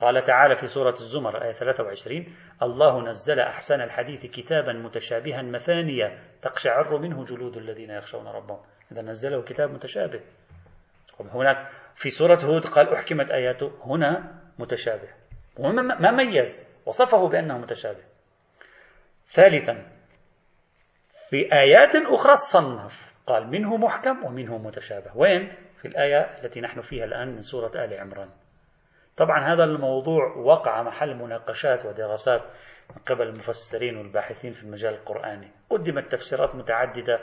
قال 0.01 0.23
تعالى 0.23 0.55
في 0.55 0.67
سورة 0.67 0.91
الزمر 0.91 1.43
آية 1.43 1.51
23 1.51 2.35
الله 2.61 3.01
نزل 3.01 3.39
أحسن 3.39 3.81
الحديث 3.81 4.25
كتابا 4.25 4.73
متشابها 4.73 5.41
مثانية 5.41 6.23
تقشعر 6.41 6.97
منه 6.97 7.23
جلود 7.23 7.57
الذين 7.57 7.89
يخشون 7.89 8.27
ربهم. 8.27 8.59
إذا 8.91 9.01
نزله 9.01 9.41
كتاب 9.41 9.69
متشابه. 9.69 10.21
هناك 11.19 11.69
في 11.95 12.09
سورة 12.09 12.39
هود 12.43 12.65
قال 12.65 12.93
أحكمت 12.93 13.31
آياته 13.31 13.71
هنا 13.85 14.41
متشابه. 14.59 15.09
ما 15.99 16.11
ميز 16.11 16.69
وصفه 16.85 17.29
بأنه 17.29 17.57
متشابه. 17.57 18.03
ثالثا 19.27 19.98
في 21.29 21.53
آيات 21.53 21.95
أخرى 21.95 22.35
صنف 22.35 23.13
قال 23.27 23.47
منه 23.47 23.77
محكم 23.77 24.23
ومنه 24.25 24.57
متشابه. 24.57 25.17
وين؟ 25.17 25.53
في 25.81 25.87
الآية 25.87 26.21
التي 26.43 26.61
نحن 26.61 26.81
فيها 26.81 27.05
الآن 27.05 27.27
من 27.27 27.41
سورة 27.41 27.71
آل 27.75 27.93
عمران. 27.93 28.29
طبعا 29.17 29.53
هذا 29.53 29.63
الموضوع 29.63 30.35
وقع 30.37 30.83
محل 30.83 31.15
مناقشات 31.15 31.85
ودراسات 31.85 32.41
من 32.89 33.01
قبل 33.07 33.27
المفسرين 33.27 33.97
والباحثين 33.97 34.51
في 34.51 34.63
المجال 34.63 34.93
القرآني. 34.93 35.51
قدمت 35.69 36.11
تفسيرات 36.11 36.55
متعددة. 36.55 37.19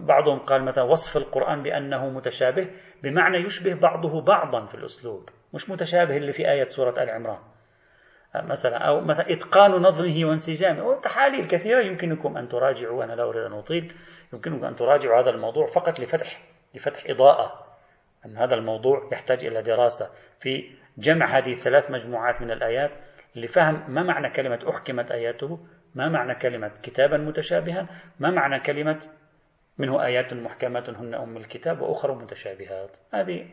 بعضهم 0.00 0.38
قال 0.38 0.64
مثلا 0.64 0.84
وصف 0.84 1.16
القرآن 1.16 1.62
بأنه 1.62 2.10
متشابه 2.10 2.70
بمعنى 3.02 3.38
يشبه 3.38 3.74
بعضه 3.74 4.22
بعضا 4.22 4.66
في 4.66 4.74
الأسلوب 4.74 5.28
مش 5.54 5.70
متشابه 5.70 6.16
اللي 6.16 6.32
في 6.32 6.50
آية 6.50 6.64
سورة 6.64 7.02
آل 7.02 7.10
عمران. 7.10 7.51
مثلا 8.34 8.78
أو 8.78 9.00
مثلا 9.00 9.32
إتقان 9.32 9.70
نظمه 9.70 10.24
وانسجامه. 10.24 10.84
وتحاليل 10.84 11.46
كثيرة 11.46 11.80
يمكنكم 11.80 12.36
أن 12.36 12.48
تراجعوا 12.48 13.04
أنا 13.04 13.12
لا 13.12 13.22
أريد 13.22 13.42
أن 13.42 13.52
أطيل. 13.52 13.92
يمكنكم 14.32 14.64
أن 14.64 14.76
تراجعوا 14.76 15.20
هذا 15.20 15.30
الموضوع 15.30 15.66
فقط 15.66 16.00
لفتح 16.00 16.40
لفتح 16.74 17.04
إضاءة 17.06 17.66
أن 18.26 18.36
هذا 18.36 18.54
الموضوع 18.54 19.08
يحتاج 19.12 19.44
إلى 19.44 19.62
دراسة. 19.62 20.10
في 20.40 20.70
جمع 20.98 21.38
هذه 21.38 21.52
الثلاث 21.52 21.90
مجموعات 21.90 22.42
من 22.42 22.50
الآيات 22.50 22.90
لفهم 23.36 23.84
ما 23.88 24.02
معنى 24.02 24.30
كلمة 24.30 24.58
أحكمت 24.68 25.10
آياته 25.10 25.58
ما 25.94 26.08
معنى 26.08 26.34
كلمة 26.34 26.70
كتابا 26.82 27.16
متشابها 27.16 27.86
ما 28.20 28.30
معنى 28.30 28.60
كلمة 28.60 29.00
منه 29.78 30.04
آيات 30.04 30.34
محكمات 30.34 30.90
هن 30.90 31.14
أم 31.14 31.36
الكتاب 31.36 31.80
وأخرى 31.80 32.14
متشابهات. 32.14 32.90
هذه 33.14 33.46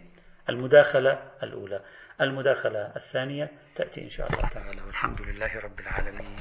المداخلة 0.50 1.20
الأولى. 1.44 1.82
المداخلة 2.22 2.96
الثانية 2.96 3.52
تأتي 3.76 4.04
إن 4.04 4.10
شاء 4.10 4.34
الله 4.34 4.50
تعالى. 4.50 4.82
والحمد 4.82 5.22
لله 5.22 5.60
رب 5.60 5.80
العالمين. 5.80 6.40